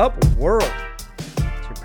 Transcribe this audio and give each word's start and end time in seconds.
up? 0.00 0.29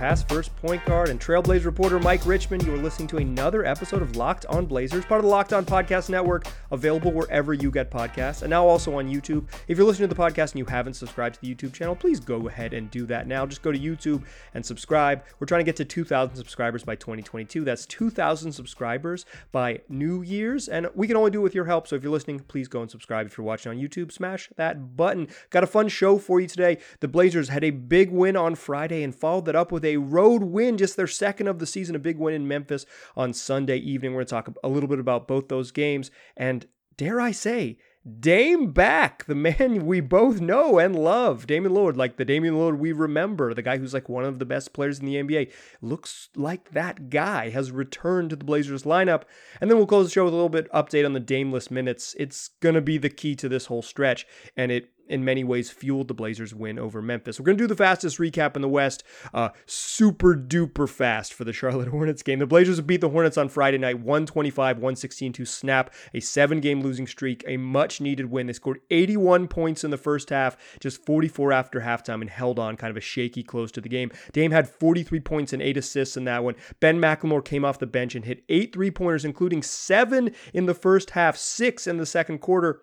First 0.05 0.55
point 0.57 0.86
guard 0.86 1.10
and 1.10 1.20
Trailblazer 1.20 1.65
reporter 1.65 1.99
Mike 1.99 2.28
Richman. 2.28 2.63
You 2.63 2.75
are 2.75 2.77
listening 2.77 3.07
to 3.07 3.18
another 3.18 3.66
episode 3.66 4.04
of 4.04 4.16
Locked 4.16 4.46
On 4.46 4.68
Blazers, 4.68 5.04
part 5.04 5.18
of 5.18 5.23
the 5.23 5.32
Locked 5.32 5.52
On 5.52 5.66
Podcast 5.66 6.11
Network, 6.11 6.46
available 6.70 7.11
wherever 7.11 7.55
you 7.55 7.71
get 7.71 7.89
podcasts, 7.89 8.43
and 8.43 8.52
now 8.52 8.68
also 8.68 9.00
on 9.00 9.11
YouTube. 9.11 9.47
If 9.68 9.79
you're 9.79 9.88
listening 9.88 10.07
to 10.07 10.15
the 10.15 10.21
podcast 10.21 10.52
and 10.52 10.60
you 10.60 10.65
haven't 10.65 10.93
subscribed 10.93 11.36
to 11.36 11.41
the 11.41 11.55
YouTube 11.55 11.73
channel, 11.73 11.96
please 11.96 12.20
go 12.20 12.47
ahead 12.47 12.75
and 12.75 12.91
do 12.91 13.07
that 13.07 13.25
now. 13.25 13.47
Just 13.47 13.64
go 13.64 13.71
to 13.71 13.79
YouTube 13.79 14.23
and 14.54 14.64
subscribe. 14.64 15.23
We're 15.39 15.47
trying 15.47 15.61
to 15.61 15.65
get 15.65 15.75
to 15.78 15.86
2,000 15.86 16.36
subscribers 16.36 16.83
by 16.83 16.96
2022. 16.96 17.64
That's 17.64 17.87
2,000 17.87 18.51
subscribers 18.51 19.25
by 19.51 19.82
New 19.89 20.21
Year's, 20.21 20.68
and 20.68 20.87
we 20.93 21.07
can 21.07 21.18
only 21.18 21.32
do 21.32 21.39
it 21.39 21.43
with 21.43 21.56
your 21.56 21.65
help. 21.65 21.87
So 21.87 21.96
if 21.96 22.04
you're 22.04 22.11
listening, 22.11 22.42
please 22.42 22.68
go 22.68 22.82
and 22.83 22.92
subscribe. 22.92 23.25
If 23.25 23.39
you're 23.39 23.47
watching 23.47 23.71
on 23.71 23.79
YouTube, 23.79 24.11
smash 24.11 24.50
that 24.56 24.96
button. 24.96 25.29
Got 25.50 25.64
a 25.64 25.68
fun 25.68 25.87
show 25.87 26.19
for 26.19 26.39
you 26.39 26.47
today. 26.47 26.78
The 27.00 27.07
Blazers 27.07 27.50
had 27.50 27.64
a 27.64 27.71
big 27.71 28.11
win 28.11 28.36
on 28.36 28.54
Friday 28.54 29.01
and 29.01 29.15
followed 29.15 29.46
that 29.46 29.56
up 29.56 29.71
with 29.71 29.83
a 29.83 29.94
road 29.97 30.43
win, 30.43 30.77
just 30.77 30.97
their 30.97 31.07
second 31.07 31.47
of 31.47 31.59
the 31.59 31.65
season, 31.65 31.95
a 31.95 31.99
big 31.99 32.17
win 32.17 32.33
in 32.33 32.47
Memphis 32.47 32.85
on 33.16 33.33
Sunday 33.33 33.77
evening. 33.77 34.11
We're 34.11 34.25
going 34.25 34.27
to 34.27 34.30
talk 34.31 34.58
a 34.63 34.69
little 34.69 34.89
bit 34.89 34.99
about 34.99 35.27
both 35.27 35.47
those 35.47 35.71
games. 35.71 36.11
And 36.38 36.66
dare 36.97 37.19
I 37.19 37.31
say, 37.31 37.77
Dame 38.08 38.71
back, 38.71 39.25
the 39.25 39.33
man 39.33 39.83
we 39.88 39.99
both 39.99 40.39
know 40.39 40.77
and 40.77 40.95
love, 40.95 41.47
Damian 41.47 41.73
Lillard, 41.73 41.97
like 41.97 42.17
the 42.17 42.25
Damian 42.25 42.53
Lillard 42.53 42.77
we 42.77 42.91
remember, 42.91 43.52
the 43.52 43.63
guy 43.63 43.80
who's 43.80 43.95
like 43.95 44.08
one 44.08 44.23
of 44.23 44.38
the 44.38 44.45
best 44.45 44.73
players 44.73 44.99
in 44.99 45.08
the 45.08 45.16
NBA. 45.16 45.52
Looks 45.81 46.30
like 46.35 46.69
that 46.71 47.09
guy 47.09 47.49
has 47.49 47.71
returned 47.71 48.30
to 48.30 48.35
the 48.35 48.45
Blazers 48.45 48.83
lineup. 48.83 49.23
And 49.59 49.71
then 49.71 49.77
we'll 49.77 49.88
close 49.88 50.05
the 50.05 50.11
show 50.11 50.25
with 50.25 50.33
a 50.33 50.38
little 50.38 50.49
bit 50.49 50.71
update 50.71 51.03
on 51.03 51.13
the 51.13 51.19
Dameless 51.19 51.71
minutes. 51.71 52.15
It's 52.19 52.49
gonna 52.59 52.81
be 52.81 52.99
the 52.99 53.09
key 53.09 53.35
to 53.37 53.49
this 53.49 53.65
whole 53.65 53.81
stretch, 53.81 54.27
and 54.55 54.71
it 54.71 54.89
in 55.08 55.23
many 55.23 55.44
ways 55.44 55.70
fueled 55.70 56.08
the 56.08 56.14
Blazers' 56.14 56.53
win 56.53 56.80
over 56.80 57.02
Memphis. 57.02 57.39
We're 57.39 57.45
going 57.45 57.58
to 57.58 57.64
do 57.64 57.67
the 57.67 57.75
fastest 57.75 58.17
recap 58.17 58.56
in 58.56 58.61
the 58.61 58.70
West, 58.70 59.03
uh, 59.34 59.50
super 59.66 60.36
duper 60.36 60.89
fast 60.89 61.34
for 61.34 61.44
the 61.44 61.53
Charlotte 61.53 61.88
Hornets 61.89 62.23
game. 62.23 62.39
The 62.39 62.45
Blazers 62.45 62.81
beat 62.81 63.02
the 63.02 63.09
Hornets 63.09 63.38
on 63.38 63.50
Friday 63.50 63.78
night, 63.78 64.00
125 64.00 64.78
116 64.78 65.33
to 65.33 65.45
snap 65.45 65.94
a 66.14 66.20
seven 66.20 66.59
game 66.59 66.81
losing 66.81 67.08
streak, 67.08 67.44
a 67.48 67.58
much 67.58 68.02
needed 68.02 68.31
win. 68.31 68.48
They 68.48 68.53
scored 68.53 68.81
81 68.89 69.48
points 69.48 69.83
in 69.83 69.92
the 69.92 69.98
first 69.98 70.30
half, 70.30 70.58
just 70.80 71.06
44 71.06 71.52
after 71.52 71.81
halftime, 71.81 72.22
and 72.22 72.30
held 72.30 72.59
on 72.59 72.78
kind 72.78 72.92
of 72.92 72.98
a 72.98 73.02
shaky 73.02 73.44
close 73.44 73.72
to 73.73 73.81
the 73.81 73.89
game. 73.89 74.11
Dame 74.33 74.52
had 74.52 74.70
43 74.70 75.20
points 75.22 75.53
and 75.53 75.61
eight 75.61 75.78
assists 75.78 76.17
in 76.17 76.26
that 76.26 76.44
one. 76.44 76.56
Ben 76.80 77.00
McLemore 77.00 77.44
came 77.44 77.66
off 77.66 77.80
the 77.80 77.88
bench 77.88 78.16
and 78.16 78.26
hit 78.26 78.44
eight 78.50 78.73
three 78.73 78.92
pointers, 78.92 79.26
including 79.26 79.61
seven 79.61 80.31
in 80.53 80.66
the 80.66 80.73
first 80.73 81.11
half, 81.11 81.38
six 81.38 81.88
in 81.88 81.98
the 81.98 82.06
second 82.06 82.39
quarter. 82.39 82.81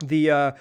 The 0.00 0.30
uh, 0.30 0.52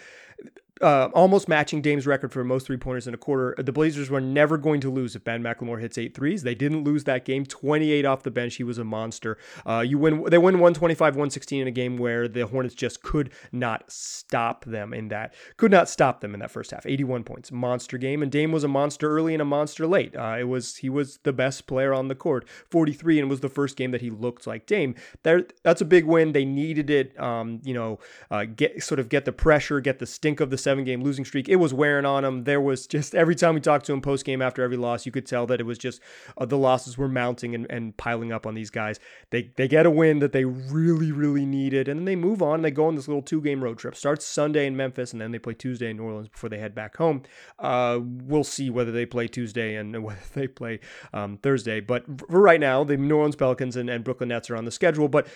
uh, 0.81 1.09
almost 1.13 1.47
matching 1.47 1.81
Dame's 1.81 2.07
record 2.07 2.31
for 2.31 2.43
most 2.43 2.67
three 2.67 2.77
pointers 2.77 3.07
in 3.07 3.13
a 3.13 3.17
quarter. 3.17 3.55
The 3.57 3.71
Blazers 3.71 4.09
were 4.09 4.21
never 4.21 4.57
going 4.57 4.81
to 4.81 4.91
lose 4.91 5.15
if 5.15 5.23
Ben 5.23 5.41
McLemore 5.41 5.81
hits 5.81 5.97
eight 5.97 6.13
threes. 6.13 6.43
They 6.43 6.55
didn't 6.55 6.83
lose 6.83 7.03
that 7.05 7.25
game. 7.25 7.45
28 7.45 8.05
off 8.05 8.23
the 8.23 8.31
bench. 8.31 8.55
He 8.55 8.63
was 8.63 8.77
a 8.77 8.83
monster. 8.83 9.37
Uh, 9.65 9.79
you 9.79 9.97
win. 9.97 10.23
They 10.29 10.37
win 10.37 10.55
125, 10.55 11.15
116 11.15 11.61
in 11.61 11.67
a 11.67 11.71
game 11.71 11.97
where 11.97 12.27
the 12.27 12.47
Hornets 12.47 12.75
just 12.75 13.01
could 13.01 13.31
not 13.51 13.91
stop 13.91 14.65
them 14.65 14.93
in 14.93 15.07
that. 15.09 15.33
Could 15.57 15.71
not 15.71 15.89
stop 15.89 16.21
them 16.21 16.33
in 16.33 16.39
that 16.39 16.51
first 16.51 16.71
half. 16.71 16.85
81 16.85 17.23
points. 17.23 17.51
Monster 17.51 17.97
game. 17.97 18.21
And 18.21 18.31
Dame 18.31 18.51
was 18.51 18.63
a 18.63 18.67
monster 18.67 19.09
early 19.09 19.33
and 19.33 19.41
a 19.41 19.45
monster 19.45 19.87
late. 19.87 20.15
Uh, 20.15 20.37
it 20.39 20.47
was 20.47 20.77
he 20.77 20.89
was 20.89 21.19
the 21.23 21.33
best 21.33 21.67
player 21.67 21.93
on 21.93 22.07
the 22.07 22.15
court. 22.15 22.47
43 22.69 23.19
and 23.19 23.29
was 23.29 23.39
the 23.41 23.49
first 23.49 23.75
game 23.75 23.91
that 23.91 24.01
he 24.01 24.09
looked 24.09 24.47
like 24.47 24.65
Dame. 24.65 24.95
There, 25.23 25.45
that's 25.63 25.81
a 25.81 25.85
big 25.85 26.05
win. 26.05 26.33
They 26.33 26.45
needed 26.45 26.89
it. 26.89 27.19
Um, 27.19 27.61
you 27.63 27.73
know, 27.73 27.99
uh, 28.29 28.45
get 28.45 28.83
sort 28.83 28.99
of 28.99 29.09
get 29.09 29.25
the 29.25 29.31
pressure, 29.31 29.79
get 29.79 29.99
the 29.99 30.05
stink 30.05 30.39
of 30.39 30.49
the 30.49 30.57
seven 30.67 30.83
game 30.83 31.01
losing 31.01 31.23
streak. 31.23 31.47
It 31.47 31.55
was 31.55 31.73
wearing 31.73 32.05
on 32.05 32.25
him. 32.25 32.43
There 32.43 32.59
was 32.59 32.87
just 32.87 33.15
every 33.15 33.35
time 33.35 33.55
we 33.55 33.61
talked 33.61 33.85
to 33.85 33.93
him 33.93 34.01
post 34.01 34.25
game 34.25 34.41
after 34.41 34.61
every 34.61 34.75
loss, 34.75 35.05
you 35.05 35.13
could 35.13 35.25
tell 35.25 35.47
that 35.47 35.61
it 35.61 35.63
was 35.63 35.77
just 35.77 36.01
uh, 36.37 36.45
the 36.45 36.57
losses 36.57 36.97
were 36.97 37.07
mounting 37.07 37.55
and, 37.55 37.65
and 37.69 37.95
piling 37.95 38.33
up 38.33 38.45
on 38.45 38.53
these 38.53 38.69
guys. 38.69 38.99
They 39.29 39.51
they 39.55 39.69
get 39.69 39.85
a 39.85 39.89
win 39.89 40.19
that 40.19 40.33
they 40.33 40.43
really 40.43 41.13
really 41.13 41.45
needed, 41.45 41.87
and 41.87 42.01
then 42.01 42.05
they 42.05 42.17
move 42.17 42.41
on. 42.41 42.55
and 42.55 42.65
They 42.65 42.71
go 42.71 42.87
on 42.87 42.95
this 42.95 43.07
little 43.07 43.21
two 43.21 43.41
game 43.41 43.63
road 43.63 43.77
trip. 43.77 43.95
Starts 43.95 44.25
Sunday 44.25 44.67
in 44.67 44.75
Memphis, 44.75 45.13
and 45.13 45.21
then 45.21 45.31
they 45.31 45.39
play 45.39 45.53
Tuesday 45.53 45.89
in 45.89 45.95
New 45.95 46.03
Orleans 46.03 46.27
before 46.27 46.49
they 46.49 46.57
head 46.57 46.75
back 46.75 46.97
home. 46.97 47.23
Uh, 47.57 47.99
we'll 48.03 48.43
see 48.43 48.69
whether 48.69 48.91
they 48.91 49.05
play 49.05 49.29
Tuesday 49.29 49.75
and 49.75 50.03
whether 50.03 50.19
they 50.33 50.49
play 50.49 50.81
um, 51.13 51.37
Thursday. 51.37 51.79
But 51.79 52.03
for 52.19 52.41
right 52.41 52.59
now, 52.59 52.83
the 52.83 52.97
New 52.97 53.15
Orleans 53.15 53.37
Pelicans 53.37 53.77
and, 53.77 53.89
and 53.89 54.03
Brooklyn 54.03 54.27
Nets 54.27 54.49
are 54.49 54.57
on 54.57 54.65
the 54.65 54.71
schedule. 54.71 55.07
But 55.07 55.27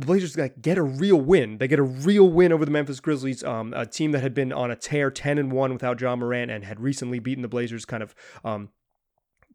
the 0.00 0.06
Blazers 0.06 0.36
get 0.60 0.78
a 0.78 0.82
real 0.82 1.20
win. 1.20 1.58
They 1.58 1.68
get 1.68 1.78
a 1.78 1.84
real 1.84 2.28
win 2.28 2.52
over 2.52 2.64
the 2.64 2.70
Memphis 2.70 3.00
Grizzlies, 3.00 3.44
um, 3.44 3.72
a 3.74 3.86
team 3.86 4.12
that 4.12 4.20
had 4.20 4.34
been 4.34 4.52
on 4.52 4.70
a 4.70 4.76
tear, 4.76 5.10
ten 5.10 5.38
and 5.38 5.52
one 5.52 5.72
without 5.72 6.00
Ja 6.00 6.16
Morant, 6.16 6.50
and 6.50 6.64
had 6.64 6.80
recently 6.80 7.18
beaten 7.18 7.42
the 7.42 7.48
Blazers. 7.48 7.84
Kind 7.84 8.02
of 8.02 8.14
um, 8.44 8.70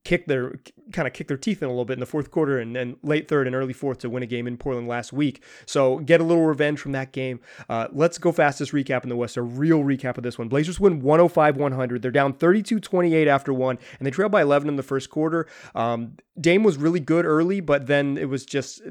kick 0.06 0.28
their 0.28 0.60
kind 0.94 1.08
of 1.08 1.14
kick 1.14 1.28
their 1.28 1.36
teeth 1.36 1.62
in 1.62 1.66
a 1.66 1.72
little 1.72 1.84
bit 1.84 1.94
in 1.94 2.00
the 2.00 2.06
fourth 2.06 2.32
quarter 2.32 2.60
and 2.60 2.76
then 2.76 2.96
late 3.02 3.28
third 3.28 3.48
and 3.48 3.56
early 3.56 3.74
fourth 3.74 3.98
to 3.98 4.10
win 4.10 4.24
a 4.24 4.28
game 4.28 4.48
in 4.48 4.56
Portland 4.56 4.88
last 4.88 5.12
week. 5.12 5.44
So 5.66 5.98
get 5.98 6.22
a 6.22 6.24
little 6.24 6.46
revenge 6.46 6.80
from 6.80 6.94
that 6.94 7.12
game. 7.12 7.42
Uh, 7.68 7.88
let's 7.92 8.18
go 8.18 8.32
fastest 8.32 8.72
recap 8.72 9.04
in 9.04 9.10
the 9.10 9.16
West. 9.16 9.36
A 9.36 9.42
real 9.42 9.80
recap 9.84 10.18
of 10.18 10.24
this 10.24 10.38
one. 10.38 10.48
Blazers 10.48 10.80
win 10.80 11.02
105-100. 11.02 12.02
They're 12.02 12.12
down 12.12 12.34
32-28 12.34 13.28
after 13.28 13.52
one, 13.54 13.80
and 14.00 14.06
they 14.06 14.12
trail 14.12 14.30
by 14.30 14.44
11 14.44 14.70
in 14.70 14.76
the 14.76 14.84
first 14.84 15.10
quarter. 15.10 15.48
Um, 15.74 16.18
Dame 16.40 16.64
was 16.64 16.78
really 16.78 17.00
good 17.00 17.26
early, 17.26 17.60
but 17.60 17.88
then 17.88 18.18
it 18.18 18.30
was 18.30 18.46
just 18.46 18.82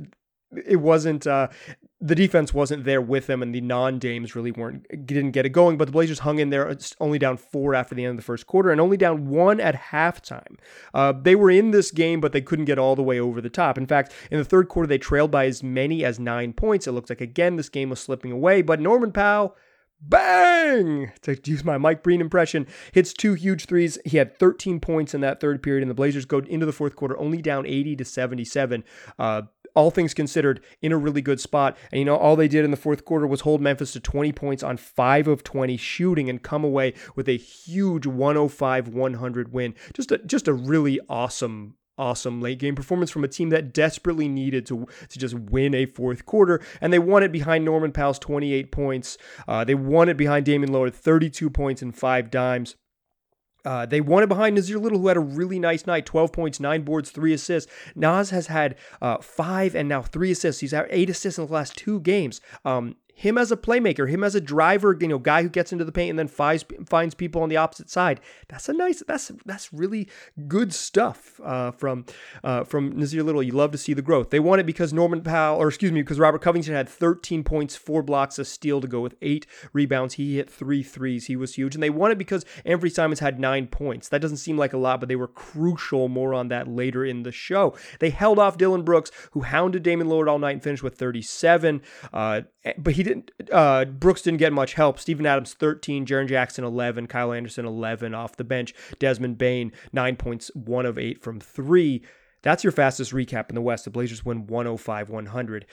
it 0.67 0.77
wasn't 0.77 1.27
uh, 1.27 1.49
the 2.01 2.15
defense 2.15 2.53
wasn't 2.53 2.85
there 2.85 3.01
with 3.01 3.27
them, 3.27 3.43
and 3.43 3.55
the 3.55 3.61
non-Dames 3.63 4.37
really 4.37 4.53
weren't 4.53 4.87
didn't 5.07 5.31
get 5.31 5.47
it 5.47 5.51
going. 5.51 5.79
But 5.79 5.87
the 5.87 5.93
Blazers 5.93 6.21
hung 6.21 6.39
in 6.39 6.51
there, 6.51 6.77
only 7.01 7.19
down 7.19 7.37
four 7.39 7.75
after 7.75 7.95
the 7.95 8.05
end 8.05 8.11
of 8.11 8.17
the 8.17 8.23
first 8.23 8.47
quarter, 8.47 8.71
and 8.71 8.81
only 8.81 8.97
down 8.97 9.29
one 9.29 9.59
at 9.59 9.75
halftime. 9.75 10.59
Uh, 10.93 11.13
they 11.13 11.35
were 11.35 11.51
in 11.51 11.71
this 11.71 11.91
game, 11.91 12.21
but 12.21 12.33
they 12.33 12.43
couldn't 12.43 12.67
get 12.67 12.79
all 12.79 12.95
the 12.95 13.03
way 13.03 13.19
over 13.19 13.41
the 13.41 13.49
top. 13.49 13.79
In 13.79 13.87
fact, 13.87 14.13
in 14.31 14.39
the 14.39 14.45
third 14.45 14.69
quarter, 14.69 14.87
they 14.87 14.99
trailed 14.99 15.31
by 15.31 15.47
as 15.47 15.63
many 15.63 16.05
as 16.05 16.19
nine 16.19 16.53
points. 16.53 16.87
It 16.87 16.93
looked 16.93 17.11
like 17.11 17.21
again 17.21 17.57
this 17.57 17.69
game 17.69 17.91
was 17.91 18.01
slipping 18.01 18.33
away, 18.33 18.61
but 18.61 18.81
Norman 18.81 19.13
Powell 19.13 19.57
bang 20.09 21.13
to 21.23 21.39
use 21.47 21.65
my 21.65 21.79
Mike 21.79 22.03
Breen 22.03 22.21
impression 22.21 22.67
hits 22.93 23.13
two 23.13 23.35
huge 23.35 23.67
threes 23.67 23.99
he 24.05 24.19
had 24.19 24.37
13 24.39 24.81
points 24.81 25.15
in 25.15 25.21
that 25.23 25.41
third 25.41 25.63
period 25.63 25.83
and 25.83 25.91
the 25.91 25.95
blazers 25.95 26.25
go 26.25 26.39
into 26.39 26.67
the 26.67 26.73
fourth 26.73 26.95
quarter 26.95 27.19
only 27.19 27.41
down 27.41 27.67
80 27.67 27.97
to 27.97 28.05
77 28.05 28.85
uh, 29.19 29.43
all 29.75 29.91
things 29.91 30.15
considered, 30.15 30.63
in 30.81 30.93
a 30.93 30.97
really 30.97 31.23
good 31.23 31.41
spot. 31.41 31.77
And 31.93 31.99
you 31.99 32.05
know, 32.05 32.17
all 32.17 32.37
they 32.37 32.49
did 32.49 32.65
in 32.65 32.71
the 32.71 32.77
fourth 32.77 33.05
quarter 33.05 33.27
was 33.27 33.43
hold 33.43 33.61
Memphis 33.61 33.93
to 33.93 34.01
20 34.01 34.33
points 34.33 34.63
on 34.63 34.77
5 34.77 35.29
of 35.29 35.45
20 35.45 35.77
shooting 35.77 36.29
and 36.31 36.43
come 36.43 36.65
away 36.65 36.95
with 37.17 37.29
a 37.29 37.37
huge 37.37 38.05
105-100 38.05 39.49
win. 39.49 39.75
Just 39.93 40.13
a 40.13 40.19
just 40.19 40.49
a 40.49 40.53
really 40.53 41.01
awesome 41.09 41.77
awesome 41.97 42.41
late 42.41 42.59
game 42.59 42.75
performance 42.75 43.11
from 43.11 43.25
a 43.25 43.29
team 43.29 43.51
that 43.51 43.73
desperately 43.73 44.29
needed 44.29 44.67
to 44.67 44.87
to 45.09 45.19
just 45.19 45.35
win 45.35 45.75
a 45.75 45.87
fourth 45.87 46.27
quarter, 46.27 46.61
and 46.81 46.93
they 46.93 46.99
won 46.99 47.23
it 47.23 47.33
behind 47.33 47.65
Norman 47.65 47.93
Powell's 47.93 48.19
28 48.19 48.73
points. 48.73 49.19
Uh, 49.47 49.65
they 49.65 49.75
won 49.75 50.09
it 50.09 50.17
behind 50.17 50.47
Damian 50.47 50.73
Lillard 50.73 50.95
32 50.95 51.51
points 51.51 51.83
and 51.83 51.97
five 51.97 52.31
dimes. 52.31 52.77
Uh, 53.65 53.87
they 53.87 54.01
won 54.01 54.23
it 54.23 54.29
behind 54.29 54.57
Nassir 54.57 54.81
Little, 54.81 54.99
who 54.99 55.09
had 55.09 55.17
a 55.17 55.21
really 55.21 55.59
nice 55.59 55.87
night 55.87 56.07
12 56.07 56.33
points, 56.33 56.61
nine 56.61 56.83
boards, 56.83 57.11
three 57.11 57.33
assists. 57.33 57.71
Naz 57.95 58.31
has 58.31 58.49
had 58.49 58.77
uh, 59.01 59.19
five 59.19 59.75
and 59.75 59.89
now 59.89 60.03
three 60.03 60.31
assists. 60.31 60.61
He's 60.61 60.73
had 60.73 60.87
eight 60.91 61.11
assists 61.11 61.39
in 61.39 61.47
the 61.47 61.53
last 61.53 61.77
two 61.77 62.01
games. 62.01 62.41
Um, 62.65 62.97
him 63.15 63.39
as 63.39 63.53
a 63.53 63.57
playmaker, 63.57 64.11
him 64.11 64.25
as 64.25 64.35
a 64.35 64.41
driver, 64.41 64.97
you 65.01 65.09
know, 65.09 65.19
guy 65.19 65.43
who 65.43 65.49
gets 65.49 65.73
into 65.73 65.85
the 65.85 65.93
paint 65.93 66.11
and 66.11 66.19
then 66.19 66.29
finds 66.29 66.65
finds 66.87 67.15
people 67.15 67.43
on 67.43 67.49
the 67.49 67.57
opposite 67.57 67.89
side. 67.89 68.21
That's 68.49 68.69
a 68.69 68.73
nice. 68.73 69.03
That's 69.07 69.31
that's 69.47 69.73
really 69.73 70.09
good 70.49 70.75
stuff 70.75 71.41
uh, 71.43 71.71
from 71.71 72.07
uh, 72.43 72.65
from 72.65 72.95
Nassir 72.95 73.25
Little. 73.25 73.43
You 73.43 73.53
love 73.53 73.71
to 73.71 73.79
see 73.79 73.95
the 73.95 74.03
growth. 74.03 74.31
They 74.31 74.41
won 74.41 74.59
it 74.59 74.67
because 74.67 74.93
Norman 74.93 75.23
Powell, 75.23 75.61
or 75.61 75.69
excuse 75.69 75.93
me, 75.93 76.03
because 76.03 76.19
Robert 76.19 76.43
Covington 76.43 76.75
had 76.75 76.89
13 76.89 77.45
points, 77.45 77.77
four 77.77 78.03
blocks, 78.03 78.39
a 78.39 78.45
steal 78.45 78.81
to 78.81 78.89
go 78.89 79.01
with 79.01 79.15
eight 79.23 79.47
rebounds. 79.73 80.15
He 80.15 80.37
hit 80.37 80.51
three 80.51 80.83
threes. 80.83 81.27
He 81.27 81.37
was 81.37 81.55
huge, 81.55 81.75
and 81.75 81.83
they 81.83 81.91
won 81.91 82.11
it 82.11 82.19
because 82.19 82.45
Anfernee 82.67 82.93
Simons 82.93 83.21
had 83.21 83.39
nine 83.39 83.69
points. 83.69 84.09
That 84.09 84.21
doesn't 84.21 84.39
seem 84.39 84.59
like 84.59 84.73
a 84.73 84.79
lot, 84.79 84.99
but 84.99 85.09
they 85.09 85.17
were 85.17 85.29
crucial. 85.29 86.09
More 86.09 86.35
on 86.35 86.49
that 86.49 86.67
later 86.67 87.05
in 87.05 87.23
the 87.23 87.33
show. 87.33 87.77
They 88.01 88.11
held 88.11 88.39
off 88.39 88.59
Dillon 88.59 88.83
Brooks, 88.83 89.13
who 89.33 89.41
hounded 89.43 89.83
Damian 89.85 90.09
Lillard 90.09 90.29
all 90.29 90.39
night 90.39 90.53
and 90.53 90.63
finished 90.63 90.83
with 90.83 90.97
37. 90.97 91.81
Uh, 92.13 92.43
but 92.79 92.95
he 92.95 93.04
didn't. 93.05 93.31
Uh, 93.53 93.85
Brooks 93.85 94.23
didn't 94.23 94.39
get 94.39 94.53
much 94.53 94.75
help. 94.75 94.99
Steven 94.99 95.27
Adams 95.27 95.55
13, 95.55 96.07
Jaren 96.07 96.29
Jackson 96.29 96.65
11, 96.65 97.07
Kyle 97.07 97.33
Anderson 97.33 97.67
11 97.67 98.15
off 98.15 98.37
the 98.37 98.45
bench. 98.45 98.75
Desmond 98.99 99.39
Bane 99.39 99.73
nine 99.93 100.17
points, 100.17 100.51
one 100.55 100.87
of 100.87 100.99
eight 100.99 101.23
from 101.23 101.41
three. 101.41 102.03
That's 102.43 102.63
your 102.63 102.73
fastest 102.73 103.13
recap 103.13 103.49
in 103.49 103.55
the 103.55 103.63
West. 103.63 103.85
The 103.85 103.91
Blazers 103.91 104.25
win 104.25 104.47
105 104.47 105.09
100. 105.09 105.67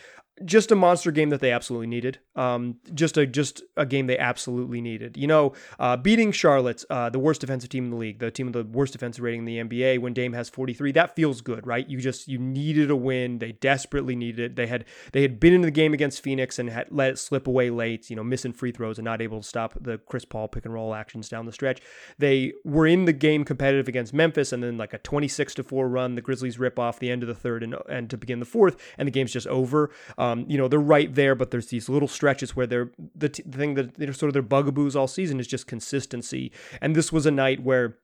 Just 0.45 0.71
a 0.71 0.75
monster 0.75 1.11
game 1.11 1.29
that 1.29 1.41
they 1.41 1.51
absolutely 1.51 1.87
needed. 1.87 2.19
Um, 2.35 2.77
just 2.93 3.17
a 3.17 3.25
just 3.25 3.61
a 3.75 3.85
game 3.85 4.07
they 4.07 4.17
absolutely 4.17 4.81
needed. 4.81 5.17
You 5.17 5.27
know, 5.27 5.53
uh, 5.79 5.97
beating 5.97 6.31
Charlotte, 6.31 6.83
uh, 6.89 7.09
the 7.09 7.19
worst 7.19 7.41
defensive 7.41 7.69
team 7.69 7.85
in 7.85 7.89
the 7.91 7.97
league, 7.97 8.19
the 8.19 8.31
team 8.31 8.47
with 8.47 8.53
the 8.53 8.63
worst 8.63 8.93
defensive 8.93 9.23
rating 9.23 9.39
in 9.39 9.45
the 9.45 9.57
NBA, 9.57 9.99
when 9.99 10.13
Dame 10.13 10.33
has 10.33 10.49
43, 10.49 10.91
that 10.93 11.15
feels 11.15 11.41
good, 11.41 11.67
right? 11.67 11.87
You 11.87 11.99
just 11.99 12.27
you 12.27 12.37
needed 12.37 12.89
a 12.89 12.95
win. 12.95 13.39
They 13.39 13.53
desperately 13.53 14.15
needed 14.15 14.51
it. 14.51 14.55
They 14.55 14.67
had 14.67 14.85
they 15.11 15.21
had 15.21 15.39
been 15.39 15.53
in 15.53 15.61
the 15.61 15.71
game 15.71 15.93
against 15.93 16.21
Phoenix 16.21 16.59
and 16.59 16.69
had 16.69 16.87
let 16.89 17.11
it 17.11 17.19
slip 17.19 17.47
away 17.47 17.69
late. 17.69 18.09
You 18.09 18.15
know, 18.15 18.23
missing 18.23 18.53
free 18.53 18.71
throws 18.71 18.97
and 18.97 19.05
not 19.05 19.21
able 19.21 19.41
to 19.41 19.47
stop 19.47 19.75
the 19.79 19.97
Chris 19.97 20.25
Paul 20.25 20.47
pick 20.47 20.65
and 20.65 20.73
roll 20.73 20.93
actions 20.93 21.29
down 21.29 21.45
the 21.45 21.51
stretch. 21.51 21.81
They 22.17 22.53
were 22.63 22.87
in 22.87 23.05
the 23.05 23.13
game 23.13 23.43
competitive 23.43 23.87
against 23.87 24.13
Memphis, 24.13 24.51
and 24.53 24.63
then 24.63 24.77
like 24.77 24.93
a 24.93 24.99
26 24.99 25.55
to 25.55 25.63
four 25.63 25.89
run, 25.89 26.15
the 26.15 26.21
Grizzlies 26.21 26.59
rip 26.59 26.79
off 26.79 26.99
the 26.99 27.11
end 27.11 27.23
of 27.23 27.27
the 27.27 27.35
third 27.35 27.63
and 27.63 27.75
and 27.89 28.09
to 28.09 28.17
begin 28.17 28.39
the 28.39 28.45
fourth, 28.45 28.77
and 28.97 29.07
the 29.07 29.11
game's 29.11 29.33
just 29.33 29.47
over. 29.47 29.91
Um, 30.17 30.30
you 30.47 30.57
know, 30.57 30.67
they're 30.67 30.79
right 30.79 31.13
there, 31.13 31.35
but 31.35 31.51
there's 31.51 31.67
these 31.67 31.89
little 31.89 32.07
stretches 32.07 32.55
where 32.55 32.67
they're 32.67 32.91
the, 33.15 33.29
t- 33.29 33.43
the 33.45 33.57
thing 33.57 33.75
that 33.75 33.95
they're 33.95 34.13
sort 34.13 34.29
of 34.29 34.33
their 34.33 34.41
bugaboos 34.41 34.95
all 34.95 35.07
season 35.07 35.39
is 35.39 35.47
just 35.47 35.67
consistency. 35.67 36.51
And 36.81 36.95
this 36.95 37.11
was 37.11 37.25
a 37.25 37.31
night 37.31 37.63
where 37.63 37.97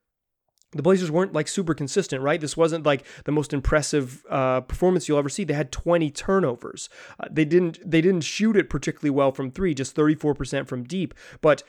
the 0.73 0.81
Blazers 0.81 1.09
weren't 1.09 1.33
like 1.33 1.47
super 1.47 1.73
consistent, 1.73 2.21
right? 2.21 2.41
This 2.41 2.57
wasn't 2.57 2.85
like 2.85 3.05
the 3.23 3.31
most 3.31 3.53
impressive 3.53 4.23
uh, 4.29 4.61
performance 4.61 5.07
you'll 5.07 5.17
ever 5.17 5.29
see. 5.29 5.43
They 5.43 5.53
had 5.53 5.71
20 5.71 6.11
turnovers. 6.11 6.89
Uh, 7.19 7.27
they 7.31 7.45
didn't 7.45 7.79
they 7.89 8.01
didn't 8.01 8.21
shoot 8.21 8.57
it 8.57 8.69
particularly 8.69 9.11
well 9.11 9.31
from 9.31 9.51
three, 9.51 9.73
just 9.73 9.95
34% 9.95 10.67
from 10.67 10.83
deep, 10.83 11.13
but 11.41 11.63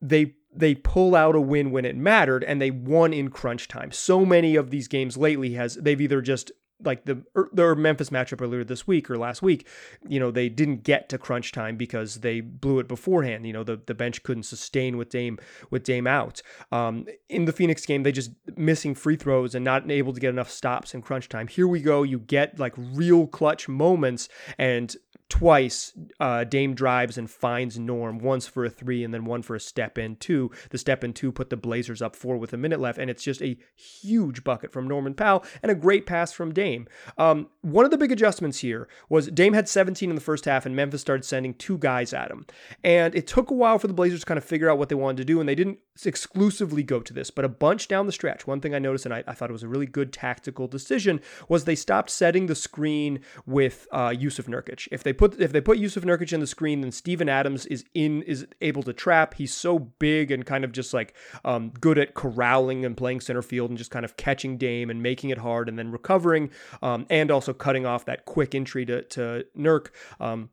they 0.00 0.34
they 0.54 0.74
pull 0.74 1.14
out 1.14 1.36
a 1.36 1.40
win 1.40 1.70
when 1.70 1.84
it 1.84 1.96
mattered 1.96 2.44
and 2.44 2.60
they 2.60 2.70
won 2.70 3.12
in 3.12 3.30
crunch 3.30 3.68
time. 3.68 3.92
So 3.92 4.26
many 4.26 4.56
of 4.56 4.70
these 4.70 4.88
games 4.88 5.16
lately 5.16 5.54
has 5.54 5.76
they've 5.76 6.00
either 6.00 6.20
just 6.20 6.50
like 6.84 7.04
the 7.04 7.22
er, 7.36 7.48
their 7.52 7.74
Memphis 7.74 8.10
matchup 8.10 8.40
earlier 8.40 8.64
this 8.64 8.86
week 8.86 9.10
or 9.10 9.18
last 9.18 9.42
week, 9.42 9.66
you 10.06 10.20
know, 10.20 10.30
they 10.30 10.48
didn't 10.48 10.82
get 10.82 11.08
to 11.10 11.18
crunch 11.18 11.52
time 11.52 11.76
because 11.76 12.16
they 12.16 12.40
blew 12.40 12.78
it 12.78 12.88
beforehand. 12.88 13.46
You 13.46 13.52
know, 13.52 13.64
the, 13.64 13.80
the 13.86 13.94
bench 13.94 14.22
couldn't 14.22 14.44
sustain 14.44 14.96
with 14.96 15.10
Dame 15.10 15.38
with 15.70 15.84
Dame 15.84 16.06
out. 16.06 16.42
Um, 16.70 17.06
in 17.28 17.44
the 17.44 17.52
Phoenix 17.52 17.84
game, 17.86 18.02
they 18.02 18.12
just 18.12 18.30
missing 18.56 18.94
free 18.94 19.16
throws 19.16 19.54
and 19.54 19.64
not 19.64 19.90
able 19.90 20.12
to 20.12 20.20
get 20.20 20.30
enough 20.30 20.50
stops 20.50 20.94
in 20.94 21.02
crunch 21.02 21.28
time. 21.28 21.48
Here 21.48 21.68
we 21.68 21.80
go. 21.80 22.02
You 22.02 22.18
get 22.18 22.58
like 22.58 22.74
real 22.76 23.26
clutch 23.26 23.68
moments 23.68 24.28
and 24.58 24.94
twice 25.32 25.94
uh, 26.20 26.44
Dame 26.44 26.74
drives 26.74 27.16
and 27.16 27.30
finds 27.30 27.78
Norm, 27.78 28.18
once 28.18 28.46
for 28.46 28.66
a 28.66 28.70
three 28.70 29.02
and 29.02 29.14
then 29.14 29.24
one 29.24 29.40
for 29.40 29.56
a 29.56 29.60
step 29.60 29.96
in 29.96 30.16
two. 30.16 30.50
The 30.68 30.76
step 30.76 31.02
in 31.02 31.14
two 31.14 31.32
put 31.32 31.48
the 31.48 31.56
Blazers 31.56 32.02
up 32.02 32.14
four 32.14 32.36
with 32.36 32.52
a 32.52 32.58
minute 32.58 32.80
left, 32.80 32.98
and 32.98 33.08
it's 33.08 33.24
just 33.24 33.40
a 33.40 33.56
huge 33.74 34.44
bucket 34.44 34.72
from 34.72 34.86
Norman 34.86 35.14
Powell 35.14 35.42
and 35.62 35.72
a 35.72 35.74
great 35.74 36.04
pass 36.04 36.32
from 36.32 36.52
Dame. 36.52 36.86
Um, 37.16 37.48
one 37.62 37.86
of 37.86 37.90
the 37.90 37.96
big 37.96 38.12
adjustments 38.12 38.58
here 38.58 38.88
was 39.08 39.28
Dame 39.28 39.54
had 39.54 39.70
17 39.70 40.10
in 40.10 40.16
the 40.16 40.20
first 40.20 40.44
half, 40.44 40.66
and 40.66 40.76
Memphis 40.76 41.00
started 41.00 41.24
sending 41.24 41.54
two 41.54 41.78
guys 41.78 42.12
at 42.12 42.30
him. 42.30 42.44
And 42.84 43.14
it 43.14 43.26
took 43.26 43.50
a 43.50 43.54
while 43.54 43.78
for 43.78 43.86
the 43.86 43.94
Blazers 43.94 44.20
to 44.20 44.26
kind 44.26 44.36
of 44.36 44.44
figure 44.44 44.68
out 44.68 44.76
what 44.76 44.90
they 44.90 44.94
wanted 44.94 45.16
to 45.16 45.24
do, 45.24 45.40
and 45.40 45.48
they 45.48 45.54
didn't 45.54 45.78
exclusively 46.04 46.82
go 46.82 47.00
to 47.00 47.12
this, 47.12 47.30
but 47.30 47.44
a 47.44 47.48
bunch 47.48 47.88
down 47.88 48.06
the 48.06 48.12
stretch. 48.12 48.46
One 48.46 48.60
thing 48.60 48.74
I 48.74 48.78
noticed, 48.78 49.04
and 49.04 49.14
I, 49.14 49.22
I 49.26 49.34
thought 49.34 49.50
it 49.50 49.52
was 49.52 49.62
a 49.62 49.68
really 49.68 49.86
good 49.86 50.12
tactical 50.12 50.66
decision, 50.66 51.20
was 51.48 51.64
they 51.64 51.74
stopped 51.74 52.10
setting 52.10 52.46
the 52.46 52.54
screen 52.54 53.20
with 53.46 53.86
uh, 53.92 54.10
Jusuf 54.10 54.46
Nurkic. 54.46 54.88
If 54.90 55.02
they 55.02 55.12
put 55.12 55.40
if 55.40 55.52
they 55.52 55.60
put 55.60 55.78
Jusuf 55.78 56.04
Nurkic 56.04 56.32
in 56.32 56.40
the 56.40 56.46
screen, 56.46 56.80
then 56.80 56.92
Steven 56.92 57.28
Adams 57.28 57.66
is 57.66 57.84
in 57.94 58.22
is 58.22 58.46
able 58.60 58.82
to 58.84 58.92
trap. 58.92 59.34
He's 59.34 59.54
so 59.54 59.78
big 59.78 60.30
and 60.30 60.46
kind 60.46 60.64
of 60.64 60.72
just 60.72 60.94
like 60.94 61.14
um, 61.44 61.70
good 61.80 61.98
at 61.98 62.14
corralling 62.14 62.84
and 62.84 62.96
playing 62.96 63.20
center 63.20 63.42
field 63.42 63.70
and 63.70 63.78
just 63.78 63.90
kind 63.90 64.04
of 64.04 64.16
catching 64.16 64.56
Dame 64.56 64.90
and 64.90 65.02
making 65.02 65.30
it 65.30 65.38
hard 65.38 65.68
and 65.68 65.78
then 65.78 65.92
recovering 65.92 66.50
um, 66.82 67.06
and 67.10 67.30
also 67.30 67.52
cutting 67.52 67.86
off 67.86 68.04
that 68.06 68.24
quick 68.24 68.54
entry 68.54 68.86
to 68.86 69.02
to 69.02 69.44
Nurk. 69.56 69.88
Um, 70.20 70.50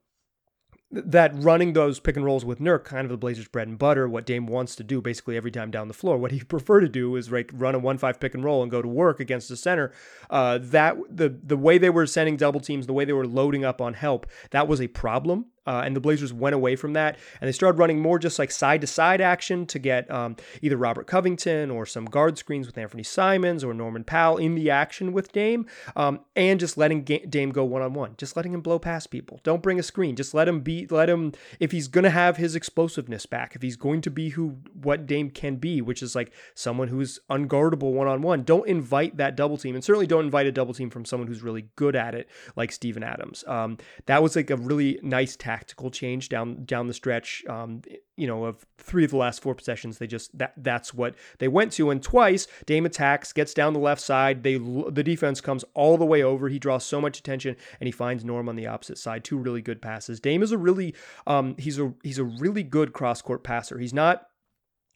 that 0.91 1.31
running 1.35 1.73
those 1.73 1.99
pick 1.99 2.15
and 2.15 2.25
rolls 2.25 2.43
with 2.43 2.59
Nurk, 2.59 2.83
kind 2.83 3.05
of 3.05 3.09
the 3.09 3.17
Blazers' 3.17 3.47
bread 3.47 3.67
and 3.67 3.77
butter, 3.77 4.09
what 4.09 4.25
Dame 4.25 4.47
wants 4.47 4.75
to 4.77 4.83
do 4.83 5.01
basically 5.01 5.37
every 5.37 5.51
time 5.51 5.69
down 5.69 5.87
the 5.87 5.93
floor. 5.93 6.17
What 6.17 6.31
he 6.31 6.39
prefer 6.43 6.79
to 6.79 6.89
do 6.89 7.15
is 7.15 7.31
like 7.31 7.51
run 7.53 7.75
a 7.75 7.79
one-five 7.79 8.19
pick 8.19 8.33
and 8.33 8.43
roll 8.43 8.61
and 8.63 8.71
go 8.71 8.81
to 8.81 8.87
work 8.87 9.19
against 9.19 9.49
the 9.49 9.57
center. 9.57 9.91
Uh, 10.29 10.57
that 10.61 10.97
the 11.09 11.29
the 11.29 11.57
way 11.57 11.77
they 11.77 11.89
were 11.89 12.07
sending 12.07 12.37
double 12.37 12.59
teams, 12.59 12.87
the 12.87 12.93
way 12.93 13.05
they 13.05 13.13
were 13.13 13.27
loading 13.27 13.63
up 13.63 13.81
on 13.81 13.93
help, 13.93 14.25
that 14.51 14.67
was 14.67 14.81
a 14.81 14.87
problem. 14.87 15.45
Uh, 15.69 15.83
and 15.85 15.95
the 15.95 15.99
Blazers 15.99 16.33
went 16.33 16.55
away 16.55 16.75
from 16.75 16.93
that 16.93 17.15
and 17.39 17.47
they 17.47 17.51
started 17.51 17.77
running 17.77 17.99
more 17.99 18.17
just 18.17 18.39
like 18.39 18.49
side 18.49 18.81
to 18.81 18.87
side 18.87 19.21
action 19.21 19.67
to 19.67 19.77
get 19.77 20.09
um, 20.09 20.35
either 20.63 20.75
Robert 20.75 21.05
Covington 21.05 21.69
or 21.69 21.85
some 21.85 22.05
guard 22.05 22.39
screens 22.39 22.65
with 22.65 22.75
Anfernee 22.75 23.05
Simons 23.05 23.63
or 23.63 23.71
Norman 23.75 24.03
Powell 24.03 24.37
in 24.37 24.55
the 24.55 24.71
action 24.71 25.13
with 25.13 25.31
Dame 25.31 25.67
um, 25.95 26.21
and 26.35 26.59
just 26.59 26.75
letting 26.75 27.03
Dame 27.03 27.51
go 27.51 27.63
one 27.63 27.83
on 27.83 27.93
one, 27.93 28.15
just 28.17 28.35
letting 28.35 28.51
him 28.51 28.61
blow 28.61 28.79
past 28.79 29.11
people. 29.11 29.39
Don't 29.43 29.61
bring 29.61 29.77
a 29.77 29.83
screen. 29.83 30.15
Just 30.15 30.33
let 30.33 30.47
him 30.47 30.61
be, 30.61 30.87
let 30.87 31.07
him, 31.07 31.33
if 31.59 31.71
he's 31.71 31.87
going 31.87 32.03
to 32.03 32.09
have 32.09 32.37
his 32.37 32.55
explosiveness 32.55 33.27
back, 33.27 33.55
if 33.55 33.61
he's 33.61 33.75
going 33.75 34.01
to 34.01 34.09
be 34.09 34.29
who, 34.29 34.57
what 34.73 35.05
Dame 35.05 35.29
can 35.29 35.57
be, 35.57 35.83
which 35.83 36.01
is 36.01 36.15
like 36.15 36.31
someone 36.55 36.87
who's 36.87 37.19
unguardable 37.29 37.93
one 37.93 38.07
on 38.07 38.23
one, 38.23 38.41
don't 38.41 38.67
invite 38.67 39.17
that 39.17 39.35
double 39.35 39.57
team 39.57 39.75
and 39.75 39.83
certainly 39.83 40.07
don't 40.07 40.25
invite 40.25 40.47
a 40.47 40.51
double 40.51 40.73
team 40.73 40.89
from 40.89 41.05
someone 41.05 41.27
who's 41.27 41.43
really 41.43 41.67
good 41.75 41.95
at 41.95 42.15
it 42.15 42.27
like 42.55 42.71
Steven 42.71 43.03
Adams. 43.03 43.43
Um, 43.45 43.77
that 44.07 44.23
was 44.23 44.35
like 44.35 44.49
a 44.49 44.55
really 44.55 44.99
nice 45.03 45.35
tactic 45.35 45.58
tactical 45.59 45.91
change 45.91 46.29
down 46.29 46.63
down 46.63 46.87
the 46.87 46.93
stretch. 46.93 47.43
Um, 47.47 47.81
you 48.15 48.27
know, 48.27 48.45
of 48.45 48.65
three 48.77 49.03
of 49.03 49.11
the 49.11 49.17
last 49.17 49.41
four 49.41 49.53
possessions, 49.53 49.97
they 49.97 50.07
just 50.07 50.37
that 50.37 50.53
that's 50.57 50.93
what 50.93 51.15
they 51.39 51.47
went 51.47 51.73
to. 51.73 51.89
And 51.89 52.01
twice, 52.01 52.47
Dame 52.65 52.85
attacks, 52.85 53.33
gets 53.33 53.53
down 53.53 53.73
the 53.73 53.79
left 53.79 54.01
side. 54.01 54.43
They 54.43 54.57
the 54.57 55.03
defense 55.03 55.41
comes 55.41 55.65
all 55.73 55.97
the 55.97 56.05
way 56.05 56.23
over. 56.23 56.47
He 56.49 56.59
draws 56.59 56.85
so 56.85 57.01
much 57.01 57.19
attention, 57.19 57.57
and 57.79 57.87
he 57.87 57.91
finds 57.91 58.23
Norm 58.23 58.47
on 58.47 58.55
the 58.55 58.67
opposite 58.67 58.97
side. 58.97 59.23
Two 59.23 59.37
really 59.37 59.61
good 59.61 59.81
passes. 59.81 60.19
Dame 60.19 60.43
is 60.43 60.51
a 60.51 60.57
really 60.57 60.95
um, 61.27 61.55
he's 61.57 61.77
a 61.77 61.93
he's 62.03 62.19
a 62.19 62.23
really 62.23 62.63
good 62.63 62.93
cross 62.93 63.21
court 63.21 63.43
passer. 63.43 63.79
He's 63.79 63.93
not 63.93 64.28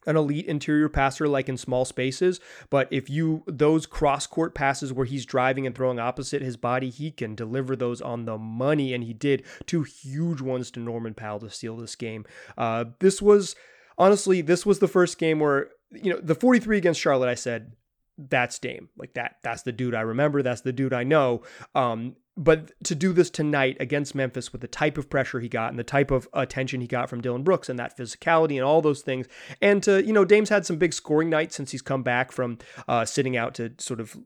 an 0.05 0.15
elite 0.15 0.45
interior 0.45 0.89
passer 0.89 1.27
like 1.27 1.49
in 1.49 1.57
small 1.57 1.85
spaces, 1.85 2.39
but 2.69 2.87
if 2.91 3.09
you 3.09 3.43
those 3.47 3.85
cross 3.85 4.27
court 4.27 4.55
passes 4.55 4.91
where 4.93 5.05
he's 5.05 5.25
driving 5.25 5.65
and 5.65 5.75
throwing 5.75 5.99
opposite 5.99 6.41
his 6.41 6.57
body, 6.57 6.89
he 6.89 7.11
can 7.11 7.35
deliver 7.35 7.75
those 7.75 8.01
on 8.01 8.25
the 8.25 8.37
money, 8.37 8.93
and 8.93 9.03
he 9.03 9.13
did 9.13 9.43
two 9.65 9.83
huge 9.83 10.41
ones 10.41 10.71
to 10.71 10.79
Norman 10.79 11.13
Powell 11.13 11.39
to 11.39 11.49
steal 11.49 11.77
this 11.77 11.95
game. 11.95 12.25
Uh, 12.57 12.85
this 12.99 13.21
was 13.21 13.55
honestly, 13.97 14.41
this 14.41 14.65
was 14.65 14.79
the 14.79 14.87
first 14.87 15.17
game 15.17 15.39
where 15.39 15.69
you 15.91 16.11
know 16.11 16.19
the 16.21 16.35
43 16.35 16.77
against 16.77 16.99
Charlotte. 16.99 17.29
I 17.29 17.35
said 17.35 17.73
that's 18.17 18.59
Dame. 18.59 18.89
Like 18.97 19.13
that, 19.13 19.37
that's 19.43 19.63
the 19.63 19.71
dude 19.71 19.95
I 19.95 20.01
remember. 20.01 20.41
That's 20.41 20.61
the 20.61 20.73
dude 20.73 20.93
I 20.93 21.03
know. 21.03 21.43
Um, 21.75 22.15
but 22.35 22.71
to 22.85 22.95
do 22.95 23.13
this 23.13 23.29
tonight 23.29 23.77
against 23.79 24.15
Memphis 24.15 24.51
with 24.51 24.61
the 24.61 24.67
type 24.67 24.97
of 24.97 25.09
pressure 25.09 25.39
he 25.39 25.47
got 25.47 25.69
and 25.69 25.77
the 25.77 25.83
type 25.83 26.09
of 26.09 26.27
attention 26.33 26.81
he 26.81 26.87
got 26.87 27.09
from 27.09 27.21
Dillon 27.21 27.43
Brooks 27.43 27.69
and 27.69 27.77
that 27.77 27.95
physicality 27.95 28.55
and 28.55 28.63
all 28.63 28.81
those 28.81 29.01
things, 29.01 29.27
and 29.61 29.83
to 29.83 30.03
you 30.03 30.13
know, 30.13 30.25
Dame's 30.25 30.49
had 30.49 30.65
some 30.65 30.77
big 30.77 30.93
scoring 30.93 31.29
nights 31.29 31.55
since 31.55 31.71
he's 31.71 31.81
come 31.81 32.01
back 32.01 32.31
from 32.31 32.57
uh, 32.87 33.05
sitting 33.05 33.37
out 33.37 33.53
to 33.55 33.73
sort 33.77 33.99
of 33.99 34.17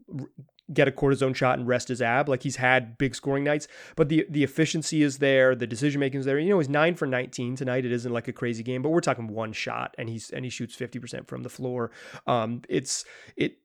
get 0.74 0.88
a 0.88 0.92
cortisone 0.92 1.36
shot 1.36 1.57
and 1.57 1.68
rest 1.68 1.88
his 1.88 2.01
ab. 2.01 2.28
Like 2.30 2.44
he's 2.44 2.57
had 2.57 2.98
big 2.98 3.16
scoring 3.16 3.44
nights, 3.44 3.68
but 3.95 4.09
the 4.09 4.26
the 4.30 4.44
efficiency 4.44 5.04
is 5.04 5.18
there, 5.18 5.56
the 5.56 5.68
decision 5.68 6.00
making 6.00 6.21
is 6.21 6.26
there. 6.26 6.40
You 6.40 6.50
know, 6.50 6.59
he's 6.59 6.69
nine 6.69 6.95
for 6.95 7.06
19 7.06 7.56
tonight. 7.56 7.85
It 7.85 7.92
isn't 7.92 8.11
like 8.11 8.28
a 8.28 8.33
crazy 8.33 8.64
game, 8.64 8.81
but 8.81 8.90
we're 8.90 9.02
talking 9.02 9.28
one 9.28 9.54
shot, 9.54 9.95
and 9.97 10.09
he's 10.09 10.30
and 10.30 10.45
he 10.45 10.50
shoots 10.50 10.76
50% 10.76 11.28
from 11.28 11.44
the 11.44 11.50
floor. 11.50 11.92
Um, 12.26 12.61
it's 12.69 13.06
it 13.35 13.57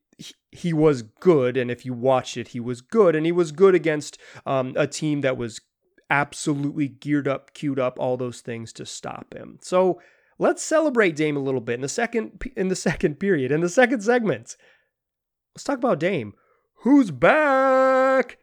he, 0.51 0.73
was 0.73 1.01
good, 1.01 1.57
and 1.57 1.71
if 1.71 1.85
you 1.85 1.93
watched 1.93 2.37
it, 2.37 2.49
he 2.49 2.59
was 2.59 2.81
good, 2.81 3.15
and 3.15 3.25
he 3.25 3.31
was 3.31 3.51
good 3.51 3.75
against 3.75 4.17
um, 4.45 4.73
a 4.75 4.87
team 4.87 5.21
that 5.21 5.37
was 5.37 5.61
absolutely 6.09 6.87
geared 6.87 7.27
up, 7.27 7.53
queued 7.53 7.79
up, 7.79 7.97
all 7.99 8.17
those 8.17 8.41
things 8.41 8.71
to 8.73 8.85
stop 8.85 9.33
him. 9.33 9.57
So 9.61 9.99
let's 10.37 10.63
celebrate 10.63 11.15
Dame 11.15 11.37
a 11.37 11.41
little 11.41 11.61
bit 11.61 11.75
in 11.75 11.81
the 11.81 11.89
second 11.89 12.43
in 12.55 12.67
the 12.67 12.75
second 12.87 13.19
period, 13.19 13.51
in 13.51 13.61
the 13.61 13.69
second 13.69 14.01
segment. 14.01 14.55
Let's 15.55 15.63
talk 15.63 15.77
about 15.77 15.99
Dame, 15.99 16.33
who's 16.77 17.11
back. 17.11 17.92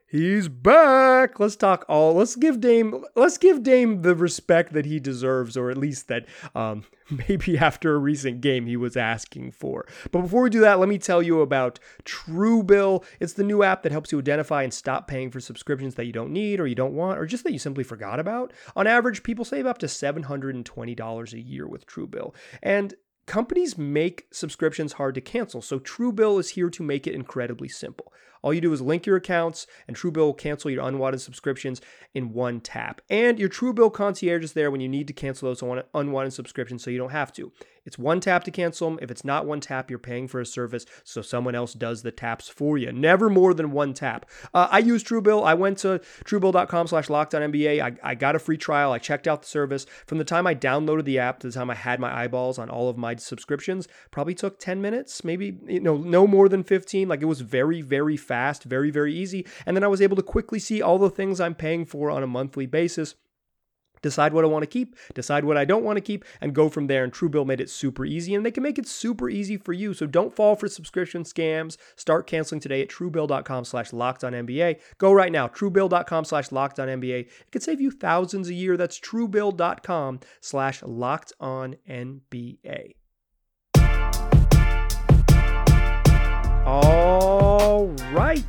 He's 0.07 0.49
back. 0.49 1.39
Let's 1.39 1.55
talk 1.55 1.85
all. 1.89 2.15
Let's 2.15 2.35
give 2.35 2.61
Dame. 2.61 3.05
Let's 3.15 3.39
give 3.39 3.63
Dame 3.63 4.03
the 4.03 4.17
respect 4.17 4.73
that 4.73 4.85
he 4.85 4.99
deserves, 4.99 5.57
or 5.57 5.71
at 5.71 5.77
least 5.77 6.09
that 6.09 6.27
um, 6.55 6.85
maybe 7.29 7.57
after 7.57 7.95
a 7.95 7.99
recent 7.99 8.41
game 8.41 8.67
he 8.67 8.77
was 8.77 8.97
asking 8.97 9.53
for. 9.53 9.87
But 10.11 10.23
before 10.23 10.43
we 10.43 10.51
do 10.51 10.61
that, 10.61 10.81
let 10.81 10.89
me 10.89 10.99
tell 10.99 11.23
you 11.23 11.41
about 11.41 11.79
Truebill. 12.05 13.05
It's 13.21 13.35
the 13.35 13.45
new 13.45 13.63
app 13.63 13.85
that 13.85 13.93
helps 13.93 14.11
you 14.11 14.19
identify 14.19 14.65
and 14.65 14.75
stop 14.75 15.07
paying 15.07 15.31
for 15.31 15.39
subscriptions 15.39 15.95
that 15.95 16.07
you 16.07 16.13
don't 16.13 16.33
need, 16.33 16.59
or 16.59 16.67
you 16.67 16.75
don't 16.75 16.95
want, 16.95 17.21
or 17.21 17.27
just 17.27 17.45
that 17.45 17.53
you 17.53 17.61
simply 17.61 17.85
forgot 17.85 18.19
about. 18.19 18.53
On 18.75 18.89
average, 18.89 19.23
people 19.23 19.45
save 19.45 19.67
up 19.67 19.79
to 19.79 19.89
seven 19.89 20.25
hundred 20.25 20.57
and 20.57 20.67
twenty 20.67 20.97
dollars 20.97 21.33
a 21.33 21.41
year 21.41 21.69
with 21.69 21.87
Truebill, 21.87 22.35
and 22.63 22.95
Companies 23.31 23.79
make 23.79 24.27
subscriptions 24.33 24.95
hard 24.95 25.15
to 25.15 25.21
cancel, 25.21 25.63
so 25.63 25.79
Truebill 25.79 26.41
is 26.41 26.49
here 26.49 26.69
to 26.71 26.83
make 26.83 27.07
it 27.07 27.15
incredibly 27.15 27.69
simple. 27.69 28.13
All 28.43 28.55
you 28.55 28.61
do 28.61 28.73
is 28.73 28.81
link 28.81 29.07
your 29.07 29.17
accounts, 29.17 29.67
and 29.87 29.97
Truebill 29.97 30.17
will 30.17 30.35
cancel 30.35 30.71
your 30.71 30.87
unwanted 30.87 31.21
subscriptions 31.21 31.81
in 32.15 32.33
one 32.33 32.61
tap. 32.61 33.01
And 33.11 33.39
your 33.39 33.49
Truebill 33.49 33.93
concierge 33.93 34.45
is 34.45 34.53
there 34.53 34.71
when 34.71 34.81
you 34.81 34.89
need 34.89 35.07
to 35.09 35.13
cancel 35.13 35.49
those 35.49 35.63
unwanted 35.95 36.33
subscriptions 36.33 36.83
so 36.83 36.91
you 36.91 36.99
don't 36.99 37.11
have 37.11 37.33
to. 37.35 37.53
It's 37.85 37.99
one 37.99 38.21
tap 38.21 38.45
to 38.45 38.51
cancel 38.51 38.91
them. 38.91 38.99
If 39.01 39.11
it's 39.11 39.25
not 39.25 39.47
one 39.47 39.61
tap, 39.61 39.91
you're 39.91 39.99
paying 39.99 40.29
for 40.29 40.41
a 40.41 40.47
service, 40.47 40.85
so 41.05 41.23
someone 41.23 41.55
else 41.55 41.73
does 41.73 42.03
the 42.03 42.11
taps 42.11 42.49
for 42.49 42.77
you. 42.77 42.93
Never 42.93 43.31
more 43.31 43.55
than 43.55 43.73
one 43.73 43.95
tap. 43.95 44.27
Uh, 44.53 44.69
I 44.71 44.79
use 44.79 45.03
Truebill. 45.03 45.45
I 45.45 45.55
went 45.55 45.79
to 45.79 46.01
truebill.com 46.25 46.87
slash 46.89 47.09
lockedonnba. 47.09 47.83
I, 47.83 48.11
I 48.11 48.15
got 48.15 48.37
a 48.37 48.39
free 48.39 48.59
trial. 48.59 48.93
I 48.93 48.99
checked 48.99 49.27
out 49.27 49.43
the 49.43 49.49
service. 49.49 49.87
From 50.07 50.19
the 50.19 50.25
time 50.25 50.47
I 50.47 50.55
downloaded 50.55 51.05
the 51.05 51.19
app 51.19 51.41
to 51.41 51.47
the 51.47 51.53
time 51.53 51.71
I 51.71 51.75
had 51.75 52.01
my 52.01 52.15
eyeballs 52.15 52.59
on 52.59 52.69
all 52.69 52.89
of 52.89 52.97
my 52.97 53.17
subscriptions, 53.17 53.89
probably 54.11 54.35
took 54.35 54.59
10 54.59 54.81
minutes, 54.81 55.25
maybe, 55.25 55.59
you 55.67 55.81
know, 55.81 55.97
no 55.97 56.27
more 56.27 56.49
than 56.49 56.63
15. 56.63 57.09
Like 57.09 57.23
it 57.23 57.27
was 57.27 57.41
very, 57.41 57.81
very 57.81 58.17
very, 58.65 58.91
very 58.91 59.15
easy. 59.15 59.47
And 59.67 59.77
then 59.77 59.85
I 59.85 59.89
was 59.89 60.01
able 60.01 60.17
to 60.17 60.23
quickly 60.23 60.59
see 60.59 60.81
all 60.81 60.99
the 60.99 61.11
things 61.11 61.41
I'm 61.41 61.55
paying 61.55 61.85
for 61.85 62.11
on 62.11 62.23
a 62.23 62.27
monthly 62.27 62.67
basis 62.67 63.15
decide 64.03 64.33
what 64.33 64.45
I 64.45 64.49
want 64.49 64.63
to 64.63 64.67
keep, 64.67 64.97
decide 65.15 65.45
what 65.45 65.57
I 65.57 65.65
don't 65.65 65.85
want 65.85 65.97
to 65.97 66.01
keep, 66.01 66.25
and 66.41 66.55
go 66.55 66.69
from 66.69 66.87
there. 66.87 67.05
And 67.05 67.13
Truebill 67.13 67.47
made 67.47 67.61
it 67.61 67.71
super 67.71 68.05
easy, 68.05 68.35
and 68.35 68.45
they 68.45 68.51
can 68.51 68.63
make 68.63 68.79
it 68.79 68.89
super 68.89 69.29
easy 69.29 69.57
for 69.57 69.73
you. 69.73 69.95
So 69.95 70.07
don't 70.07 70.35
fall 70.35 70.57
for 70.57 70.69
subscription 70.69 71.25
scams. 71.25 71.77
Start 71.97 72.27
canceling 72.27 72.61
today 72.61 72.83
at 72.83 72.89
truebill.com 72.89 73.65
slash 73.65 73.91
NBA. 73.91 74.81
Go 74.99 75.13
right 75.13 75.33
now, 75.33 75.49
truebill.com 75.49 76.25
slash 76.25 76.49
NBA. 76.49 77.21
It 77.21 77.53
could 77.53 77.63
save 77.63 77.81
you 77.81 77.91
thousands 77.91 78.49
a 78.49 78.55
year. 78.55 78.77
That's 78.77 78.99
truebill.com 78.99 80.21
slash 80.41 80.83
NBA. 81.89 83.00
All 86.71 87.89
right. 88.13 88.45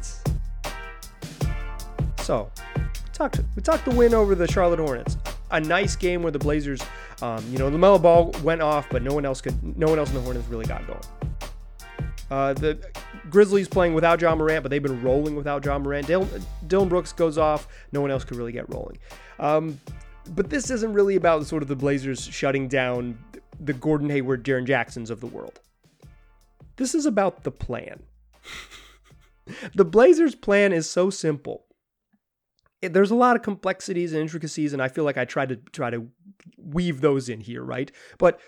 So, 2.20 2.52
we 2.76 2.84
talked, 3.14 3.42
we 3.56 3.62
talked 3.62 3.86
the 3.86 3.96
win 3.96 4.14
over 4.14 4.36
the 4.36 4.48
Charlotte 4.48 4.80
Hornets 4.80 5.18
a 5.52 5.60
nice 5.60 5.96
game 5.96 6.24
where 6.24 6.32
the 6.32 6.40
Blazers, 6.40 6.82
um, 7.22 7.44
you 7.52 7.58
know, 7.58 7.70
LaMelo 7.70 8.02
Ball 8.02 8.32
went 8.44 8.62
off, 8.62 8.88
but 8.90 9.04
no 9.04 9.14
one 9.14 9.26
else 9.26 9.42
could, 9.42 9.78
no 9.78 9.88
one 9.88 10.00
else 10.00 10.10
in 10.10 10.16
the 10.16 10.22
Hornets 10.22 10.48
really 10.48 10.66
got 10.66 10.86
going. 10.88 11.02
Uh, 12.30 12.54
the 12.54 12.80
Grizzlies 13.30 13.68
playing 13.68 13.94
without 13.94 14.22
Ja 14.22 14.34
Morant, 14.34 14.64
but 14.64 14.70
they've 14.70 14.82
been 14.82 15.02
rolling 15.02 15.36
without 15.36 15.64
Ja 15.66 15.78
Morant. 15.78 16.08
Dillon, 16.08 16.30
Dillon 16.68 16.88
Brooks 16.88 17.12
goes 17.12 17.38
off. 17.38 17.68
No 17.92 18.02
one 18.02 18.10
else 18.10 18.24
could 18.24 18.38
really 18.38 18.54
get 18.54 18.72
rolling. 18.74 18.98
Um, 19.40 19.80
but 20.30 20.50
this 20.50 20.70
isn't 20.72 20.94
really 20.94 21.18
about 21.18 21.46
sort 21.46 21.62
of 21.62 21.68
the 21.68 21.76
Blazers 21.76 22.24
shutting 22.24 22.68
down 22.68 23.18
the 23.60 23.74
Gordon 23.74 24.10
Hayward, 24.10 24.46
Jaren 24.46 24.66
Jacksons 24.66 25.10
of 25.10 25.20
the 25.20 25.28
world. 25.28 25.60
This 26.78 26.96
is 26.96 27.06
about 27.06 27.44
the 27.44 27.52
plan. 27.52 28.02
the 29.76 29.86
Blazers' 29.86 30.36
plan 30.36 30.74
is 30.74 30.90
so 30.90 31.10
simple 31.10 31.66
it, 32.82 32.94
there's 32.94 33.12
a 33.12 33.16
lot 33.16 33.36
of 33.36 33.42
complexities 33.42 34.14
and 34.14 34.22
intricacies, 34.22 34.74
and 34.74 34.82
I 34.82 34.88
feel 34.88 35.04
like 35.04 35.18
I 35.18 35.26
try 35.26 35.46
to 35.46 35.56
try 35.56 35.90
to 35.90 36.08
weave 36.58 37.02
those 37.02 37.30
in 37.30 37.42
here, 37.42 37.64
right? 37.64 37.92
But 38.18 38.40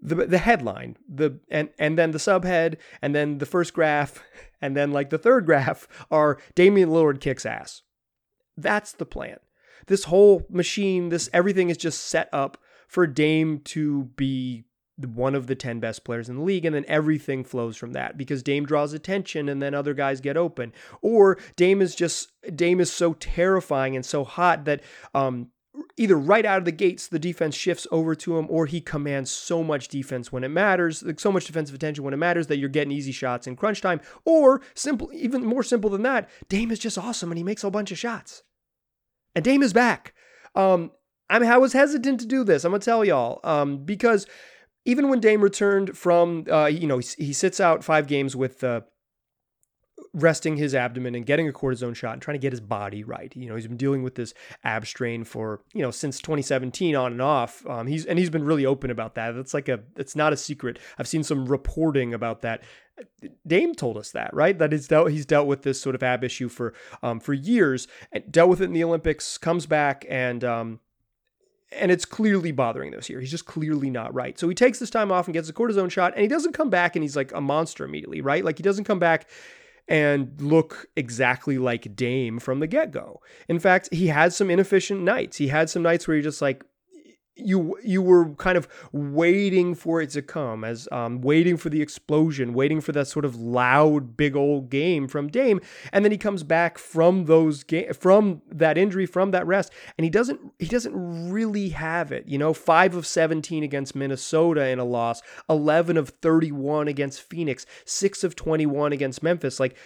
the 0.00 0.14
the 0.26 0.38
headline, 0.38 0.96
the 1.08 1.40
and 1.50 1.70
and 1.78 1.98
then 1.98 2.12
the 2.12 2.18
subhead, 2.18 2.76
and 3.02 3.14
then 3.14 3.38
the 3.38 3.46
first 3.46 3.74
graph, 3.74 4.22
and 4.60 4.76
then 4.76 4.92
like 4.92 5.10
the 5.10 5.18
third 5.18 5.46
graph 5.46 5.88
are 6.10 6.38
Damian 6.54 6.90
Lillard 6.90 7.20
kicks 7.20 7.44
ass. 7.44 7.82
That's 8.56 8.92
the 8.92 9.06
plan. 9.06 9.38
This 9.86 10.04
whole 10.04 10.46
machine, 10.50 11.08
this 11.08 11.28
everything 11.32 11.70
is 11.70 11.76
just 11.76 12.04
set 12.04 12.28
up 12.32 12.58
for 12.86 13.06
Dame 13.06 13.60
to 13.60 14.04
be 14.16 14.64
one 15.06 15.34
of 15.34 15.46
the 15.46 15.54
10 15.54 15.80
best 15.80 16.04
players 16.04 16.28
in 16.28 16.36
the 16.36 16.42
league 16.42 16.64
and 16.64 16.74
then 16.74 16.84
everything 16.88 17.44
flows 17.44 17.76
from 17.76 17.92
that 17.92 18.16
because 18.16 18.42
Dame 18.42 18.66
draws 18.66 18.92
attention 18.92 19.48
and 19.48 19.62
then 19.62 19.74
other 19.74 19.94
guys 19.94 20.20
get 20.20 20.36
open. 20.36 20.72
Or 21.02 21.38
Dame 21.56 21.82
is 21.82 21.94
just 21.94 22.32
Dame 22.54 22.80
is 22.80 22.92
so 22.92 23.14
terrifying 23.14 23.96
and 23.96 24.04
so 24.04 24.24
hot 24.24 24.64
that 24.64 24.82
um 25.14 25.50
either 25.96 26.16
right 26.16 26.44
out 26.44 26.58
of 26.58 26.64
the 26.64 26.72
gates 26.72 27.08
the 27.08 27.18
defense 27.18 27.54
shifts 27.54 27.86
over 27.90 28.14
to 28.14 28.36
him 28.36 28.46
or 28.50 28.66
he 28.66 28.80
commands 28.80 29.30
so 29.30 29.62
much 29.62 29.88
defense 29.88 30.32
when 30.32 30.44
it 30.44 30.48
matters 30.48 31.02
like 31.02 31.20
so 31.20 31.30
much 31.30 31.46
defensive 31.46 31.74
attention 31.74 32.04
when 32.04 32.14
it 32.14 32.18
matters 32.18 32.48
that 32.48 32.58
you're 32.58 32.68
getting 32.68 32.92
easy 32.92 33.12
shots 33.12 33.46
in 33.46 33.56
crunch 33.56 33.80
time. 33.80 34.00
Or 34.24 34.60
simple 34.74 35.10
even 35.14 35.44
more 35.44 35.62
simple 35.62 35.90
than 35.90 36.02
that 36.02 36.28
Dame 36.48 36.70
is 36.70 36.78
just 36.78 36.98
awesome 36.98 37.30
and 37.30 37.38
he 37.38 37.44
makes 37.44 37.64
a 37.64 37.70
bunch 37.70 37.92
of 37.92 37.98
shots. 37.98 38.42
And 39.34 39.44
Dame 39.44 39.62
is 39.62 39.72
back. 39.72 40.14
Um 40.54 40.90
I 41.28 41.38
mean 41.38 41.50
I 41.50 41.58
was 41.58 41.72
hesitant 41.72 42.20
to 42.20 42.26
do 42.26 42.44
this 42.44 42.64
I'm 42.64 42.72
gonna 42.72 42.80
tell 42.80 43.04
y'all 43.04 43.40
um 43.44 43.78
because 43.84 44.26
even 44.84 45.08
when 45.08 45.20
Dame 45.20 45.42
returned 45.42 45.96
from, 45.96 46.46
uh, 46.50 46.66
you 46.66 46.86
know, 46.86 46.98
he, 46.98 47.06
he, 47.18 47.32
sits 47.32 47.60
out 47.60 47.84
five 47.84 48.06
games 48.06 48.34
with 48.34 48.64
uh, 48.64 48.80
resting 50.12 50.56
his 50.56 50.74
abdomen 50.74 51.14
and 51.14 51.24
getting 51.24 51.48
a 51.48 51.52
cortisone 51.52 51.94
shot 51.94 52.14
and 52.14 52.22
trying 52.22 52.34
to 52.34 52.40
get 52.40 52.52
his 52.52 52.60
body 52.60 53.04
right. 53.04 53.34
You 53.36 53.48
know, 53.48 53.54
he's 53.54 53.66
been 53.66 53.76
dealing 53.76 54.02
with 54.02 54.14
this 54.14 54.34
ab 54.64 54.86
strain 54.86 55.24
for 55.24 55.60
you 55.72 55.82
know 55.82 55.90
since 55.90 56.20
2017 56.20 56.96
on 56.96 57.12
and 57.12 57.22
off. 57.22 57.64
Um, 57.66 57.86
he's 57.86 58.06
and 58.06 58.18
he's 58.18 58.30
been 58.30 58.44
really 58.44 58.66
open 58.66 58.90
about 58.90 59.14
that. 59.14 59.36
It's 59.36 59.54
like 59.54 59.68
a, 59.68 59.80
it's 59.96 60.16
not 60.16 60.32
a 60.32 60.36
secret. 60.36 60.78
I've 60.98 61.08
seen 61.08 61.22
some 61.22 61.46
reporting 61.46 62.14
about 62.14 62.42
that. 62.42 62.62
Dame 63.46 63.74
told 63.74 63.96
us 63.96 64.10
that, 64.10 64.32
right? 64.34 64.58
That 64.58 64.72
he's 64.72 64.88
dealt 64.88 65.10
he's 65.10 65.26
dealt 65.26 65.46
with 65.46 65.62
this 65.62 65.80
sort 65.80 65.94
of 65.94 66.02
ab 66.02 66.24
issue 66.24 66.48
for 66.48 66.74
um, 67.02 67.20
for 67.20 67.32
years, 67.32 67.86
and 68.12 68.30
dealt 68.30 68.50
with 68.50 68.60
it 68.60 68.64
in 68.64 68.72
the 68.72 68.84
Olympics. 68.84 69.38
Comes 69.38 69.66
back 69.66 70.04
and 70.08 70.44
um, 70.44 70.80
and 71.72 71.90
it's 71.90 72.04
clearly 72.04 72.52
bothering 72.52 72.90
this 72.90 73.08
year. 73.08 73.20
He's 73.20 73.30
just 73.30 73.46
clearly 73.46 73.90
not 73.90 74.12
right. 74.14 74.38
So 74.38 74.48
he 74.48 74.54
takes 74.54 74.78
this 74.78 74.90
time 74.90 75.12
off 75.12 75.26
and 75.26 75.34
gets 75.34 75.48
a 75.48 75.52
cortisone 75.52 75.90
shot, 75.90 76.12
and 76.14 76.22
he 76.22 76.28
doesn't 76.28 76.52
come 76.52 76.70
back 76.70 76.96
and 76.96 77.02
he's 77.02 77.16
like 77.16 77.32
a 77.32 77.40
monster 77.40 77.84
immediately, 77.84 78.20
right? 78.20 78.44
Like 78.44 78.58
he 78.58 78.62
doesn't 78.62 78.84
come 78.84 78.98
back 78.98 79.28
and 79.88 80.40
look 80.40 80.86
exactly 80.96 81.58
like 81.58 81.96
Dame 81.96 82.38
from 82.38 82.60
the 82.60 82.66
get 82.66 82.92
go. 82.92 83.20
In 83.48 83.58
fact, 83.58 83.88
he 83.92 84.06
had 84.06 84.32
some 84.32 84.50
inefficient 84.50 85.02
nights. 85.02 85.36
He 85.36 85.48
had 85.48 85.68
some 85.68 85.82
nights 85.82 86.06
where 86.06 86.16
you're 86.16 86.22
just 86.22 86.40
like, 86.40 86.64
you 87.44 87.78
you 87.82 88.02
were 88.02 88.30
kind 88.34 88.56
of 88.56 88.68
waiting 88.92 89.74
for 89.74 90.00
it 90.00 90.10
to 90.10 90.22
come 90.22 90.64
as 90.64 90.88
um, 90.92 91.20
waiting 91.20 91.56
for 91.56 91.68
the 91.70 91.82
explosion 91.82 92.52
waiting 92.54 92.80
for 92.80 92.92
that 92.92 93.06
sort 93.06 93.24
of 93.24 93.36
loud 93.36 94.16
big 94.16 94.36
old 94.36 94.70
game 94.70 95.08
from 95.08 95.28
Dame. 95.28 95.60
And 95.92 96.04
then 96.04 96.12
he 96.12 96.18
comes 96.18 96.42
back 96.42 96.78
from 96.78 97.24
those 97.26 97.64
ga- 97.64 97.92
from 97.92 98.42
that 98.50 98.78
injury 98.78 99.06
from 99.06 99.30
that 99.32 99.46
rest 99.46 99.72
and 99.98 100.04
he 100.04 100.10
doesn't 100.10 100.40
he 100.58 100.66
doesn't 100.66 101.30
really 101.30 101.70
have 101.70 102.12
it 102.12 102.26
you 102.26 102.38
know? 102.38 102.52
5 102.52 102.94
of 102.94 103.06
17 103.06 103.62
against 103.62 103.94
Minnesota 103.94 104.68
in 104.68 104.78
a 104.78 104.84
loss 104.84 105.22
11 105.48 105.96
of 105.96 106.10
31 106.10 106.88
against 106.88 107.22
Phoenix 107.22 107.66
6 107.84 108.24
of 108.24 108.36
21 108.36 108.92
against 108.92 109.22
Memphis. 109.22 109.60
Like 109.60 109.76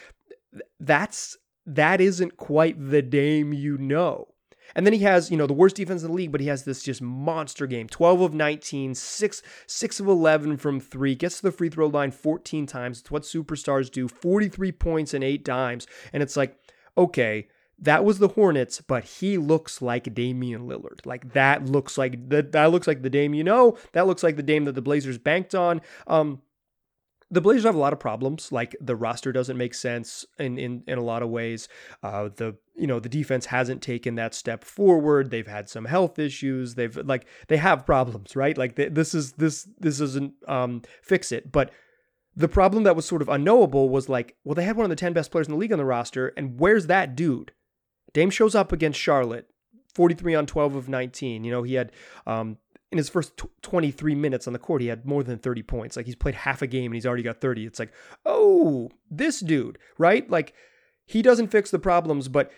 that's 0.81 1.37
that 1.67 2.01
isn't 2.01 2.37
quite 2.37 2.77
the 2.91 3.03
Dame 3.03 3.53
you 3.53 3.79
know 3.79 4.34
and 4.75 4.87
then 4.87 4.93
he 4.93 5.01
has, 5.01 5.31
you 5.31 5.37
know, 5.37 5.47
the 5.47 5.53
worst 5.53 5.77
defense 5.77 6.03
in 6.03 6.09
the 6.09 6.15
league, 6.15 6.33
but 6.33 6.41
he 6.41 6.49
has 6.49 6.65
this 6.65 6.83
just 6.83 7.03
monster 7.03 7.67
game 7.67 7.89
12 7.89 8.21
of 8.21 8.35
19, 8.35 8.95
6, 8.95 9.43
6 9.67 10.01
of 10.01 10.09
11 10.09 10.57
from 10.57 10.81
three, 10.81 11.15
gets 11.15 11.37
to 11.37 11.43
the 11.43 11.53
free 11.53 11.69
throw 11.69 11.87
line 11.87 12.11
14 12.11 12.67
times. 12.67 13.01
It's 13.01 13.11
what 13.11 13.23
superstars 13.23 13.91
do 13.91 14.09
43 14.09 14.73
points 14.73 15.15
and 15.15 15.25
eight 15.25 15.45
dimes. 15.45 15.87
And 16.13 16.23
it's 16.23 16.37
like, 16.37 16.59
okay, 16.97 17.49
that 17.79 18.05
was 18.05 18.19
the 18.19 18.29
Hornets, 18.29 18.81
but 18.81 19.05
he 19.05 19.37
looks 19.37 19.83
like 19.83 20.15
Damian 20.15 20.63
Lillard. 20.69 21.05
Like 21.05 21.33
that 21.33 21.65
looks 21.67 21.99
like 21.99 22.29
that, 22.29 22.53
that 22.53 22.71
looks 22.71 22.87
like 22.87 23.03
the 23.03 23.11
Dame 23.11 23.35
you 23.35 23.45
know. 23.45 23.77
That 23.93 24.07
looks 24.07 24.23
like 24.23 24.37
the 24.37 24.43
Dame 24.43 24.65
that 24.65 24.75
the 24.75 24.83
Blazers 24.83 25.19
banked 25.19 25.55
on. 25.55 25.81
Um, 26.07 26.41
the 27.31 27.41
Blazers 27.41 27.65
have 27.65 27.75
a 27.75 27.79
lot 27.79 27.93
of 27.93 27.99
problems. 27.99 28.53
Like 28.53 28.77
the 28.81 28.95
roster 28.95 29.33
doesn't 29.33 29.57
make 29.57 29.75
sense 29.75 30.25
in 30.39 30.59
in, 30.59 30.85
in 30.87 30.99
a 30.99 31.03
lot 31.03 31.23
of 31.23 31.31
ways. 31.31 31.69
Uh, 32.03 32.29
the 32.35 32.57
you 32.77 32.87
know 32.87 32.99
the 32.99 33.09
defense 33.09 33.47
hasn't 33.47 33.83
taken 33.83 34.15
that 34.17 34.35
step 34.35 34.65
forward. 34.65 35.31
They've 35.31 35.47
had 35.47 35.69
some 35.69 35.85
health 35.85 36.19
issues. 36.19 36.75
They've 36.75 36.97
like 36.97 37.27
they 37.49 37.57
have 37.57 37.87
problems, 37.87 38.37
right? 38.37 38.57
Like 38.57 38.77
they, 38.77 38.89
this 38.89 39.15
is 39.15 39.33
this 39.33 39.69
this 39.79 40.01
isn't 40.01 40.35
um, 40.49 40.83
fix 41.03 41.33
it. 41.33 41.53
But 41.53 41.73
the 42.37 42.49
problem 42.49 42.83
that 42.83 42.97
was 42.97 43.05
sort 43.05 43.23
of 43.23 43.29
unknowable 43.29 43.89
was 43.89 44.09
like, 44.09 44.37
well, 44.45 44.55
they 44.55 44.65
had 44.65 44.77
one 44.77 44.85
of 44.85 44.91
the 44.91 44.97
ten 44.97 45.13
best 45.13 45.31
players 45.31 45.47
in 45.47 45.53
the 45.53 45.59
league 45.59 45.73
on 45.73 45.79
the 45.79 45.85
roster, 45.85 46.29
and 46.37 46.59
where's 46.59 46.87
that 46.89 47.15
dude? 47.15 47.53
Dame 48.13 48.31
shows 48.31 48.55
up 48.55 48.73
against 48.73 49.01
Charlotte. 49.01 49.49
43 49.95 50.35
on 50.35 50.47
12 50.47 50.75
of 50.75 50.89
19. 50.89 51.45
You 51.45 51.53
know, 51.53 51.63
he 51.63 51.75
had 51.75 51.93
um, 52.27 52.59
in 52.91 52.99
his 52.99 53.09
first 53.09 53.41
23 53.63 54.15
minutes 54.15 54.47
on 54.47 54.53
the 54.53 54.59
court, 54.59 54.81
he 54.81 54.89
had 54.89 55.07
more 55.07 55.23
than 55.23 55.39
30 55.39 55.63
points. 55.63 55.97
Like 55.97 56.07
he's 56.07 56.17
played 56.17 56.35
half 56.35 56.63
a 56.63 56.67
game 56.67 56.87
and 56.87 56.95
he's 56.95 57.07
already 57.07 57.23
got 57.23 57.41
30. 57.41 57.67
It's 57.67 57.79
like, 57.79 57.93
oh, 58.27 58.91
this 59.11 59.41
dude, 59.41 59.79
right? 59.99 60.29
Like 60.31 60.55
he 61.07 61.23
doesn't 61.23 61.49
fix 61.49 61.71
the 61.71 61.79
problems, 61.79 62.29
but 62.29 62.51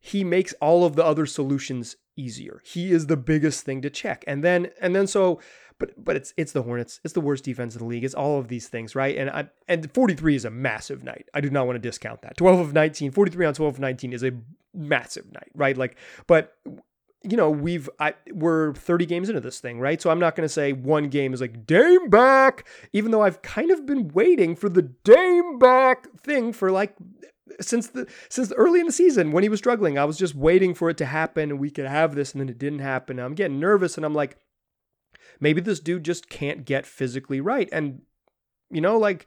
he 0.00 0.24
makes 0.24 0.54
all 0.54 0.84
of 0.84 0.96
the 0.96 1.04
other 1.04 1.26
solutions 1.26 1.96
easier. 2.16 2.62
He 2.64 2.90
is 2.90 3.06
the 3.06 3.16
biggest 3.16 3.64
thing 3.64 3.82
to 3.82 3.90
check. 3.90 4.24
And 4.26 4.42
then, 4.42 4.70
and 4.80 4.96
then 4.96 5.06
so, 5.06 5.40
but 5.78 5.92
but 6.02 6.16
it's 6.16 6.32
it's 6.36 6.52
the 6.52 6.62
Hornets. 6.62 7.00
It's 7.04 7.14
the 7.14 7.20
worst 7.20 7.44
defense 7.44 7.74
in 7.74 7.80
the 7.80 7.86
league. 7.86 8.04
It's 8.04 8.14
all 8.14 8.38
of 8.38 8.48
these 8.48 8.68
things, 8.68 8.94
right? 8.94 9.16
And 9.16 9.30
I 9.30 9.48
and 9.66 9.90
43 9.92 10.36
is 10.36 10.44
a 10.44 10.50
massive 10.50 11.02
night. 11.02 11.28
I 11.34 11.40
do 11.40 11.50
not 11.50 11.66
want 11.66 11.76
to 11.76 11.80
discount 11.80 12.22
that. 12.22 12.36
12 12.36 12.60
of 12.60 12.72
19, 12.72 13.10
43 13.10 13.46
on 13.46 13.54
12 13.54 13.74
of 13.74 13.80
19 13.80 14.12
is 14.12 14.22
a 14.22 14.32
massive 14.74 15.32
night, 15.32 15.50
right? 15.54 15.76
Like, 15.76 15.96
but 16.26 16.56
you 17.22 17.36
know, 17.36 17.50
we've 17.50 17.88
I, 17.98 18.14
we're 18.32 18.74
30 18.74 19.06
games 19.06 19.28
into 19.28 19.40
this 19.40 19.60
thing, 19.60 19.80
right? 19.80 20.00
So 20.00 20.10
I'm 20.10 20.18
not 20.18 20.36
going 20.36 20.46
to 20.46 20.52
say 20.52 20.72
one 20.72 21.08
game 21.08 21.34
is 21.34 21.40
like 21.40 21.66
Dame 21.66 22.08
back, 22.08 22.66
even 22.92 23.10
though 23.10 23.22
I've 23.22 23.42
kind 23.42 23.70
of 23.70 23.84
been 23.84 24.08
waiting 24.08 24.56
for 24.56 24.68
the 24.68 24.82
Dame 24.82 25.58
back 25.58 26.10
thing 26.18 26.52
for 26.52 26.70
like 26.70 26.94
since 27.60 27.88
the 27.88 28.06
since 28.28 28.52
early 28.52 28.80
in 28.80 28.86
the 28.86 28.92
season 28.92 29.32
when 29.32 29.42
he 29.42 29.48
was 29.48 29.58
struggling. 29.58 29.98
I 29.98 30.04
was 30.04 30.18
just 30.18 30.34
waiting 30.34 30.74
for 30.74 30.90
it 30.90 30.96
to 30.98 31.06
happen 31.06 31.50
and 31.50 31.60
we 31.60 31.70
could 31.70 31.86
have 31.86 32.14
this, 32.14 32.32
and 32.32 32.40
then 32.40 32.48
it 32.48 32.58
didn't 32.58 32.80
happen. 32.80 33.18
I'm 33.18 33.34
getting 33.34 33.60
nervous, 33.60 33.96
and 33.96 34.04
I'm 34.04 34.14
like, 34.14 34.36
maybe 35.40 35.60
this 35.60 35.80
dude 35.80 36.04
just 36.04 36.28
can't 36.28 36.64
get 36.64 36.86
physically 36.86 37.40
right. 37.40 37.68
And 37.72 38.02
you 38.70 38.80
know, 38.80 38.98
like 38.98 39.26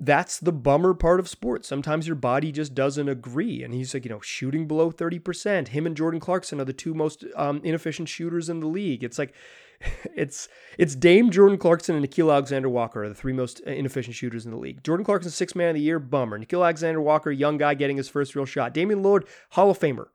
that's 0.00 0.38
the 0.38 0.52
bummer 0.52 0.94
part 0.94 1.18
of 1.18 1.28
sports. 1.28 1.66
Sometimes 1.66 2.06
your 2.06 2.16
body 2.16 2.52
just 2.52 2.74
doesn't 2.74 3.08
agree. 3.08 3.64
And 3.64 3.74
he's 3.74 3.94
like, 3.94 4.04
you 4.04 4.10
know, 4.10 4.20
shooting 4.20 4.68
below 4.68 4.92
30%. 4.92 5.68
Him 5.68 5.86
and 5.86 5.96
Jordan 5.96 6.20
Clarkson 6.20 6.60
are 6.60 6.64
the 6.64 6.72
two 6.72 6.94
most 6.94 7.24
um, 7.34 7.60
inefficient 7.64 8.08
shooters 8.08 8.48
in 8.48 8.60
the 8.60 8.68
league. 8.68 9.02
It's 9.02 9.18
like, 9.18 9.34
it's 10.16 10.48
it's 10.76 10.94
Dame, 10.94 11.30
Jordan 11.30 11.58
Clarkson, 11.58 11.96
and 11.96 12.04
Nickeil 12.04 12.32
Alexander 12.32 12.68
Walker 12.68 13.04
are 13.04 13.08
the 13.08 13.14
three 13.14 13.32
most 13.32 13.60
inefficient 13.60 14.14
shooters 14.14 14.44
in 14.44 14.50
the 14.50 14.58
league. 14.58 14.82
Jordan 14.82 15.04
Clarkson, 15.04 15.30
six 15.30 15.54
man 15.54 15.70
of 15.70 15.74
the 15.74 15.80
year, 15.80 15.98
bummer. 15.98 16.38
Nickeil 16.38 16.62
Alexander 16.62 17.00
Walker, 17.00 17.30
young 17.30 17.58
guy 17.58 17.74
getting 17.74 17.96
his 17.96 18.08
first 18.08 18.34
real 18.34 18.44
shot. 18.44 18.74
Damian 18.74 19.02
Lillard, 19.02 19.26
Hall 19.50 19.70
of 19.70 19.78
Famer. 19.78 20.06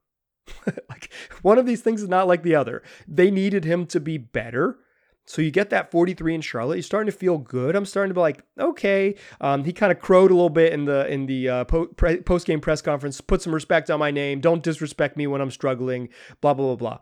like 0.89 1.11
one 1.41 1.57
of 1.57 1.65
these 1.65 1.81
things 1.81 2.01
is 2.01 2.09
not 2.09 2.27
like 2.27 2.43
the 2.43 2.55
other. 2.55 2.83
They 3.07 3.31
needed 3.31 3.63
him 3.63 3.85
to 3.87 3.99
be 3.99 4.17
better. 4.17 4.77
So 5.25 5.41
you 5.41 5.51
get 5.51 5.69
that 5.69 5.89
43 5.89 6.35
in 6.35 6.41
Charlotte. 6.41 6.75
You're 6.75 6.83
starting 6.83 7.11
to 7.11 7.17
feel 7.17 7.37
good. 7.37 7.75
I'm 7.75 7.85
starting 7.85 8.09
to 8.09 8.13
be 8.13 8.19
like, 8.19 8.43
okay. 8.59 9.15
Um, 9.39 9.63
he 9.63 9.71
kind 9.71 9.91
of 9.91 9.99
crowed 9.99 10.31
a 10.31 10.33
little 10.33 10.49
bit 10.49 10.73
in 10.73 10.85
the 10.85 11.07
in 11.07 11.27
the 11.27 11.49
uh, 11.49 11.63
po- 11.63 11.87
pre- 11.87 12.21
post 12.21 12.45
game 12.45 12.59
press 12.59 12.81
conference. 12.81 13.21
Put 13.21 13.41
some 13.41 13.53
respect 13.53 13.89
on 13.89 13.99
my 13.99 14.11
name. 14.11 14.41
Don't 14.41 14.61
disrespect 14.61 15.15
me 15.15 15.27
when 15.27 15.39
I'm 15.39 15.51
struggling. 15.51 16.09
Blah 16.41 16.53
blah 16.55 16.75
blah 16.75 16.75
blah. 16.75 16.97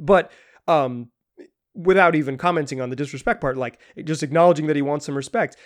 But 0.00 0.32
um, 0.66 1.10
without 1.74 2.16
even 2.16 2.36
commenting 2.36 2.80
on 2.80 2.90
the 2.90 2.96
disrespect 2.96 3.40
part, 3.40 3.56
like 3.56 3.78
just 4.02 4.22
acknowledging 4.24 4.66
that 4.66 4.76
he 4.76 4.82
wants 4.82 5.06
some 5.06 5.16
respect. 5.16 5.56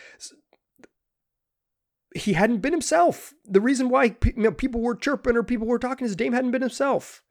He 2.14 2.34
hadn't 2.34 2.58
been 2.58 2.72
himself. 2.72 3.32
The 3.44 3.60
reason 3.60 3.88
why 3.88 4.16
you 4.24 4.32
know, 4.36 4.52
people 4.52 4.80
were 4.80 4.96
chirping 4.96 5.36
or 5.36 5.42
people 5.42 5.66
were 5.66 5.78
talking 5.78 6.06
is 6.06 6.16
Dame 6.16 6.32
hadn't 6.32 6.50
been 6.50 6.62
himself. 6.62 7.22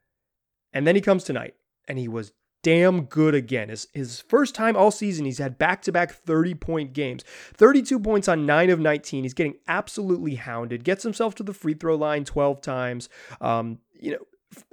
And 0.73 0.87
then 0.87 0.95
he 0.95 1.01
comes 1.01 1.23
tonight 1.23 1.55
and 1.87 1.97
he 1.97 2.07
was 2.07 2.31
damn 2.67 3.03
good 3.03 3.33
again. 3.33 3.69
His, 3.69 3.87
his 3.93 4.19
first 4.19 4.53
time 4.53 4.75
all 4.75 4.91
season, 4.91 5.23
he's 5.23 5.37
had 5.37 5.57
back 5.57 5.81
to 5.83 5.91
back 5.93 6.11
30 6.11 6.53
point 6.55 6.91
games, 6.91 7.23
32 7.53 7.97
points 7.97 8.27
on 8.27 8.45
9 8.45 8.69
of 8.69 8.81
19. 8.81 9.23
He's 9.23 9.33
getting 9.33 9.55
absolutely 9.69 10.35
hounded, 10.35 10.83
gets 10.83 11.03
himself 11.03 11.33
to 11.35 11.43
the 11.43 11.53
free 11.53 11.75
throw 11.75 11.95
line 11.95 12.25
12 12.25 12.59
times. 12.59 13.07
Um, 13.39 13.79
you 13.97 14.11
know, 14.11 14.17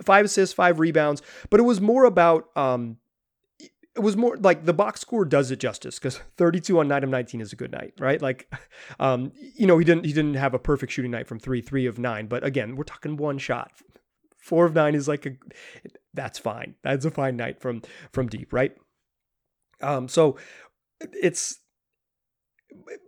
five 0.02 0.24
assists, 0.24 0.52
five 0.52 0.80
rebounds, 0.80 1.22
but 1.50 1.60
it 1.60 1.62
was 1.62 1.80
more 1.80 2.04
about 2.04 2.48
um, 2.56 2.96
it 3.60 4.00
was 4.00 4.16
more 4.16 4.36
like 4.38 4.64
the 4.64 4.74
box 4.74 5.00
score 5.00 5.24
does 5.24 5.52
it 5.52 5.60
justice 5.60 5.96
because 6.00 6.16
32 6.36 6.80
on 6.80 6.88
9 6.88 7.04
of 7.04 7.10
19 7.10 7.40
is 7.40 7.52
a 7.52 7.56
good 7.56 7.70
night, 7.70 7.94
right? 8.00 8.20
Like, 8.20 8.52
um, 8.98 9.30
you 9.54 9.68
know, 9.68 9.78
he 9.78 9.84
didn't 9.84 10.04
he 10.04 10.12
didn't 10.12 10.34
have 10.34 10.52
a 10.52 10.58
perfect 10.58 10.90
shooting 10.90 11.12
night 11.12 11.28
from 11.28 11.38
three, 11.38 11.60
three 11.60 11.86
of 11.86 12.00
nine, 12.00 12.26
but 12.26 12.42
again, 12.42 12.74
we're 12.74 12.82
talking 12.82 13.16
one 13.16 13.38
shot. 13.38 13.70
Four 14.36 14.66
of 14.66 14.74
nine 14.74 14.96
is 14.96 15.06
like 15.06 15.26
a 15.26 15.36
that's 16.14 16.38
fine. 16.38 16.76
That's 16.82 17.04
a 17.04 17.10
fine 17.10 17.36
night 17.36 17.60
from 17.60 17.82
from 18.12 18.28
deep, 18.28 18.52
right? 18.52 18.74
Um, 19.80 20.08
so 20.08 20.36
it's 21.00 21.58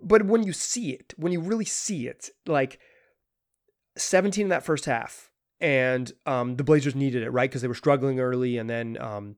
but 0.02 0.26
when 0.26 0.42
you 0.42 0.52
see 0.52 0.90
it, 0.90 1.14
when 1.16 1.32
you 1.32 1.40
really 1.40 1.64
see 1.64 2.06
it, 2.06 2.30
like 2.46 2.78
17 3.96 4.44
in 4.44 4.48
that 4.50 4.64
first 4.64 4.84
half, 4.84 5.30
and 5.60 6.12
um, 6.26 6.56
the 6.56 6.64
Blazers 6.64 6.94
needed 6.94 7.22
it, 7.22 7.30
right? 7.30 7.48
Because 7.48 7.62
they 7.62 7.68
were 7.68 7.74
struggling 7.74 8.20
early, 8.20 8.58
and 8.58 8.68
then 8.68 8.98
um, 9.00 9.36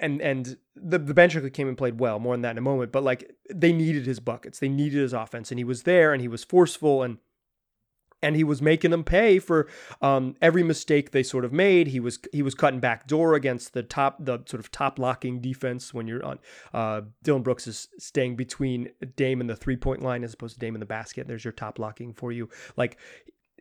and 0.00 0.20
and 0.20 0.56
the 0.76 0.98
the 0.98 1.14
bench 1.14 1.34
actually 1.34 1.50
came 1.50 1.68
and 1.68 1.76
played 1.76 1.98
well. 1.98 2.18
More 2.18 2.34
on 2.34 2.42
that 2.42 2.52
in 2.52 2.58
a 2.58 2.62
moment. 2.62 2.92
But 2.92 3.02
like 3.02 3.34
they 3.52 3.72
needed 3.72 4.06
his 4.06 4.20
buckets, 4.20 4.58
they 4.58 4.68
needed 4.68 5.00
his 5.00 5.12
offense, 5.12 5.50
and 5.50 5.58
he 5.58 5.64
was 5.64 5.82
there, 5.82 6.12
and 6.12 6.20
he 6.20 6.28
was 6.28 6.44
forceful, 6.44 7.02
and 7.02 7.18
and 8.22 8.36
he 8.36 8.44
was 8.44 8.62
making 8.62 8.90
them 8.90 9.04
pay 9.04 9.38
for 9.38 9.68
um, 10.00 10.36
every 10.40 10.62
mistake 10.62 11.10
they 11.10 11.22
sort 11.22 11.44
of 11.44 11.52
made. 11.52 11.88
He 11.88 12.00
was 12.00 12.18
he 12.32 12.42
was 12.42 12.54
cutting 12.54 12.80
back 12.80 13.06
door 13.06 13.34
against 13.34 13.74
the 13.74 13.82
top 13.82 14.24
the 14.24 14.42
sort 14.46 14.60
of 14.60 14.70
top 14.70 14.98
locking 14.98 15.40
defense 15.40 15.92
when 15.92 16.06
you're 16.06 16.24
on. 16.24 16.38
Uh, 16.72 17.02
Dillon 17.22 17.42
Brooks 17.42 17.66
is 17.66 17.88
staying 17.98 18.36
between 18.36 18.90
Dame 19.16 19.40
and 19.40 19.50
the 19.50 19.56
three 19.56 19.76
point 19.76 20.02
line 20.02 20.24
as 20.24 20.34
opposed 20.34 20.54
to 20.54 20.60
Dame 20.60 20.74
in 20.74 20.80
the 20.80 20.86
basket. 20.86 21.26
There's 21.26 21.44
your 21.44 21.52
top 21.52 21.78
locking 21.78 22.12
for 22.12 22.32
you. 22.32 22.48
Like 22.76 22.98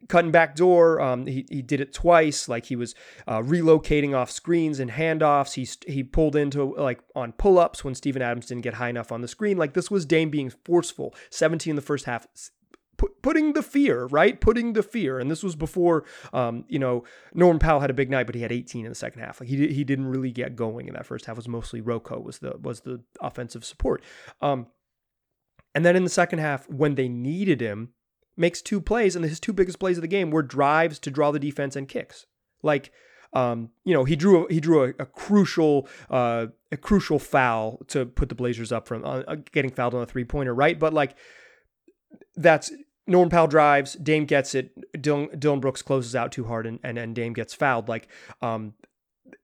cutting 0.08 0.32
back 0.32 0.56
door. 0.56 1.00
Um, 1.02 1.26
he, 1.26 1.46
he 1.50 1.62
did 1.62 1.82
it 1.82 1.94
twice. 1.94 2.48
Like 2.48 2.66
he 2.66 2.76
was 2.76 2.96
uh, 3.28 3.40
relocating 3.40 4.16
off 4.16 4.32
screens 4.32 4.80
and 4.80 4.92
handoffs. 4.92 5.54
He 5.54 5.68
he 5.92 6.04
pulled 6.04 6.36
into 6.36 6.76
like 6.76 7.02
on 7.16 7.34
pull 7.34 7.60
ups 7.60 7.84
when 7.84 7.96
Steven 7.96 8.22
Adams 8.22 8.48
didn't 8.48 8.64
get 8.64 8.76
high 8.76 8.90
enough 8.90 9.12
on 9.12 9.22
the 9.22 9.28
screen. 9.28 9.58
Like 9.58 9.74
this 9.74 9.92
was 9.92 10.06
Dame 10.06 10.30
being 10.30 10.52
forceful. 10.66 11.14
17 11.30 11.72
in 11.72 11.76
the 11.76 11.82
first 11.82 12.06
half. 12.06 12.28
Putting 13.22 13.54
the 13.54 13.64
fear, 13.64 14.06
right? 14.06 14.40
Putting 14.40 14.74
the 14.74 14.84
fear, 14.84 15.20
and 15.20 15.30
this 15.30 15.44
was 15.44 15.56
before, 15.56 16.06
um, 16.34 16.66
you 16.68 16.80
know, 16.80 17.04
Norman 17.34 17.60
Powell 17.60 17.80
had 17.80 17.90
a 17.90 17.94
big 17.94 18.10
night, 18.10 18.26
but 18.26 18.36
he 18.36 18.42
had 18.42 18.52
18 18.52 18.86
in 18.86 18.92
the 18.92 18.96
second 18.96 19.22
half. 19.22 19.40
Like 19.40 19.50
he 19.50 19.68
he 19.68 19.84
didn't 19.84 20.08
really 20.08 20.32
get 20.32 20.56
going 20.56 20.88
in 20.88 20.94
that 20.94 21.06
first 21.06 21.26
half. 21.26 21.36
It 21.36 21.38
was 21.38 21.48
mostly 21.48 21.82
Rocco 21.82 22.20
was 22.20 22.40
the 22.40 22.58
was 22.62 22.82
the 22.82 23.02
offensive 23.20 23.66
support. 23.66 24.04
Um, 24.42 24.68
and 25.74 25.86
then 25.86 25.96
in 25.96 26.04
the 26.04 26.10
second 26.10 26.40
half, 26.40 26.70
when 26.70 26.96
they 26.96 27.08
needed 27.08 27.62
him, 27.62 27.90
makes 28.36 28.62
two 28.62 28.82
plays, 28.82 29.16
and 29.16 29.24
his 29.24 29.40
two 29.40 29.54
biggest 29.54 29.80
plays 29.80 29.98
of 29.98 30.02
the 30.02 30.08
game 30.08 30.32
were 30.32 30.44
drives 30.44 31.00
to 31.00 31.12
draw 31.12 31.32
the 31.32 31.40
defense 31.40 31.76
and 31.76 31.88
kicks. 31.88 32.26
Like, 32.64 32.92
um, 33.34 33.70
you 33.86 33.94
know, 33.94 34.04
he 34.04 34.16
drew 34.16 34.46
a, 34.46 34.54
he 34.54 34.60
drew 34.60 34.84
a, 34.84 34.90
a 35.00 35.06
crucial 35.06 35.88
uh, 36.10 36.48
a 36.72 36.78
crucial 36.78 37.20
foul 37.20 37.80
to 37.88 38.06
put 38.06 38.30
the 38.30 38.36
Blazers 38.36 38.72
up 38.72 38.88
from 38.88 39.04
uh, 39.06 39.36
getting 39.52 39.72
fouled 39.72 39.94
on 39.94 40.02
a 40.02 40.06
three 40.06 40.26
pointer, 40.26 40.54
right? 40.54 40.78
But 40.78 40.94
like, 40.94 41.16
that's 42.36 42.72
Norman 43.12 43.30
Powell 43.30 43.48
drives, 43.48 43.94
Dame 43.94 44.26
gets 44.26 44.56
it, 44.56 44.72
Dylan, 45.02 45.40
Dillon 45.40 45.60
Brooks 45.60 45.82
closes 45.82 46.16
out 46.16 46.32
too 46.32 46.46
hard, 46.46 46.66
and, 46.66 46.80
and 46.84 46.98
and 46.98 47.16
Dame 47.16 47.34
gets 47.34 47.54
fouled. 47.54 47.88
Like, 47.88 48.08
um, 48.42 48.74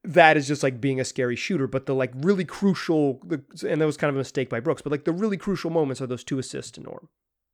that 0.04 0.38
is 0.38 0.48
just 0.48 0.64
like 0.64 0.82
being 0.82 1.00
a 1.00 1.06
scary 1.06 1.36
shooter. 1.36 1.68
But 1.68 1.86
the 1.86 1.94
like 1.94 2.12
really 2.16 2.46
crucial, 2.46 3.22
and 3.68 3.82
that 3.82 3.86
was 3.86 3.98
kind 3.98 4.10
of 4.10 4.16
a 4.16 4.20
mistake 4.20 4.50
by 4.50 4.60
Brooks, 4.60 4.82
but 4.82 4.92
like 4.92 5.06
the 5.06 5.12
really 5.12 5.38
crucial 5.38 5.70
moments 5.70 6.02
are 6.02 6.08
those 6.08 6.24
two 6.24 6.40
assists 6.40 6.72
to 6.72 6.82
Norm. 6.82 7.10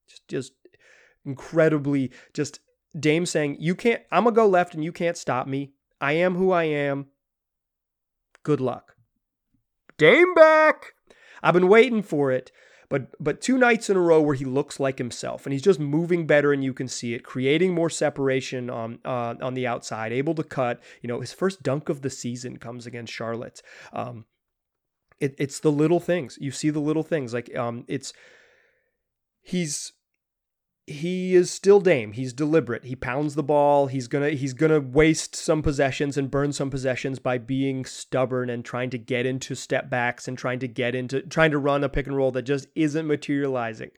Just, 0.07 0.27
just 0.27 0.53
incredibly 1.25 2.11
just 2.33 2.59
Dame 2.97 3.25
saying, 3.25 3.57
You 3.59 3.75
can't, 3.75 4.01
I'm 4.11 4.23
going 4.23 4.35
to 4.35 4.41
go 4.41 4.47
left 4.47 4.73
and 4.73 4.83
you 4.83 4.91
can't 4.91 5.17
stop 5.17 5.47
me. 5.47 5.73
I 5.99 6.13
am 6.13 6.35
who 6.35 6.51
I 6.51 6.65
am. 6.65 7.07
Good 8.43 8.61
luck. 8.61 8.95
Dame 9.97 10.33
back. 10.33 10.93
I've 11.41 11.53
been 11.53 11.67
waiting 11.67 12.03
for 12.03 12.31
it. 12.31 12.51
But 12.89 13.15
but 13.19 13.41
two 13.41 13.57
nights 13.57 13.89
in 13.89 13.97
a 13.97 14.01
row 14.01 14.21
where 14.21 14.35
he 14.35 14.45
looks 14.45 14.79
like 14.79 14.97
himself 14.97 15.45
and 15.45 15.53
he's 15.53 15.61
just 15.61 15.79
moving 15.79 16.27
better 16.27 16.53
and 16.53 16.63
you 16.63 16.73
can 16.73 16.87
see 16.87 17.13
it, 17.13 17.23
creating 17.23 17.73
more 17.73 17.89
separation 17.89 18.69
on 18.69 18.99
uh, 19.05 19.35
on 19.41 19.53
the 19.53 19.67
outside, 19.67 20.11
able 20.11 20.35
to 20.35 20.43
cut. 20.43 20.81
You 21.01 21.07
know, 21.07 21.19
his 21.19 21.33
first 21.33 21.63
dunk 21.63 21.89
of 21.89 22.01
the 22.01 22.09
season 22.09 22.57
comes 22.57 22.85
against 22.85 23.13
Charlotte. 23.13 23.61
Um, 23.91 24.25
it, 25.19 25.35
it's 25.37 25.59
the 25.59 25.71
little 25.71 25.99
things. 25.99 26.37
You 26.41 26.51
see 26.51 26.69
the 26.69 26.79
little 26.79 27.03
things. 27.03 27.33
Like 27.33 27.55
um, 27.55 27.85
it's 27.87 28.13
he's 29.41 29.93
he 30.85 31.33
is 31.33 31.49
still 31.49 31.79
Dame. 31.79 32.11
He's 32.11 32.33
deliberate. 32.33 32.83
He 32.83 32.95
pounds 32.95 33.35
the 33.35 33.43
ball. 33.43 33.87
He's 33.87 34.07
gonna 34.07 34.31
he's 34.31 34.53
gonna 34.53 34.81
waste 34.81 35.35
some 35.35 35.61
possessions 35.61 36.17
and 36.17 36.29
burn 36.29 36.51
some 36.51 36.69
possessions 36.69 37.19
by 37.19 37.37
being 37.37 37.85
stubborn 37.85 38.49
and 38.49 38.65
trying 38.65 38.89
to 38.89 38.97
get 38.97 39.25
into 39.25 39.55
step 39.55 39.89
backs 39.89 40.27
and 40.27 40.37
trying 40.37 40.59
to 40.59 40.67
get 40.67 40.93
into 40.93 41.21
trying 41.21 41.51
to 41.51 41.57
run 41.57 41.83
a 41.83 41.89
pick 41.89 42.07
and 42.07 42.17
roll 42.17 42.31
that 42.31 42.41
just 42.41 42.67
isn't 42.75 43.07
materializing. 43.07 43.91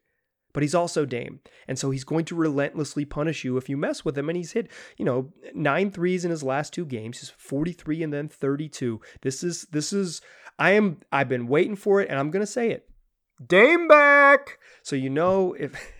But 0.53 0.63
he's 0.63 0.75
also 0.75 1.05
Dame. 1.05 1.41
And 1.67 1.77
so 1.77 1.89
he's 1.89 2.05
going 2.05 2.23
to 2.25 2.35
relentlessly 2.35 3.03
punish 3.03 3.43
you 3.43 3.57
if 3.57 3.67
you 3.67 3.75
mess 3.75 4.05
with 4.05 4.17
him. 4.17 4.29
And 4.29 4.37
he's 4.37 4.53
hit, 4.53 4.71
you 4.95 5.03
know, 5.03 5.33
nine 5.53 5.91
threes 5.91 6.23
in 6.23 6.31
his 6.31 6.43
last 6.43 6.71
two 6.71 6.85
games. 6.85 7.19
He's 7.19 7.29
43 7.29 8.03
and 8.03 8.13
then 8.13 8.29
32. 8.29 9.01
This 9.21 9.43
is 9.43 9.63
this 9.71 9.91
is 9.91 10.21
I 10.59 10.71
am 10.71 10.99
I've 11.11 11.29
been 11.29 11.47
waiting 11.47 11.75
for 11.75 11.99
it 11.99 12.09
and 12.09 12.19
I'm 12.19 12.29
gonna 12.29 12.45
say 12.45 12.69
it. 12.69 12.87
Dame 13.45 13.87
back. 13.87 14.59
So 14.83 14.95
you 14.95 15.09
know 15.09 15.53
if 15.59 15.73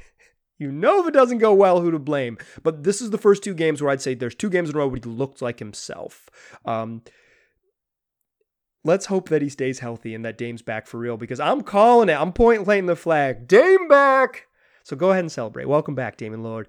You 0.57 0.71
know 0.71 1.01
if 1.01 1.07
it 1.07 1.13
doesn't 1.13 1.39
go 1.39 1.53
well, 1.53 1.81
who 1.81 1.91
to 1.91 1.99
blame. 1.99 2.37
But 2.63 2.83
this 2.83 3.01
is 3.01 3.09
the 3.09 3.17
first 3.17 3.43
two 3.43 3.53
games 3.53 3.81
where 3.81 3.91
I'd 3.91 4.01
say 4.01 4.13
there's 4.13 4.35
two 4.35 4.49
games 4.49 4.69
in 4.69 4.75
a 4.75 4.79
row 4.79 4.87
where 4.87 4.99
he 5.03 5.09
looked 5.09 5.41
like 5.41 5.59
himself. 5.59 6.29
Um, 6.63 7.01
let's 8.83 9.07
hope 9.07 9.29
that 9.29 9.41
he 9.41 9.49
stays 9.49 9.79
healthy 9.79 10.15
and 10.15 10.23
that 10.23 10.37
Dame's 10.37 10.61
back 10.61 10.87
for 10.87 10.97
real 10.97 11.17
because 11.17 11.39
I'm 11.39 11.61
calling 11.61 12.09
it. 12.09 12.19
I'm 12.19 12.31
point 12.31 12.63
planting 12.63 12.85
the 12.85 12.95
flag. 12.95 13.47
Dame 13.47 13.87
back. 13.87 14.47
So 14.83 14.95
go 14.95 15.11
ahead 15.11 15.23
and 15.23 15.31
celebrate. 15.31 15.67
Welcome 15.67 15.95
back, 15.95 16.15
Damian 16.15 16.43
Lillard. 16.43 16.67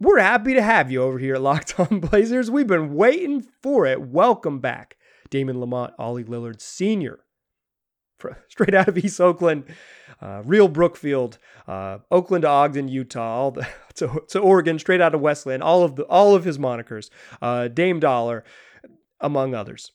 We're 0.00 0.18
happy 0.18 0.54
to 0.54 0.62
have 0.62 0.90
you 0.90 1.02
over 1.02 1.18
here 1.18 1.36
at 1.36 1.42
Locked 1.42 1.78
On 1.78 2.00
Blazers. 2.00 2.50
We've 2.50 2.66
been 2.66 2.94
waiting 2.94 3.46
for 3.62 3.86
it. 3.86 4.00
Welcome 4.00 4.58
back, 4.58 4.96
Damian 5.30 5.58
Lamonte, 5.58 5.92
Ollie 5.96 6.24
Lillard 6.24 6.60
Sr 6.60 7.20
straight 8.48 8.74
out 8.74 8.88
of 8.88 8.98
East 8.98 9.20
Oakland, 9.20 9.64
uh, 10.20 10.42
real 10.44 10.68
Brookfield, 10.68 11.38
uh, 11.66 11.98
Oakland 12.10 12.42
to 12.42 12.48
Ogden, 12.48 12.88
Utah, 12.88 13.50
the, 13.50 13.66
to, 13.94 14.22
to 14.28 14.38
Oregon, 14.38 14.78
straight 14.78 15.00
out 15.00 15.14
of 15.14 15.20
Westland, 15.20 15.62
all 15.62 15.82
of 15.82 15.96
the 15.96 16.04
all 16.04 16.34
of 16.34 16.44
his 16.44 16.58
monikers, 16.58 17.10
uh, 17.40 17.68
Dame 17.68 18.00
Dollar, 18.00 18.44
among 19.20 19.54
others. 19.54 19.92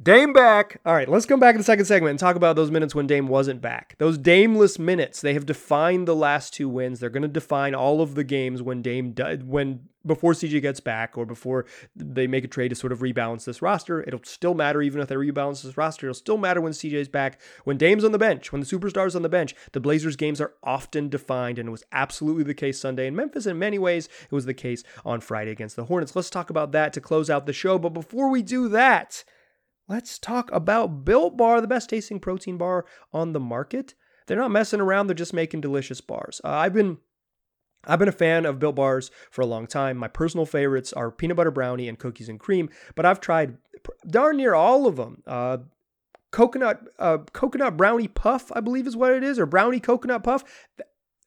Dame 0.00 0.32
back. 0.32 0.80
All 0.86 0.94
right, 0.94 1.08
let's 1.08 1.26
come 1.26 1.40
back 1.40 1.56
in 1.56 1.58
the 1.58 1.64
second 1.64 1.86
segment 1.86 2.10
and 2.10 2.18
talk 2.20 2.36
about 2.36 2.54
those 2.54 2.70
minutes 2.70 2.94
when 2.94 3.08
Dame 3.08 3.26
wasn't 3.26 3.60
back. 3.60 3.96
Those 3.98 4.16
Dameless 4.16 4.78
minutes, 4.78 5.20
they 5.20 5.34
have 5.34 5.44
defined 5.44 6.06
the 6.06 6.14
last 6.14 6.54
two 6.54 6.68
wins. 6.68 7.00
They're 7.00 7.10
going 7.10 7.22
to 7.22 7.28
define 7.28 7.74
all 7.74 8.00
of 8.00 8.14
the 8.14 8.22
games 8.22 8.62
when 8.62 8.80
Dame 8.80 9.12
when 9.44 9.88
before 10.06 10.32
CJ 10.32 10.62
gets 10.62 10.78
back 10.78 11.18
or 11.18 11.26
before 11.26 11.66
they 11.96 12.28
make 12.28 12.44
a 12.44 12.48
trade 12.48 12.68
to 12.68 12.76
sort 12.76 12.92
of 12.92 13.00
rebalance 13.00 13.44
this 13.44 13.60
roster. 13.60 14.02
It'll 14.02 14.22
still 14.22 14.54
matter 14.54 14.80
even 14.82 15.00
if 15.00 15.08
they 15.08 15.16
rebalance 15.16 15.62
this 15.62 15.76
roster. 15.76 16.06
It'll 16.06 16.14
still 16.14 16.38
matter 16.38 16.60
when 16.60 16.72
CJ's 16.72 17.08
back. 17.08 17.40
When 17.64 17.76
Dame's 17.76 18.04
on 18.04 18.12
the 18.12 18.18
bench, 18.18 18.52
when 18.52 18.60
the 18.60 18.66
superstars 18.66 19.16
on 19.16 19.22
the 19.22 19.28
bench, 19.28 19.56
the 19.72 19.80
Blazers 19.80 20.16
games 20.16 20.40
are 20.40 20.54
often 20.62 21.08
defined 21.08 21.58
and 21.58 21.68
it 21.68 21.72
was 21.72 21.84
absolutely 21.90 22.44
the 22.44 22.54
case 22.54 22.80
Sunday 22.80 23.08
in 23.08 23.16
Memphis. 23.16 23.46
In 23.46 23.58
many 23.58 23.80
ways, 23.80 24.08
it 24.30 24.32
was 24.32 24.46
the 24.46 24.54
case 24.54 24.84
on 25.04 25.20
Friday 25.20 25.50
against 25.50 25.74
the 25.74 25.86
Hornets. 25.86 26.14
Let's 26.14 26.30
talk 26.30 26.50
about 26.50 26.70
that 26.70 26.92
to 26.92 27.00
close 27.00 27.28
out 27.28 27.46
the 27.46 27.52
show. 27.52 27.78
But 27.80 27.90
before 27.90 28.30
we 28.30 28.42
do 28.42 28.68
that, 28.68 29.24
Let's 29.88 30.18
talk 30.18 30.52
about 30.52 31.04
Built 31.04 31.36
Bar, 31.36 31.60
the 31.60 31.66
best 31.66 31.88
tasting 31.88 32.20
protein 32.20 32.58
bar 32.58 32.84
on 33.12 33.32
the 33.32 33.40
market. 33.40 33.94
They're 34.26 34.36
not 34.36 34.50
messing 34.50 34.80
around, 34.80 35.06
they're 35.06 35.14
just 35.14 35.32
making 35.32 35.62
delicious 35.62 36.02
bars. 36.02 36.40
Uh, 36.44 36.50
I've 36.50 36.74
been 36.74 36.98
I've 37.84 37.98
been 37.98 38.08
a 38.08 38.12
fan 38.12 38.44
of 38.44 38.58
Built 38.58 38.74
Bars 38.74 39.10
for 39.30 39.40
a 39.40 39.46
long 39.46 39.66
time. 39.66 39.96
My 39.96 40.08
personal 40.08 40.44
favorites 40.44 40.92
are 40.92 41.10
peanut 41.10 41.36
butter 41.36 41.50
brownie 41.50 41.88
and 41.88 41.98
cookies 41.98 42.28
and 42.28 42.38
cream, 42.38 42.68
but 42.94 43.06
I've 43.06 43.20
tried 43.20 43.56
darn 44.06 44.36
near 44.36 44.54
all 44.54 44.86
of 44.86 44.96
them. 44.96 45.22
Uh, 45.26 45.58
coconut 46.30 46.82
uh, 46.98 47.18
coconut 47.32 47.76
brownie 47.76 48.08
puff, 48.08 48.52
I 48.54 48.60
believe 48.60 48.86
is 48.86 48.96
what 48.96 49.12
it 49.12 49.24
is, 49.24 49.38
or 49.38 49.46
brownie 49.46 49.80
coconut 49.80 50.22
puff 50.22 50.44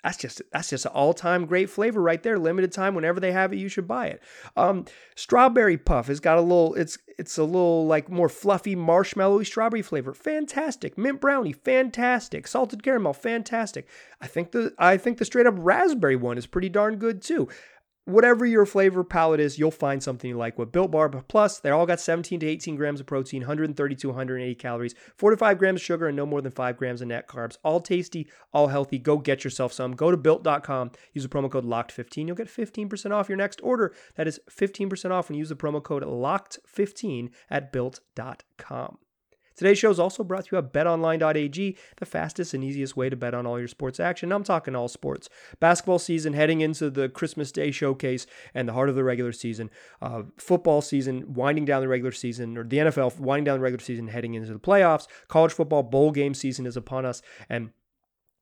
that's 0.03 0.17
just 0.17 0.41
that's 0.51 0.69
just 0.69 0.85
an 0.85 0.91
all-time 0.93 1.45
great 1.45 1.69
flavor 1.69 2.01
right 2.01 2.21
there. 2.21 2.39
Limited 2.39 2.71
time 2.71 2.95
whenever 2.95 3.19
they 3.19 3.31
have 3.31 3.53
it 3.53 3.57
you 3.57 3.69
should 3.69 3.87
buy 3.87 4.07
it. 4.07 4.21
Um, 4.55 4.85
strawberry 5.15 5.77
puff 5.77 6.07
has 6.07 6.19
got 6.19 6.37
a 6.37 6.41
little 6.41 6.73
it's 6.75 6.97
it's 7.17 7.37
a 7.37 7.43
little 7.43 7.85
like 7.85 8.09
more 8.09 8.29
fluffy 8.29 8.75
marshmallowy 8.75 9.45
strawberry 9.45 9.81
flavor. 9.81 10.13
Fantastic. 10.13 10.97
Mint 10.97 11.21
brownie 11.21 11.53
fantastic. 11.53 12.47
Salted 12.47 12.83
caramel 12.83 13.13
fantastic. 13.13 13.87
I 14.19 14.27
think 14.27 14.51
the 14.51 14.73
i 14.79 14.97
think 14.97 15.17
the 15.17 15.25
straight 15.25 15.45
up 15.45 15.55
raspberry 15.57 16.15
one 16.15 16.37
is 16.37 16.47
pretty 16.47 16.69
darn 16.69 16.95
good 16.97 17.21
too 17.21 17.47
whatever 18.05 18.45
your 18.45 18.65
flavor 18.65 19.03
palette 19.03 19.39
is, 19.39 19.59
you'll 19.59 19.71
find 19.71 20.01
something 20.01 20.29
you 20.29 20.37
like 20.37 20.57
with 20.57 20.71
Built 20.71 20.91
Bar. 20.91 21.09
Plus, 21.09 21.59
they 21.59 21.69
all 21.69 21.85
got 21.85 21.99
17 21.99 22.39
to 22.39 22.45
18 22.45 22.75
grams 22.75 22.99
of 22.99 23.05
protein, 23.05 23.41
130 23.41 23.95
to 23.95 24.07
180 24.07 24.55
calories, 24.55 24.95
4 25.17 25.31
to 25.31 25.37
5 25.37 25.57
grams 25.57 25.81
of 25.81 25.85
sugar, 25.85 26.07
and 26.07 26.17
no 26.17 26.25
more 26.25 26.41
than 26.41 26.51
5 26.51 26.77
grams 26.77 27.01
of 27.01 27.07
net 27.07 27.27
carbs. 27.27 27.57
All 27.63 27.79
tasty, 27.79 28.27
all 28.53 28.67
healthy. 28.67 28.97
Go 28.97 29.17
get 29.17 29.43
yourself 29.43 29.73
some. 29.73 29.95
Go 29.95 30.11
to 30.11 30.17
built.com, 30.17 30.91
use 31.13 31.23
the 31.23 31.29
promo 31.29 31.51
code 31.51 31.65
LOCKED15. 31.65 32.27
You'll 32.27 32.35
get 32.35 32.47
15% 32.47 33.11
off 33.11 33.29
your 33.29 33.37
next 33.37 33.59
order. 33.63 33.93
That 34.15 34.27
is 34.27 34.39
15% 34.49 35.11
off 35.11 35.29
when 35.29 35.35
you 35.35 35.41
use 35.41 35.49
the 35.49 35.55
promo 35.55 35.81
code 35.83 36.03
LOCKED15 36.03 37.29
at 37.49 37.71
built.com. 37.71 38.97
Today's 39.61 39.77
show 39.77 39.91
is 39.91 39.99
also 39.99 40.23
brought 40.23 40.45
to 40.45 40.55
you 40.55 40.59
by 40.63 40.67
betonline.ag, 40.67 41.77
the 41.97 42.05
fastest 42.07 42.55
and 42.55 42.63
easiest 42.63 42.97
way 42.97 43.11
to 43.11 43.15
bet 43.15 43.35
on 43.35 43.45
all 43.45 43.59
your 43.59 43.67
sports 43.67 43.99
action. 43.99 44.31
I'm 44.31 44.43
talking 44.43 44.75
all 44.75 44.87
sports. 44.87 45.29
Basketball 45.59 45.99
season 45.99 46.33
heading 46.33 46.61
into 46.61 46.89
the 46.89 47.09
Christmas 47.09 47.51
Day 47.51 47.69
showcase 47.69 48.25
and 48.55 48.67
the 48.67 48.73
heart 48.73 48.89
of 48.89 48.95
the 48.95 49.03
regular 49.03 49.31
season. 49.31 49.69
Uh, 50.01 50.23
football 50.35 50.81
season 50.81 51.35
winding 51.35 51.65
down 51.65 51.81
the 51.81 51.87
regular 51.87 52.11
season, 52.11 52.57
or 52.57 52.63
the 52.63 52.77
NFL 52.77 53.19
winding 53.19 53.43
down 53.43 53.59
the 53.59 53.63
regular 53.63 53.83
season 53.83 54.07
heading 54.07 54.33
into 54.33 54.51
the 54.51 54.57
playoffs. 54.57 55.05
College 55.27 55.51
football 55.51 55.83
bowl 55.83 56.09
game 56.09 56.33
season 56.33 56.65
is 56.65 56.75
upon 56.75 57.05
us. 57.05 57.21
And 57.47 57.69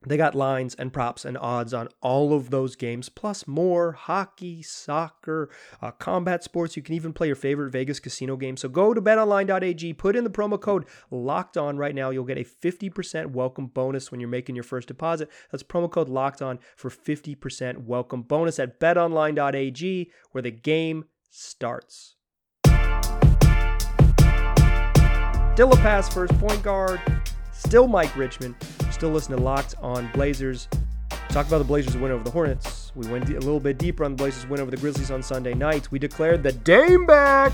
they 0.05 0.15
got 0.15 0.33
lines 0.33 0.75
and 0.75 0.93
props 0.93 1.25
and 1.25 1.37
odds 1.37 1.73
on 1.73 1.89
all 2.01 2.33
of 2.33 2.51
those 2.51 2.77
games, 2.77 3.09
plus 3.09 3.45
more 3.45 3.91
hockey, 3.91 4.61
soccer, 4.61 5.49
uh, 5.81 5.91
combat 5.91 6.41
sports. 6.41 6.77
You 6.77 6.83
can 6.83 6.95
even 6.95 7.11
play 7.11 7.27
your 7.27 7.35
favorite 7.35 7.71
Vegas 7.71 7.99
casino 7.99 8.37
game. 8.37 8.55
So 8.55 8.69
go 8.69 8.93
to 8.93 9.01
betonline.ag, 9.01 9.93
put 9.93 10.15
in 10.15 10.23
the 10.23 10.29
promo 10.29 10.59
code 10.59 10.85
locked 11.11 11.57
on 11.57 11.75
right 11.75 11.93
now. 11.93 12.11
You'll 12.11 12.23
get 12.23 12.37
a 12.37 12.45
50% 12.45 13.31
welcome 13.31 13.67
bonus 13.67 14.09
when 14.09 14.21
you're 14.21 14.29
making 14.29 14.55
your 14.55 14.63
first 14.63 14.87
deposit. 14.87 15.29
That's 15.51 15.63
promo 15.63 15.91
code 15.91 16.07
locked 16.07 16.41
on 16.41 16.59
for 16.77 16.89
50% 16.89 17.79
welcome 17.79 18.21
bonus 18.21 18.57
at 18.57 18.79
betonline.ag, 18.79 20.11
where 20.31 20.41
the 20.41 20.51
game 20.51 21.05
starts. 21.29 22.15
Still 25.53 25.73
a 25.73 25.77
pass 25.81 26.07
first 26.13 26.39
point 26.39 26.63
guard, 26.63 27.01
still 27.51 27.85
Mike 27.85 28.15
Richman 28.15 28.55
still 28.99 29.11
listening 29.11 29.37
to 29.37 29.43
Locked 29.45 29.75
on 29.81 30.11
Blazers. 30.11 30.67
Talk 31.29 31.47
about 31.47 31.59
the 31.59 31.63
Blazers' 31.63 31.95
win 31.95 32.11
over 32.11 32.21
the 32.21 32.31
Hornets. 32.31 32.91
We 32.95 33.07
went 33.07 33.29
a 33.29 33.33
little 33.35 33.61
bit 33.61 33.77
deeper 33.77 34.03
on 34.03 34.11
the 34.11 34.17
Blazers' 34.17 34.45
win 34.45 34.59
over 34.59 34.69
the 34.69 34.75
Grizzlies 34.75 35.09
on 35.09 35.23
Sunday 35.23 35.53
night. 35.53 35.89
We 35.89 35.99
declared 35.99 36.43
the 36.43 36.51
Dame 36.51 37.05
back. 37.05 37.53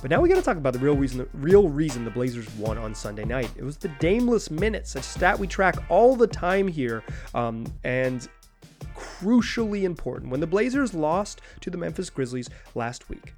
But 0.00 0.12
now 0.12 0.20
we 0.20 0.28
got 0.28 0.36
to 0.36 0.42
talk 0.42 0.56
about 0.56 0.72
the 0.72 0.78
real 0.78 0.94
reason, 0.94 1.18
the 1.18 1.28
real 1.38 1.68
reason 1.68 2.04
the 2.04 2.12
Blazers 2.12 2.48
won 2.54 2.78
on 2.78 2.94
Sunday 2.94 3.24
night. 3.24 3.50
It 3.56 3.64
was 3.64 3.78
the 3.78 3.88
Dameless 3.98 4.48
minutes, 4.48 4.94
a 4.94 5.02
stat 5.02 5.36
we 5.36 5.48
track 5.48 5.74
all 5.88 6.14
the 6.14 6.28
time 6.28 6.68
here, 6.68 7.02
um, 7.34 7.66
and 7.82 8.28
crucially 8.94 9.82
important. 9.82 10.30
When 10.30 10.38
the 10.38 10.46
Blazers 10.46 10.94
lost 10.94 11.40
to 11.62 11.70
the 11.70 11.78
Memphis 11.78 12.10
Grizzlies 12.10 12.48
last 12.76 13.08
week, 13.08 13.34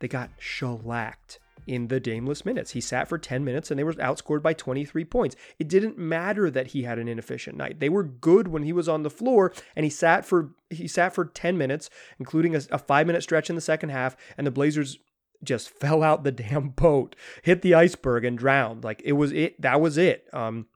they 0.00 0.08
got 0.08 0.28
shellacked 0.38 1.38
in 1.70 1.86
the 1.86 2.00
Dameless 2.00 2.44
minutes. 2.44 2.72
He 2.72 2.80
sat 2.80 3.08
for 3.08 3.16
10 3.16 3.44
minutes 3.44 3.70
and 3.70 3.78
they 3.78 3.84
were 3.84 3.92
outscored 3.92 4.42
by 4.42 4.52
23 4.52 5.04
points. 5.04 5.36
It 5.60 5.68
didn't 5.68 5.96
matter 5.96 6.50
that 6.50 6.68
he 6.68 6.82
had 6.82 6.98
an 6.98 7.06
inefficient 7.06 7.56
night. 7.56 7.78
They 7.78 7.88
were 7.88 8.02
good 8.02 8.48
when 8.48 8.64
he 8.64 8.72
was 8.72 8.88
on 8.88 9.04
the 9.04 9.08
floor 9.10 9.52
and 9.76 9.84
he 9.84 9.90
sat 9.90 10.26
for 10.26 10.50
he 10.68 10.88
sat 10.88 11.14
for 11.14 11.26
10 11.26 11.56
minutes, 11.56 11.88
including 12.18 12.56
a, 12.56 12.58
a 12.58 12.78
5-minute 12.78 13.22
stretch 13.22 13.48
in 13.50 13.54
the 13.54 13.62
second 13.62 13.90
half 13.90 14.16
and 14.36 14.48
the 14.48 14.50
Blazers 14.50 14.98
just 15.44 15.70
fell 15.80 16.02
out 16.02 16.24
the 16.24 16.32
damn 16.32 16.70
boat, 16.70 17.14
hit 17.42 17.62
the 17.62 17.74
iceberg 17.74 18.24
and 18.24 18.36
drowned. 18.36 18.82
Like 18.82 19.00
it 19.04 19.12
was 19.12 19.30
it 19.30 19.60
that 19.62 19.80
was 19.80 19.96
it. 19.96 20.26
Um 20.32 20.66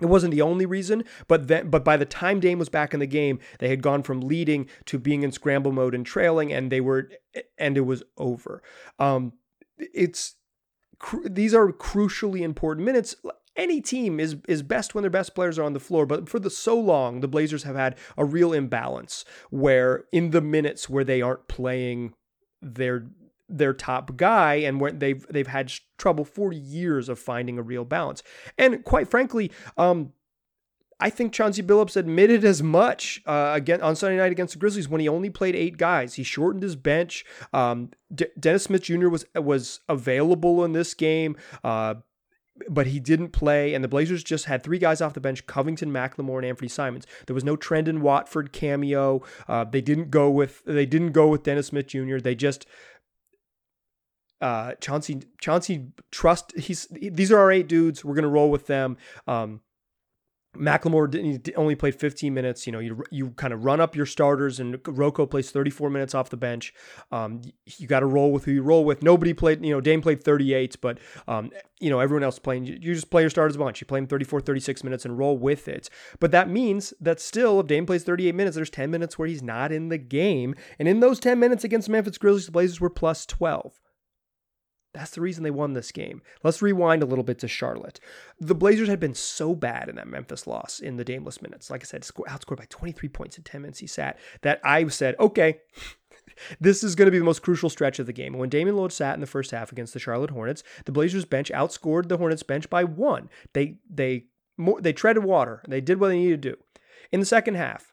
it 0.00 0.06
wasn't 0.06 0.32
the 0.32 0.42
only 0.42 0.66
reason, 0.66 1.04
but 1.26 1.46
then, 1.46 1.70
but 1.70 1.82
by 1.82 1.96
the 1.96 2.04
time 2.04 2.40
Dame 2.40 2.58
was 2.58 2.68
back 2.68 2.92
in 2.92 3.00
the 3.00 3.06
game, 3.06 3.38
they 3.60 3.68
had 3.68 3.80
gone 3.80 4.02
from 4.02 4.20
leading 4.20 4.68
to 4.86 4.98
being 4.98 5.22
in 5.22 5.32
scramble 5.32 5.72
mode 5.72 5.94
and 5.94 6.04
trailing, 6.04 6.52
and 6.52 6.70
they 6.70 6.82
were, 6.82 7.08
and 7.56 7.78
it 7.78 7.86
was 7.86 8.02
over. 8.18 8.62
Um, 8.98 9.32
it's 9.78 10.36
these 11.24 11.54
are 11.54 11.72
crucially 11.72 12.40
important 12.40 12.84
minutes. 12.84 13.16
Any 13.56 13.80
team 13.80 14.20
is 14.20 14.36
is 14.48 14.62
best 14.62 14.94
when 14.94 15.02
their 15.02 15.10
best 15.10 15.34
players 15.34 15.58
are 15.58 15.64
on 15.64 15.72
the 15.72 15.80
floor, 15.80 16.06
but 16.06 16.28
for 16.28 16.38
the 16.38 16.50
so 16.50 16.78
long, 16.78 17.20
the 17.20 17.28
Blazers 17.28 17.62
have 17.62 17.76
had 17.76 17.96
a 18.16 18.24
real 18.24 18.52
imbalance 18.52 19.24
where 19.50 20.04
in 20.12 20.30
the 20.30 20.40
minutes 20.40 20.88
where 20.88 21.04
they 21.04 21.22
aren't 21.22 21.48
playing 21.48 22.14
their 22.60 23.06
their 23.48 23.72
top 23.72 24.16
guy 24.16 24.54
and 24.54 24.80
where 24.80 24.90
they've 24.92 25.26
they've 25.28 25.46
had 25.46 25.72
trouble 25.98 26.24
for 26.24 26.52
years 26.52 27.08
of 27.08 27.18
finding 27.18 27.58
a 27.58 27.62
real 27.62 27.84
balance. 27.84 28.22
And 28.58 28.84
quite 28.84 29.08
frankly, 29.08 29.50
um, 29.76 30.12
I 30.98 31.10
think 31.10 31.32
Chauncey 31.32 31.62
Billups 31.62 31.96
admitted 31.96 32.44
as 32.44 32.62
much 32.62 33.20
uh, 33.26 33.52
again 33.54 33.82
on 33.82 33.96
Sunday 33.96 34.16
night 34.16 34.32
against 34.32 34.54
the 34.54 34.58
Grizzlies 34.58 34.88
when 34.88 35.00
he 35.00 35.08
only 35.08 35.28
played 35.28 35.54
eight 35.54 35.76
guys. 35.76 36.14
He 36.14 36.22
shortened 36.22 36.62
his 36.62 36.76
bench. 36.76 37.24
Um, 37.52 37.90
D- 38.14 38.26
Dennis 38.38 38.64
Smith 38.64 38.82
Jr. 38.82 39.08
was 39.08 39.26
was 39.34 39.80
available 39.88 40.64
in 40.64 40.72
this 40.72 40.94
game. 40.94 41.36
Uh, 41.62 41.96
but 42.70 42.86
he 42.86 42.98
didn't 43.00 43.30
play, 43.30 43.74
and 43.74 43.84
the 43.84 43.88
Blazers 43.88 44.24
just 44.24 44.46
had 44.46 44.62
three 44.62 44.78
guys 44.78 45.02
off 45.02 45.12
the 45.12 45.20
bench: 45.20 45.46
Covington, 45.46 45.92
McLemore, 45.92 46.42
and 46.42 46.56
Anfernee 46.56 46.70
Simons. 46.70 47.06
There 47.26 47.34
was 47.34 47.44
no 47.44 47.56
Trendon 47.56 48.00
Watford 48.00 48.52
cameo. 48.52 49.22
Uh, 49.46 49.64
they 49.64 49.82
didn't 49.82 50.10
go 50.10 50.30
with 50.30 50.64
they 50.64 50.86
didn't 50.86 51.12
go 51.12 51.28
with 51.28 51.42
Dennis 51.42 51.66
Smith 51.68 51.88
Jr. 51.88 52.16
They 52.16 52.34
just 52.34 52.66
uh, 54.40 54.72
Chauncey 54.80 55.22
Chauncey 55.40 55.88
trust. 56.10 56.56
He's 56.56 56.86
these 56.90 57.30
are 57.30 57.38
our 57.38 57.52
eight 57.52 57.68
dudes. 57.68 58.04
We're 58.04 58.14
gonna 58.14 58.28
roll 58.28 58.50
with 58.50 58.66
them. 58.66 58.96
Um, 59.26 59.60
McLemore 60.58 61.52
only 61.56 61.74
played 61.74 61.94
15 61.94 62.32
minutes. 62.32 62.66
You 62.66 62.72
know, 62.72 62.78
you 62.78 63.04
you 63.10 63.30
kind 63.30 63.52
of 63.52 63.64
run 63.64 63.80
up 63.80 63.96
your 63.96 64.06
starters, 64.06 64.60
and 64.60 64.78
Rocco 64.86 65.26
plays 65.26 65.50
34 65.50 65.90
minutes 65.90 66.14
off 66.14 66.30
the 66.30 66.36
bench. 66.36 66.74
Um, 67.12 67.42
you 67.64 67.86
got 67.86 68.00
to 68.00 68.06
roll 68.06 68.32
with 68.32 68.44
who 68.44 68.52
you 68.52 68.62
roll 68.62 68.84
with. 68.84 69.02
Nobody 69.02 69.34
played. 69.34 69.64
You 69.64 69.72
know, 69.72 69.80
Dame 69.80 70.02
played 70.02 70.22
38, 70.22 70.76
but 70.80 70.98
um, 71.28 71.50
you 71.80 71.90
know 71.90 72.00
everyone 72.00 72.22
else 72.24 72.38
playing. 72.38 72.64
You 72.64 72.94
just 72.94 73.10
play 73.10 73.22
your 73.22 73.30
starters 73.30 73.56
a 73.56 73.58
bunch. 73.58 73.80
You 73.80 73.86
play 73.86 74.00
them 74.00 74.06
34, 74.06 74.40
36 74.40 74.84
minutes 74.84 75.04
and 75.04 75.18
roll 75.18 75.36
with 75.36 75.68
it. 75.68 75.88
But 76.20 76.30
that 76.32 76.48
means 76.48 76.94
that 77.00 77.20
still, 77.20 77.60
if 77.60 77.66
Dame 77.66 77.86
plays 77.86 78.04
38 78.04 78.34
minutes, 78.34 78.56
there's 78.56 78.70
10 78.70 78.90
minutes 78.90 79.18
where 79.18 79.28
he's 79.28 79.42
not 79.42 79.72
in 79.72 79.88
the 79.88 79.98
game, 79.98 80.54
and 80.78 80.88
in 80.88 81.00
those 81.00 81.20
10 81.20 81.38
minutes 81.38 81.64
against 81.64 81.88
Memphis 81.88 82.18
Grizzlies, 82.18 82.46
the 82.46 82.52
Blazers 82.52 82.80
were 82.80 82.90
plus 82.90 83.26
12. 83.26 83.78
That's 84.96 85.10
the 85.10 85.20
reason 85.20 85.44
they 85.44 85.50
won 85.50 85.74
this 85.74 85.92
game. 85.92 86.22
Let's 86.42 86.62
rewind 86.62 87.02
a 87.02 87.06
little 87.06 87.22
bit 87.22 87.38
to 87.40 87.48
Charlotte. 87.48 88.00
The 88.40 88.54
Blazers 88.54 88.88
had 88.88 88.98
been 88.98 89.14
so 89.14 89.54
bad 89.54 89.90
in 89.90 89.96
that 89.96 90.08
Memphis 90.08 90.46
loss 90.46 90.80
in 90.80 90.96
the 90.96 91.04
Dameless 91.04 91.42
minutes. 91.42 91.68
Like 91.68 91.82
I 91.82 91.84
said, 91.84 92.00
outscored 92.00 92.56
by 92.56 92.64
23 92.70 93.10
points 93.10 93.36
in 93.36 93.44
10 93.44 93.60
minutes 93.60 93.78
he 93.78 93.86
sat. 93.86 94.18
That 94.40 94.58
I 94.64 94.88
said, 94.88 95.14
okay, 95.20 95.60
this 96.60 96.82
is 96.82 96.94
going 96.94 97.06
to 97.06 97.12
be 97.12 97.18
the 97.18 97.24
most 97.24 97.42
crucial 97.42 97.68
stretch 97.68 97.98
of 97.98 98.06
the 98.06 98.12
game. 98.14 98.38
When 98.38 98.48
Damian 98.48 98.74
Lillard 98.74 98.90
sat 98.90 99.12
in 99.12 99.20
the 99.20 99.26
first 99.26 99.50
half 99.50 99.70
against 99.70 99.92
the 99.92 100.00
Charlotte 100.00 100.30
Hornets, 100.30 100.62
the 100.86 100.92
Blazers 100.92 101.26
bench 101.26 101.50
outscored 101.54 102.08
the 102.08 102.16
Hornets 102.16 102.42
bench 102.42 102.70
by 102.70 102.82
one. 102.82 103.28
They 103.52 103.76
they 103.90 104.24
more, 104.56 104.80
they 104.80 104.94
treaded 104.94 105.24
water. 105.24 105.62
They 105.68 105.82
did 105.82 106.00
what 106.00 106.08
they 106.08 106.18
needed 106.18 106.40
to 106.42 106.50
do. 106.52 106.56
In 107.12 107.20
the 107.20 107.26
second 107.26 107.56
half, 107.56 107.92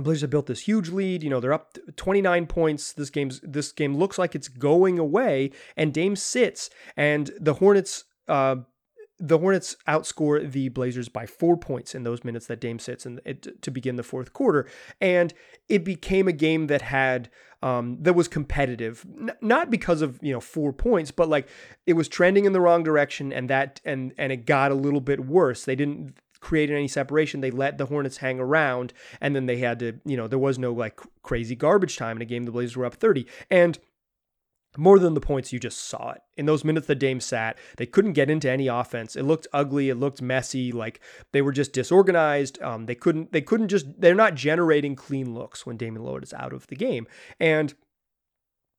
Blazers 0.00 0.22
have 0.22 0.30
built 0.30 0.46
this 0.46 0.60
huge 0.60 0.88
lead. 0.90 1.22
You 1.22 1.30
know, 1.30 1.40
they're 1.40 1.52
up 1.52 1.78
29 1.96 2.46
points. 2.46 2.92
This 2.92 3.10
game's 3.10 3.40
this 3.40 3.72
game 3.72 3.96
looks 3.96 4.18
like 4.18 4.34
it's 4.34 4.48
going 4.48 4.98
away, 4.98 5.50
and 5.76 5.92
Dame 5.92 6.16
sits, 6.16 6.70
and 6.96 7.30
the 7.40 7.54
Hornets. 7.54 8.04
Uh, 8.28 8.56
the 9.22 9.38
Hornets 9.38 9.76
outscore 9.86 10.50
the 10.50 10.70
Blazers 10.70 11.10
by 11.10 11.26
four 11.26 11.54
points 11.58 11.94
in 11.94 12.04
those 12.04 12.24
minutes 12.24 12.46
that 12.46 12.58
Dame 12.58 12.78
sits 12.78 13.04
it, 13.04 13.60
to 13.60 13.70
begin 13.70 13.96
the 13.96 14.02
fourth 14.02 14.32
quarter, 14.32 14.66
and 14.98 15.34
it 15.68 15.84
became 15.84 16.26
a 16.26 16.32
game 16.32 16.68
that 16.68 16.80
had 16.80 17.28
um, 17.62 17.98
that 18.00 18.14
was 18.14 18.28
competitive, 18.28 19.04
N- 19.20 19.32
not 19.42 19.70
because 19.70 20.00
of 20.00 20.18
you 20.22 20.32
know 20.32 20.40
four 20.40 20.72
points, 20.72 21.10
but 21.10 21.28
like 21.28 21.48
it 21.86 21.92
was 21.92 22.08
trending 22.08 22.46
in 22.46 22.54
the 22.54 22.60
wrong 22.60 22.82
direction, 22.82 23.32
and 23.32 23.50
that 23.50 23.80
and 23.84 24.14
and 24.16 24.32
it 24.32 24.46
got 24.46 24.70
a 24.70 24.74
little 24.74 25.02
bit 25.02 25.26
worse. 25.26 25.66
They 25.66 25.76
didn't 25.76 26.14
created 26.40 26.74
any 26.74 26.88
separation. 26.88 27.40
They 27.40 27.50
let 27.50 27.78
the 27.78 27.86
Hornets 27.86 28.18
hang 28.18 28.40
around, 28.40 28.92
and 29.20 29.36
then 29.36 29.46
they 29.46 29.58
had 29.58 29.78
to, 29.80 30.00
you 30.04 30.16
know, 30.16 30.26
there 30.26 30.38
was 30.38 30.58
no 30.58 30.72
like 30.72 31.00
crazy 31.22 31.54
garbage 31.54 31.96
time 31.96 32.16
in 32.16 32.22
a 32.22 32.26
game. 32.26 32.44
The 32.44 32.52
Blazers 32.52 32.76
were 32.76 32.86
up 32.86 32.94
30. 32.94 33.26
And 33.50 33.78
more 34.76 34.98
than 34.98 35.14
the 35.14 35.20
points, 35.20 35.52
you 35.52 35.58
just 35.58 35.78
saw 35.78 36.10
it. 36.10 36.22
In 36.36 36.46
those 36.46 36.64
minutes 36.64 36.86
the 36.86 36.94
Dame 36.94 37.20
sat, 37.20 37.58
they 37.76 37.86
couldn't 37.86 38.12
get 38.12 38.30
into 38.30 38.48
any 38.48 38.68
offense. 38.68 39.16
It 39.16 39.24
looked 39.24 39.48
ugly. 39.52 39.88
It 39.88 39.96
looked 39.96 40.22
messy. 40.22 40.70
Like 40.70 41.00
they 41.32 41.42
were 41.42 41.52
just 41.52 41.72
disorganized. 41.72 42.60
Um, 42.62 42.86
they 42.86 42.94
couldn't. 42.94 43.32
They 43.32 43.40
couldn't 43.40 43.68
just. 43.68 44.00
They're 44.00 44.14
not 44.14 44.36
generating 44.36 44.94
clean 44.94 45.34
looks 45.34 45.66
when 45.66 45.76
Damian 45.76 46.04
Lillard 46.04 46.22
is 46.22 46.32
out 46.34 46.52
of 46.52 46.68
the 46.68 46.76
game. 46.76 47.08
And 47.40 47.74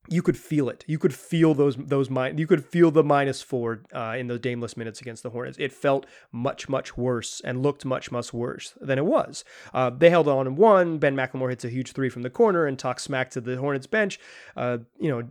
you 0.10 0.22
could 0.22 0.38
feel 0.38 0.68
it. 0.70 0.84
You 0.88 0.98
could 0.98 1.14
feel 1.14 1.54
those 1.54 1.76
those 1.76 2.10
You 2.10 2.48
could 2.48 2.66
feel 2.66 2.90
the 2.90 3.04
minus 3.04 3.42
four 3.42 3.84
uh, 3.94 4.16
in 4.18 4.28
those 4.28 4.40
Dameless 4.40 4.76
minutes 4.76 5.00
against 5.00 5.22
the 5.22 5.30
Hornets. 5.30 5.58
It 5.60 5.72
felt 5.72 6.06
much 6.32 6.68
much 6.68 6.98
worse 6.98 7.40
and 7.44 7.62
looked 7.62 7.86
much 7.86 8.12
much 8.12 8.34
worse 8.34 8.74
than 8.82 8.98
it 8.98 9.06
was. 9.06 9.46
Uh, 9.74 9.92
they 9.92 10.10
held 10.10 10.28
on 10.28 10.48
and 10.48 10.58
won. 10.58 10.98
Ben 10.98 11.16
McLemore 11.16 11.50
hits 11.50 11.66
a 11.66 11.70
huge 11.70 11.92
three 11.92 12.10
from 12.10 12.24
the 12.24 12.30
corner 12.30 12.66
and 12.66 12.80
talks 12.80 13.04
smack 13.04 13.30
to 13.32 13.42
the 13.42 13.58
Hornets 13.58 13.88
bench. 13.88 14.20
Uh, 14.58 14.80
you 15.00 15.10
know, 15.10 15.30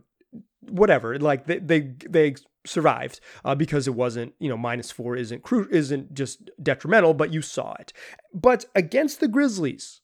whatever. 0.60 1.18
Like 1.18 1.46
they 1.46 1.58
they 1.58 1.80
they 2.08 2.34
survived 2.64 3.20
uh, 3.44 3.56
because 3.56 3.88
it 3.88 3.94
wasn't 3.94 4.34
you 4.38 4.48
know 4.48 4.56
minus 4.56 4.92
four 4.92 5.16
isn't 5.16 5.42
cru- 5.42 5.68
isn't 5.72 6.14
just 6.14 6.48
detrimental, 6.62 7.12
but 7.12 7.32
you 7.32 7.42
saw 7.42 7.74
it. 7.80 7.92
But 8.32 8.66
against 8.76 9.18
the 9.18 9.28
Grizzlies 9.28 10.00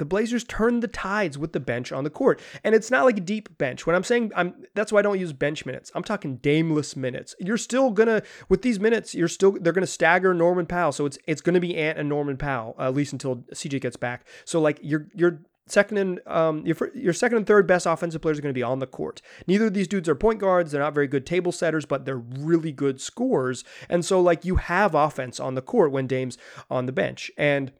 the 0.00 0.06
Blazers 0.06 0.44
turned 0.44 0.82
the 0.82 0.88
tides 0.88 1.36
with 1.36 1.52
the 1.52 1.60
bench 1.60 1.92
on 1.92 2.04
the 2.04 2.10
court. 2.10 2.40
And 2.64 2.74
it's 2.74 2.90
not 2.90 3.04
like 3.04 3.18
a 3.18 3.20
deep 3.20 3.58
bench. 3.58 3.86
When 3.86 3.94
I'm 3.94 4.02
saying 4.02 4.32
I'm 4.34 4.54
that's 4.74 4.90
why 4.90 5.00
I 5.00 5.02
don't 5.02 5.20
use 5.20 5.34
bench 5.34 5.66
minutes. 5.66 5.92
I'm 5.94 6.02
talking 6.02 6.36
dameless 6.38 6.96
minutes. 6.96 7.36
You're 7.38 7.58
still 7.58 7.90
gonna 7.90 8.22
with 8.48 8.62
these 8.62 8.80
minutes, 8.80 9.14
you're 9.14 9.28
still 9.28 9.58
they're 9.60 9.74
gonna 9.74 9.86
stagger 9.86 10.32
Norman 10.32 10.64
Powell. 10.64 10.92
So 10.92 11.04
it's 11.04 11.18
it's 11.26 11.42
gonna 11.42 11.60
be 11.60 11.76
Ant 11.76 11.98
and 11.98 12.08
Norman 12.08 12.38
Powell, 12.38 12.74
at 12.78 12.94
least 12.94 13.12
until 13.12 13.36
CJ 13.52 13.82
gets 13.82 13.96
back. 13.96 14.26
So 14.46 14.58
like 14.58 14.78
you're 14.82 15.06
you're 15.14 15.40
second 15.66 15.98
and 15.98 16.20
um, 16.26 16.66
your, 16.66 16.76
your 16.94 17.12
second 17.12 17.36
and 17.36 17.46
third 17.46 17.66
best 17.66 17.86
offensive 17.86 18.20
players 18.20 18.38
are 18.38 18.42
going 18.42 18.52
to 18.52 18.58
be 18.58 18.62
on 18.62 18.80
the 18.80 18.86
court. 18.86 19.22
Neither 19.46 19.66
of 19.66 19.74
these 19.74 19.86
dudes 19.86 20.08
are 20.08 20.16
point 20.16 20.40
guards. 20.40 20.72
They're 20.72 20.80
not 20.80 20.94
very 20.94 21.06
good 21.06 21.24
table 21.24 21.52
setters, 21.52 21.86
but 21.86 22.04
they're 22.04 22.16
really 22.16 22.72
good 22.72 23.00
scorers. 23.00 23.62
And 23.88 24.04
so 24.04 24.20
like 24.20 24.44
you 24.44 24.56
have 24.56 24.96
offense 24.96 25.38
on 25.38 25.54
the 25.54 25.62
court 25.62 25.92
when 25.92 26.08
Dame's 26.08 26.38
on 26.70 26.86
the 26.86 26.92
bench. 26.92 27.30
And 27.38 27.70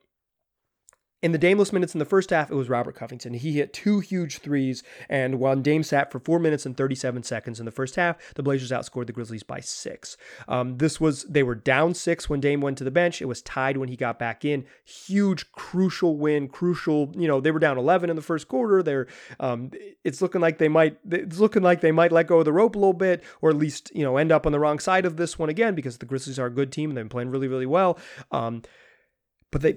in 1.22 1.32
the 1.32 1.38
Dameless 1.38 1.72
minutes 1.72 1.94
in 1.94 1.98
the 1.98 2.06
first 2.06 2.30
half, 2.30 2.50
it 2.50 2.54
was 2.54 2.70
Robert 2.70 2.94
Covington. 2.94 3.34
He 3.34 3.52
hit 3.52 3.74
two 3.74 4.00
huge 4.00 4.38
threes, 4.38 4.82
and 5.08 5.38
while 5.38 5.54
Dame 5.56 5.82
sat 5.82 6.10
for 6.10 6.18
four 6.18 6.38
minutes 6.38 6.64
and 6.64 6.74
37 6.74 7.24
seconds 7.24 7.60
in 7.60 7.66
the 7.66 7.72
first 7.72 7.96
half, 7.96 8.16
the 8.34 8.42
Blazers 8.42 8.70
outscored 8.70 9.06
the 9.06 9.12
Grizzlies 9.12 9.42
by 9.42 9.60
six. 9.60 10.16
Um, 10.48 10.78
this 10.78 10.98
was 10.98 11.24
they 11.24 11.42
were 11.42 11.54
down 11.54 11.92
six 11.92 12.30
when 12.30 12.40
Dame 12.40 12.62
went 12.62 12.78
to 12.78 12.84
the 12.84 12.90
bench. 12.90 13.20
It 13.20 13.26
was 13.26 13.42
tied 13.42 13.76
when 13.76 13.90
he 13.90 13.96
got 13.96 14.18
back 14.18 14.46
in. 14.46 14.64
Huge, 14.84 15.52
crucial 15.52 16.16
win. 16.16 16.48
Crucial. 16.48 17.12
You 17.14 17.28
know 17.28 17.40
they 17.40 17.50
were 17.50 17.58
down 17.58 17.76
11 17.76 18.08
in 18.08 18.16
the 18.16 18.22
first 18.22 18.48
quarter. 18.48 18.82
They're 18.82 19.06
um, 19.38 19.72
it's 20.04 20.22
looking 20.22 20.40
like 20.40 20.56
they 20.56 20.68
might 20.68 20.96
it's 21.10 21.38
looking 21.38 21.62
like 21.62 21.82
they 21.82 21.92
might 21.92 22.12
let 22.12 22.28
go 22.28 22.38
of 22.38 22.46
the 22.46 22.52
rope 22.52 22.76
a 22.76 22.78
little 22.78 22.94
bit, 22.94 23.22
or 23.42 23.50
at 23.50 23.56
least 23.56 23.92
you 23.94 24.04
know 24.04 24.16
end 24.16 24.32
up 24.32 24.46
on 24.46 24.52
the 24.52 24.60
wrong 24.60 24.78
side 24.78 25.04
of 25.04 25.18
this 25.18 25.38
one 25.38 25.50
again 25.50 25.74
because 25.74 25.98
the 25.98 26.06
Grizzlies 26.06 26.38
are 26.38 26.46
a 26.46 26.50
good 26.50 26.72
team 26.72 26.90
and 26.90 26.96
they've 26.96 27.04
been 27.04 27.10
playing 27.10 27.28
really 27.28 27.48
really 27.48 27.66
well. 27.66 27.98
Um, 28.32 28.62
but 29.50 29.60
they 29.62 29.76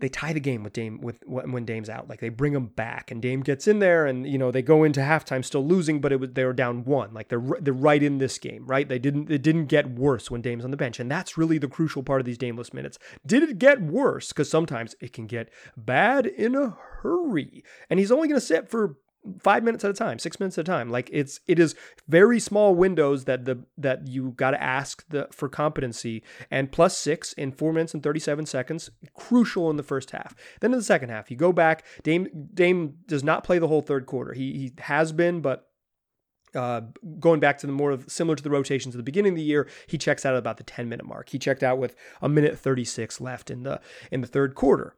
they 0.00 0.08
tie 0.08 0.32
the 0.32 0.40
game 0.40 0.62
with 0.62 0.72
Dame 0.72 1.00
with 1.00 1.22
when 1.26 1.64
Dame's 1.64 1.88
out. 1.88 2.08
Like 2.08 2.20
they 2.20 2.28
bring 2.28 2.54
him 2.54 2.66
back, 2.66 3.10
and 3.10 3.20
Dame 3.20 3.40
gets 3.42 3.68
in 3.68 3.78
there, 3.78 4.06
and 4.06 4.26
you 4.26 4.38
know 4.38 4.50
they 4.50 4.62
go 4.62 4.84
into 4.84 5.00
halftime 5.00 5.44
still 5.44 5.66
losing, 5.66 6.00
but 6.00 6.12
it 6.12 6.20
was 6.20 6.30
they 6.32 6.44
were 6.44 6.52
down 6.52 6.84
one. 6.84 7.12
Like 7.12 7.28
they're 7.28 7.42
they're 7.60 7.72
right 7.72 8.02
in 8.02 8.18
this 8.18 8.38
game, 8.38 8.66
right? 8.66 8.88
They 8.88 8.98
didn't 8.98 9.30
it 9.30 9.42
didn't 9.42 9.66
get 9.66 9.90
worse 9.90 10.30
when 10.30 10.40
Dame's 10.42 10.64
on 10.64 10.70
the 10.70 10.76
bench, 10.76 10.98
and 10.98 11.10
that's 11.10 11.38
really 11.38 11.58
the 11.58 11.68
crucial 11.68 12.02
part 12.02 12.20
of 12.20 12.26
these 12.26 12.38
Dameless 12.38 12.72
minutes. 12.72 12.98
Did 13.26 13.42
it 13.42 13.58
get 13.58 13.82
worse? 13.82 14.28
Because 14.28 14.50
sometimes 14.50 14.94
it 15.00 15.12
can 15.12 15.26
get 15.26 15.50
bad 15.76 16.26
in 16.26 16.54
a 16.54 16.76
hurry, 17.02 17.62
and 17.88 18.00
he's 18.00 18.12
only 18.12 18.28
going 18.28 18.40
to 18.40 18.46
sit 18.46 18.70
for 18.70 18.96
five 19.38 19.62
minutes 19.62 19.84
at 19.84 19.90
a 19.90 19.94
time, 19.94 20.18
six 20.18 20.40
minutes 20.40 20.56
at 20.58 20.62
a 20.62 20.70
time. 20.70 20.90
Like 20.90 21.10
it's 21.12 21.40
it 21.46 21.58
is 21.58 21.74
very 22.08 22.40
small 22.40 22.74
windows 22.74 23.24
that 23.24 23.44
the 23.44 23.64
that 23.78 24.08
you 24.08 24.32
got 24.32 24.52
to 24.52 24.62
ask 24.62 25.06
the 25.08 25.28
for 25.30 25.48
competency. 25.48 26.22
And 26.50 26.72
plus 26.72 26.96
six 26.96 27.32
in 27.34 27.52
four 27.52 27.72
minutes 27.72 27.94
and 27.94 28.02
thirty 28.02 28.20
seven 28.20 28.46
seconds, 28.46 28.90
crucial 29.14 29.70
in 29.70 29.76
the 29.76 29.82
first 29.82 30.10
half. 30.10 30.34
Then 30.60 30.72
in 30.72 30.78
the 30.78 30.84
second 30.84 31.10
half, 31.10 31.30
you 31.30 31.36
go 31.36 31.52
back. 31.52 31.84
Dame 32.02 32.28
Dame 32.54 32.96
does 33.06 33.22
not 33.22 33.44
play 33.44 33.58
the 33.58 33.68
whole 33.68 33.82
third 33.82 34.06
quarter. 34.06 34.32
He 34.32 34.52
he 34.52 34.72
has 34.78 35.12
been, 35.12 35.40
but. 35.40 35.66
Uh, 36.52 36.80
going 37.20 37.38
back 37.38 37.58
to 37.58 37.66
the 37.68 37.72
more 37.72 37.92
of, 37.92 38.10
similar 38.10 38.34
to 38.34 38.42
the 38.42 38.50
rotations 38.50 38.92
at 38.92 38.96
the 38.96 39.04
beginning 39.04 39.34
of 39.34 39.36
the 39.36 39.42
year, 39.44 39.68
he 39.86 39.96
checks 39.96 40.26
out 40.26 40.34
at 40.34 40.38
about 40.40 40.56
the 40.56 40.64
10 40.64 40.88
minute 40.88 41.06
mark. 41.06 41.28
He 41.28 41.38
checked 41.38 41.62
out 41.62 41.78
with 41.78 41.94
a 42.20 42.28
minute 42.28 42.58
36 42.58 43.20
left 43.20 43.52
in 43.52 43.62
the 43.62 43.80
in 44.10 44.20
the 44.20 44.26
third 44.26 44.56
quarter. 44.56 44.96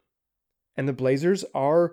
And 0.78 0.88
the 0.88 0.94
Blazers 0.94 1.44
are 1.54 1.92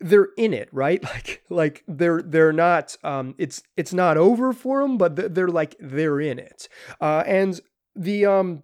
they're 0.00 0.28
in 0.36 0.54
it, 0.54 0.68
right? 0.72 1.02
Like 1.16 1.42
like 1.48 1.84
they're 1.86 2.22
they're 2.22 2.52
not 2.52 2.96
um 3.04 3.34
it's 3.38 3.62
it's 3.76 3.92
not 3.92 4.16
over 4.16 4.52
for 4.52 4.82
them, 4.82 4.98
but 4.98 5.34
they're 5.34 5.48
like 5.48 5.76
they're 5.78 6.20
in 6.20 6.38
it. 6.38 6.68
Uh 7.00 7.22
and 7.26 7.60
the 7.94 8.26
um 8.26 8.62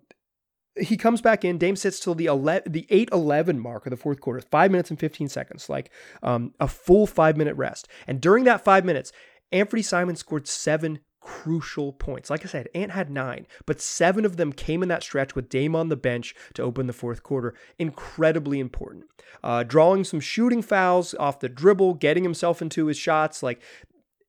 he 0.79 0.96
comes 0.96 1.20
back 1.20 1.44
in. 1.44 1.59
Dame 1.59 1.77
sits 1.77 2.01
till 2.01 2.14
the 2.14 2.27
11, 2.27 2.72
the 2.72 2.87
8-11 2.90 3.59
mark 3.59 3.85
of 3.87 3.90
the 3.90 3.96
fourth 3.96 4.20
quarter, 4.20 4.40
five 4.40 4.70
minutes 4.70 4.90
and 4.90 4.98
15 4.98 5.29
seconds, 5.29 5.68
like 5.68 5.90
um, 6.22 6.55
a 6.61 6.68
full 6.68 7.07
five 7.07 7.37
minute 7.37 7.55
rest. 7.57 7.88
And 8.07 8.20
during 8.20 8.44
that 8.44 8.64
five 8.64 8.85
minutes, 8.85 9.12
Anfernee 9.53 9.85
Simon 9.85 10.16
scored 10.16 10.48
seven 10.48 11.01
crucial 11.23 11.93
points. 11.93 12.29
Like 12.29 12.45
I 12.45 12.49
said, 12.49 12.69
Ant 12.75 12.93
had 12.93 13.09
nine, 13.09 13.47
but 13.65 13.81
seven 13.81 14.25
of 14.25 14.37
them 14.37 14.53
came 14.53 14.83
in 14.83 14.89
that 14.89 15.03
stretch 15.03 15.35
with 15.35 15.49
Dame 15.49 15.75
on 15.75 15.89
the 15.89 15.97
bench 15.97 16.35
to 16.55 16.63
open 16.63 16.87
the 16.87 16.93
fourth 16.93 17.23
quarter. 17.23 17.55
Incredibly 17.79 18.61
important. 18.61 19.05
Uh, 19.43 19.63
drawing 19.63 20.05
some 20.05 20.21
shooting 20.21 20.63
fouls 20.63 21.15
off 21.15 21.41
the 21.41 21.49
dribble, 21.49 21.95
getting 21.95 22.25
himself 22.25 22.61
into 22.61 22.87
his 22.87 22.99
shots. 22.99 23.43
Like 23.43 23.63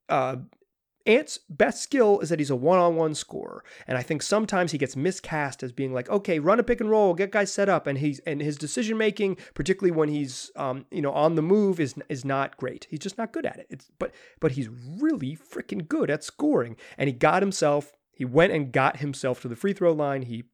uh, 0.08 0.38
Ant's 1.06 1.40
best 1.50 1.82
skill 1.82 2.20
is 2.22 2.30
that 2.30 2.40
he's 2.40 2.50
a 2.50 2.56
one-on-one 2.56 3.14
scorer, 3.16 3.64
and 3.88 3.98
I 3.98 4.02
think 4.02 4.22
sometimes 4.22 4.72
he 4.72 4.78
gets 4.78 4.96
miscast 4.96 5.62
as 5.62 5.74
being 5.74 5.94
like, 5.94 6.10
okay, 6.10 6.40
run 6.40 6.60
a 6.60 6.64
pick 6.64 6.80
and 6.80 6.90
roll, 6.90 7.14
get 7.14 7.32
guys 7.32 7.52
set 7.52 7.68
up, 7.68 7.88
and 7.88 7.98
he's 7.98 8.20
and 8.20 8.42
his 8.42 8.58
decision 8.58 8.98
making, 8.98 9.38
particularly 9.54 9.92
when 9.92 10.08
he's 10.10 10.52
um, 10.56 10.86
you 10.92 11.02
know 11.02 11.12
on 11.12 11.36
the 11.36 11.42
move, 11.42 11.80
is 11.80 11.96
is 12.08 12.24
not 12.24 12.56
great. 12.56 12.88
He's 12.90 13.00
just 13.00 13.18
not 13.18 13.34
good 13.34 13.46
at 13.46 13.60
it. 13.60 13.68
It's 13.70 13.92
but 14.00 14.14
but 14.40 14.54
he's 14.54 14.70
really 14.70 15.36
freaking 15.36 15.88
good 15.88 16.10
at 16.10 16.24
scoring, 16.24 16.78
and 16.98 17.08
he 17.10 17.14
got 17.14 17.42
himself. 17.42 17.92
He 18.16 18.26
went 18.26 18.54
and 18.54 18.72
got 18.72 18.98
himself 18.98 19.42
to 19.42 19.48
the 19.48 19.56
free 19.56 19.74
throw 19.74 19.92
line. 19.92 20.22
He 20.22 20.46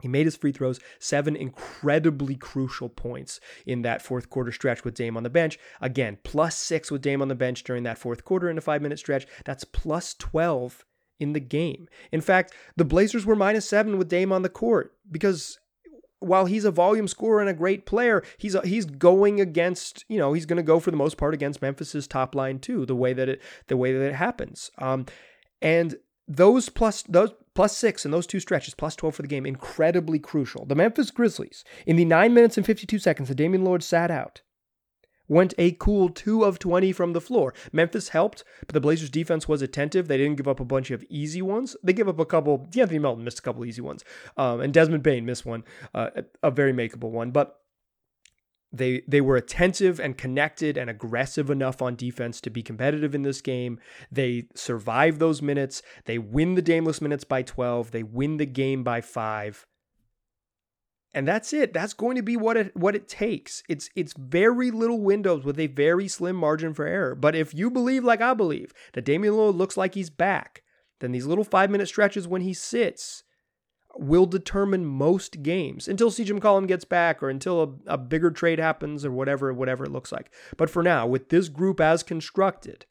he 0.00 0.08
made 0.08 0.26
his 0.26 0.36
free 0.36 0.52
throws, 0.52 0.80
seven 0.98 1.36
incredibly 1.36 2.36
crucial 2.36 2.88
points 2.88 3.40
in 3.66 3.82
that 3.82 4.02
fourth 4.02 4.30
quarter 4.30 4.52
stretch 4.52 4.84
with 4.84 4.94
Dame 4.94 5.16
on 5.16 5.22
the 5.22 5.30
bench. 5.30 5.58
Again, 5.80 6.18
plus 6.22 6.56
six 6.56 6.90
with 6.90 7.02
Dame 7.02 7.22
on 7.22 7.28
the 7.28 7.34
bench 7.34 7.64
during 7.64 7.82
that 7.84 7.98
fourth 7.98 8.24
quarter 8.24 8.50
in 8.50 8.58
a 8.58 8.62
five 8.62 8.82
minute 8.82 8.98
stretch. 8.98 9.26
That's 9.44 9.64
plus 9.64 10.14
12 10.14 10.84
in 11.18 11.34
the 11.34 11.40
game. 11.40 11.88
In 12.10 12.20
fact, 12.20 12.54
the 12.76 12.84
Blazers 12.84 13.26
were 13.26 13.36
minus 13.36 13.68
seven 13.68 13.98
with 13.98 14.08
Dame 14.08 14.32
on 14.32 14.42
the 14.42 14.48
court 14.48 14.94
because 15.10 15.58
while 16.20 16.46
he's 16.46 16.64
a 16.64 16.70
volume 16.70 17.08
scorer 17.08 17.40
and 17.40 17.48
a 17.48 17.54
great 17.54 17.86
player, 17.86 18.22
he's 18.38 18.56
he's 18.64 18.84
going 18.84 19.40
against 19.40 20.04
you 20.08 20.18
know 20.18 20.32
he's 20.32 20.46
going 20.46 20.56
to 20.58 20.62
go 20.62 20.80
for 20.80 20.90
the 20.90 20.96
most 20.96 21.16
part 21.16 21.34
against 21.34 21.62
Memphis's 21.62 22.06
top 22.06 22.34
line 22.34 22.58
too. 22.58 22.86
The 22.86 22.96
way 22.96 23.12
that 23.12 23.28
it 23.28 23.40
the 23.68 23.76
way 23.76 23.92
that 23.92 24.04
it 24.04 24.14
happens, 24.14 24.70
um, 24.78 25.06
and 25.62 25.96
those 26.28 26.68
plus 26.68 27.02
those 27.02 27.32
plus 27.60 27.76
six 27.76 28.06
in 28.06 28.10
those 28.10 28.26
two 28.26 28.40
stretches, 28.40 28.72
plus 28.72 28.96
12 28.96 29.16
for 29.16 29.20
the 29.20 29.28
game, 29.28 29.44
incredibly 29.44 30.18
crucial. 30.18 30.64
The 30.64 30.74
Memphis 30.74 31.10
Grizzlies, 31.10 31.62
in 31.84 31.96
the 31.96 32.06
9 32.06 32.32
minutes 32.32 32.56
and 32.56 32.64
52 32.64 32.98
seconds 32.98 33.28
that 33.28 33.34
Damian 33.34 33.62
Lillard 33.62 33.82
sat 33.82 34.10
out, 34.10 34.40
went 35.28 35.52
a 35.58 35.72
cool 35.72 36.08
2 36.08 36.42
of 36.42 36.58
20 36.58 36.90
from 36.92 37.12
the 37.12 37.20
floor. 37.20 37.52
Memphis 37.70 38.08
helped, 38.08 38.44
but 38.60 38.72
the 38.72 38.80
Blazers 38.80 39.10
defense 39.10 39.46
was 39.46 39.60
attentive. 39.60 40.08
They 40.08 40.16
didn't 40.16 40.38
give 40.38 40.48
up 40.48 40.58
a 40.58 40.64
bunch 40.64 40.90
of 40.90 41.04
easy 41.10 41.42
ones. 41.42 41.76
They 41.82 41.92
gave 41.92 42.08
up 42.08 42.18
a 42.18 42.24
couple, 42.24 42.60
De'Anthony 42.60 42.98
Melton 42.98 43.24
missed 43.24 43.40
a 43.40 43.42
couple 43.42 43.66
easy 43.66 43.82
ones, 43.82 44.06
um, 44.38 44.62
and 44.62 44.72
Desmond 44.72 45.02
Bane 45.02 45.26
missed 45.26 45.44
one, 45.44 45.62
uh, 45.92 46.08
a 46.42 46.50
very 46.50 46.72
makeable 46.72 47.10
one. 47.10 47.30
But 47.30 47.59
they 48.72 49.02
they 49.08 49.20
were 49.20 49.36
attentive 49.36 49.98
and 50.00 50.16
connected 50.16 50.76
and 50.76 50.88
aggressive 50.88 51.50
enough 51.50 51.82
on 51.82 51.96
defense 51.96 52.40
to 52.42 52.50
be 52.50 52.62
competitive 52.62 53.14
in 53.14 53.22
this 53.22 53.40
game. 53.40 53.80
They 54.12 54.44
survive 54.54 55.18
those 55.18 55.42
minutes. 55.42 55.82
They 56.04 56.18
win 56.18 56.54
the 56.54 56.62
Dameless 56.62 57.00
minutes 57.00 57.24
by 57.24 57.42
12. 57.42 57.90
They 57.90 58.02
win 58.02 58.36
the 58.36 58.46
game 58.46 58.84
by 58.84 59.00
5. 59.00 59.66
and 61.12 61.26
that's 61.26 61.52
it. 61.52 61.72
That's 61.72 61.92
going 61.92 62.16
to 62.16 62.22
be 62.22 62.36
what 62.36 62.56
it 62.56 62.76
what 62.76 62.94
it 62.94 63.08
takes. 63.08 63.62
It's 63.68 63.90
it's 63.96 64.14
very 64.16 64.70
little 64.70 65.00
windows 65.00 65.44
with 65.44 65.58
a 65.58 65.66
very 65.66 66.06
slim 66.08 66.36
margin 66.36 66.72
for 66.74 66.86
error. 66.86 67.14
But 67.14 67.34
if 67.34 67.52
you 67.54 67.70
believe 67.70 68.04
like 68.04 68.20
I 68.20 68.34
believe 68.34 68.72
that 68.92 69.04
Damian 69.04 69.34
Lillard 69.34 69.56
looks 69.56 69.76
like 69.76 69.94
he's 69.94 70.10
back, 70.10 70.62
then 71.00 71.12
these 71.12 71.26
little 71.26 71.44
five 71.44 71.70
minute 71.70 71.88
stretches 71.88 72.28
when 72.28 72.42
he 72.42 72.54
sits 72.54 73.24
will 73.96 74.26
determine 74.26 74.84
most 74.86 75.42
games 75.42 75.88
until 75.88 76.10
CJ 76.10 76.38
McCollum 76.38 76.66
gets 76.66 76.84
back 76.84 77.22
or 77.22 77.30
until 77.30 77.62
a, 77.62 77.94
a 77.94 77.98
bigger 77.98 78.30
trade 78.30 78.58
happens 78.58 79.04
or 79.04 79.12
whatever 79.12 79.52
whatever 79.52 79.84
it 79.84 79.92
looks 79.92 80.12
like. 80.12 80.30
But 80.56 80.70
for 80.70 80.82
now, 80.82 81.06
with 81.06 81.28
this 81.28 81.48
group 81.48 81.80
as 81.80 82.02
constructed, 82.02 82.86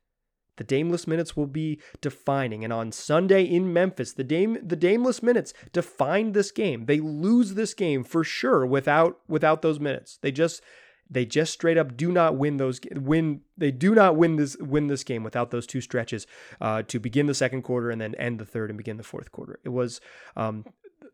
the 0.59 0.65
Dameless 0.65 1.07
minutes 1.07 1.37
will 1.37 1.47
be 1.47 1.79
defining. 2.01 2.65
And 2.65 2.73
on 2.73 2.91
Sunday 2.91 3.43
in 3.43 3.71
Memphis, 3.71 4.13
the 4.13 4.25
Dame 4.25 4.57
the 4.61 4.75
Dameless 4.75 5.23
minutes 5.23 5.53
define 5.71 6.33
this 6.33 6.51
game. 6.51 6.85
They 6.85 6.99
lose 6.99 7.53
this 7.53 7.73
game 7.73 8.03
for 8.03 8.23
sure 8.23 8.65
without 8.65 9.19
without 9.27 9.61
those 9.61 9.79
minutes. 9.79 10.19
They 10.21 10.31
just 10.31 10.61
they 11.09 11.25
just 11.25 11.53
straight 11.53 11.77
up 11.77 11.97
do 11.97 12.11
not 12.11 12.35
win 12.35 12.57
those 12.57 12.79
win 12.91 13.41
they 13.57 13.71
do 13.71 13.95
not 13.95 14.15
win 14.15 14.35
this 14.35 14.57
win 14.57 14.87
this 14.87 15.03
game 15.03 15.23
without 15.23 15.49
those 15.49 15.65
two 15.65 15.81
stretches 15.81 16.27
uh, 16.61 16.83
to 16.83 16.99
begin 16.99 17.25
the 17.25 17.33
second 17.33 17.63
quarter 17.63 17.89
and 17.89 17.99
then 17.99 18.13
end 18.15 18.37
the 18.37 18.45
third 18.45 18.69
and 18.69 18.77
begin 18.77 18.97
the 18.97 19.03
fourth 19.03 19.31
quarter. 19.31 19.59
It 19.63 19.69
was 19.69 20.01
um, 20.35 20.65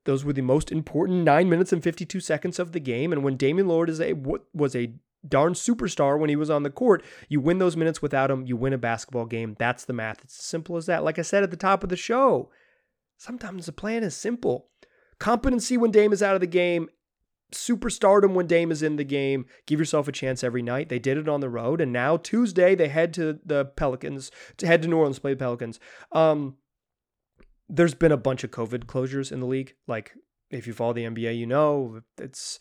those 0.05 0.23
were 0.23 0.33
the 0.33 0.41
most 0.41 0.71
important 0.71 1.23
nine 1.23 1.49
minutes 1.49 1.73
and 1.73 1.83
52 1.83 2.19
seconds 2.19 2.59
of 2.59 2.71
the 2.71 2.79
game. 2.79 3.11
And 3.11 3.23
when 3.23 3.37
Damian 3.37 3.67
Lillard 3.67 3.89
is 3.89 3.99
a 3.99 4.13
was 4.53 4.75
a 4.75 4.93
darn 5.27 5.53
superstar 5.53 6.19
when 6.19 6.29
he 6.29 6.35
was 6.35 6.49
on 6.49 6.63
the 6.63 6.69
court. 6.69 7.03
You 7.29 7.39
win 7.39 7.57
those 7.57 7.77
minutes 7.77 8.01
without 8.01 8.31
him, 8.31 8.45
you 8.45 8.55
win 8.55 8.73
a 8.73 8.77
basketball 8.77 9.25
game. 9.25 9.55
That's 9.57 9.85
the 9.85 9.93
math. 9.93 10.23
It's 10.23 10.39
as 10.39 10.45
simple 10.45 10.77
as 10.77 10.85
that. 10.85 11.03
Like 11.03 11.19
I 11.19 11.23
said 11.23 11.43
at 11.43 11.51
the 11.51 11.57
top 11.57 11.83
of 11.83 11.89
the 11.89 11.95
show, 11.95 12.49
sometimes 13.17 13.65
the 13.65 13.71
plan 13.71 14.03
is 14.03 14.15
simple. 14.15 14.67
Competency 15.19 15.77
when 15.77 15.91
Dame 15.91 16.13
is 16.13 16.21
out 16.21 16.35
of 16.35 16.41
the 16.41 16.47
game, 16.47 16.89
superstardom 17.53 18.33
when 18.33 18.47
Dame 18.47 18.71
is 18.71 18.83
in 18.83 18.97
the 18.97 19.03
game. 19.03 19.45
Give 19.65 19.79
yourself 19.79 20.07
a 20.07 20.11
chance 20.11 20.43
every 20.43 20.61
night. 20.61 20.89
They 20.89 20.99
did 20.99 21.17
it 21.17 21.29
on 21.29 21.39
the 21.39 21.49
road, 21.49 21.79
and 21.79 21.93
now 21.93 22.17
Tuesday 22.17 22.75
they 22.75 22.89
head 22.89 23.13
to 23.13 23.39
the 23.45 23.65
Pelicans 23.65 24.29
to 24.57 24.67
head 24.67 24.81
to 24.81 24.87
New 24.87 24.97
Orleans 24.97 25.19
play 25.19 25.33
the 25.33 25.37
Pelicans. 25.37 25.79
Um, 26.11 26.57
there's 27.69 27.93
been 27.93 28.11
a 28.11 28.17
bunch 28.17 28.43
of 28.43 28.51
COVID 28.51 28.85
closures 28.85 29.31
in 29.31 29.39
the 29.39 29.45
league. 29.45 29.73
Like 29.87 30.13
if 30.49 30.67
you 30.67 30.73
follow 30.73 30.93
the 30.93 31.05
NBA, 31.05 31.37
you 31.37 31.45
know 31.45 32.01
it's 32.17 32.59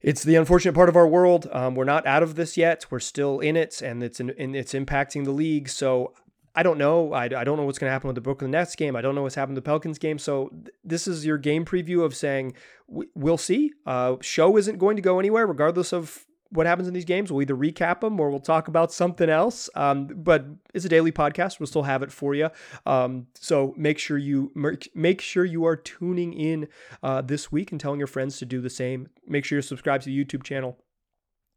it's 0.00 0.22
the 0.22 0.36
unfortunate 0.36 0.74
part 0.74 0.88
of 0.88 0.96
our 0.96 1.06
world. 1.06 1.48
Um, 1.52 1.74
we're 1.74 1.84
not 1.84 2.06
out 2.06 2.22
of 2.22 2.34
this 2.34 2.56
yet. 2.56 2.86
We're 2.90 3.00
still 3.00 3.40
in 3.40 3.56
it, 3.56 3.82
and 3.82 4.02
it's 4.02 4.20
in, 4.20 4.30
and 4.30 4.56
it's 4.56 4.72
impacting 4.72 5.24
the 5.24 5.30
league. 5.30 5.68
So 5.68 6.14
I 6.54 6.62
don't 6.62 6.78
know. 6.78 7.12
I, 7.12 7.24
I 7.24 7.44
don't 7.44 7.56
know 7.56 7.64
what's 7.64 7.78
going 7.78 7.88
to 7.88 7.92
happen 7.92 8.08
with 8.08 8.14
the 8.14 8.22
Brooklyn 8.22 8.50
Nets 8.50 8.74
game. 8.74 8.96
I 8.96 9.02
don't 9.02 9.14
know 9.14 9.22
what's 9.22 9.34
happened 9.34 9.56
to 9.56 9.60
the 9.60 9.64
Pelicans 9.64 9.98
game. 9.98 10.18
So 10.18 10.48
th- 10.48 10.74
this 10.82 11.06
is 11.06 11.26
your 11.26 11.38
game 11.38 11.64
preview 11.64 12.02
of 12.02 12.16
saying 12.16 12.54
we'll 12.88 13.38
see. 13.38 13.72
Uh, 13.86 14.16
show 14.20 14.56
isn't 14.56 14.78
going 14.78 14.96
to 14.96 15.02
go 15.02 15.20
anywhere, 15.20 15.46
regardless 15.46 15.92
of 15.92 16.24
what 16.50 16.66
happens 16.66 16.88
in 16.88 16.94
these 16.94 17.04
games. 17.04 17.30
We'll 17.30 17.42
either 17.42 17.56
recap 17.56 18.00
them 18.00 18.18
or 18.20 18.30
we'll 18.30 18.40
talk 18.40 18.68
about 18.68 18.92
something 18.92 19.28
else. 19.28 19.70
Um, 19.74 20.06
but 20.06 20.44
it's 20.74 20.84
a 20.84 20.88
daily 20.88 21.12
podcast. 21.12 21.60
We'll 21.60 21.66
still 21.66 21.84
have 21.84 22.02
it 22.02 22.12
for 22.12 22.34
you. 22.34 22.50
Um, 22.86 23.28
so 23.34 23.74
make 23.76 23.98
sure 23.98 24.18
you 24.18 24.52
make 24.94 25.20
sure 25.20 25.44
you 25.44 25.64
are 25.64 25.76
tuning 25.76 26.32
in 26.32 26.68
uh, 27.02 27.22
this 27.22 27.50
week 27.50 27.72
and 27.72 27.80
telling 27.80 27.98
your 27.98 28.06
friends 28.06 28.38
to 28.38 28.44
do 28.44 28.60
the 28.60 28.70
same. 28.70 29.08
Make 29.26 29.44
sure 29.44 29.56
you're 29.56 29.62
subscribed 29.62 30.04
to 30.04 30.10
the 30.10 30.24
YouTube 30.24 30.42
channel. 30.42 30.76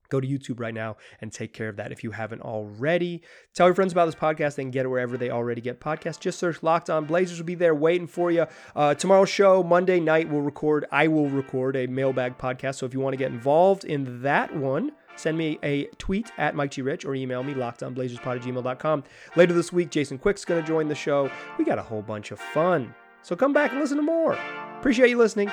Go 0.10 0.20
to 0.20 0.28
YouTube 0.28 0.60
right 0.60 0.74
now 0.74 0.98
and 1.22 1.32
take 1.32 1.54
care 1.54 1.70
of 1.70 1.78
that 1.78 1.92
if 1.92 2.04
you 2.04 2.12
haven't 2.12 2.42
already. 2.42 3.22
Tell 3.54 3.68
your 3.68 3.76
friends 3.76 3.92
about 3.92 4.06
this 4.06 4.16
podcast. 4.16 4.56
They 4.56 4.64
can 4.64 4.72
get 4.72 4.86
it 4.86 4.90
wherever 4.90 5.18
they 5.18 5.30
already 5.30 5.62
get 5.62 5.80
podcasts. 5.80 6.20
Just 6.20 6.40
search 6.40 6.62
Locked 6.62 6.90
On 6.90 7.06
Blazers 7.06 7.40
will 7.40 7.46
be 7.46 7.56
there 7.56 7.76
waiting 7.76 8.08
for 8.08 8.32
you. 8.32 8.46
Uh, 8.76 8.94
tomorrow's 8.94 9.30
show, 9.30 9.64
Monday 9.64 10.00
night, 10.00 10.30
we'll 10.30 10.42
record. 10.42 10.86
I 10.92 11.08
will 11.08 11.30
record 11.30 11.76
a 11.76 11.88
mailbag 11.88 12.38
podcast. 12.38 12.76
So 12.76 12.86
if 12.86 12.94
you 12.94 13.00
want 13.00 13.14
to 13.14 13.18
get 13.18 13.32
involved 13.32 13.86
in 13.86 14.22
that 14.22 14.56
one, 14.56 14.92
send 15.16 15.38
me 15.38 15.60
a 15.64 15.86
tweet 15.98 16.32
at 16.38 16.56
Mike 16.56 16.72
G. 16.72 16.82
Rich 16.82 17.06
or 17.06 17.16
email 17.16 17.44
me 17.44 17.54
lockedonblazerspod 17.54 18.38
at 18.38 18.42
gmail.com. 18.42 19.04
Later 19.36 19.54
this 19.54 19.72
week, 19.74 19.90
Jason 19.90 20.18
Quick's 20.18 20.46
going 20.46 20.62
to 20.62 20.68
join 20.68 20.88
the 20.88 20.96
show. 20.96 21.32
We 21.58 21.66
got 21.66 21.80
a 21.80 21.84
whole 21.84 22.02
bunch 22.02 22.32
of 22.32 22.40
fun. 22.40 22.94
So 23.22 23.36
come 23.36 23.54
back 23.54 23.72
and 23.72 23.80
listen 23.80 23.98
to 23.98 24.04
more. 24.04 24.38
Appreciate 24.80 25.10
you 25.10 25.18
listening. 25.18 25.50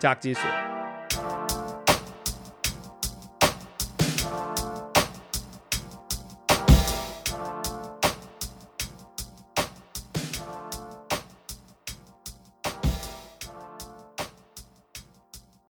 Talk 0.00 0.20
to 0.22 0.28
you 0.28 0.34
soon. 0.34 0.75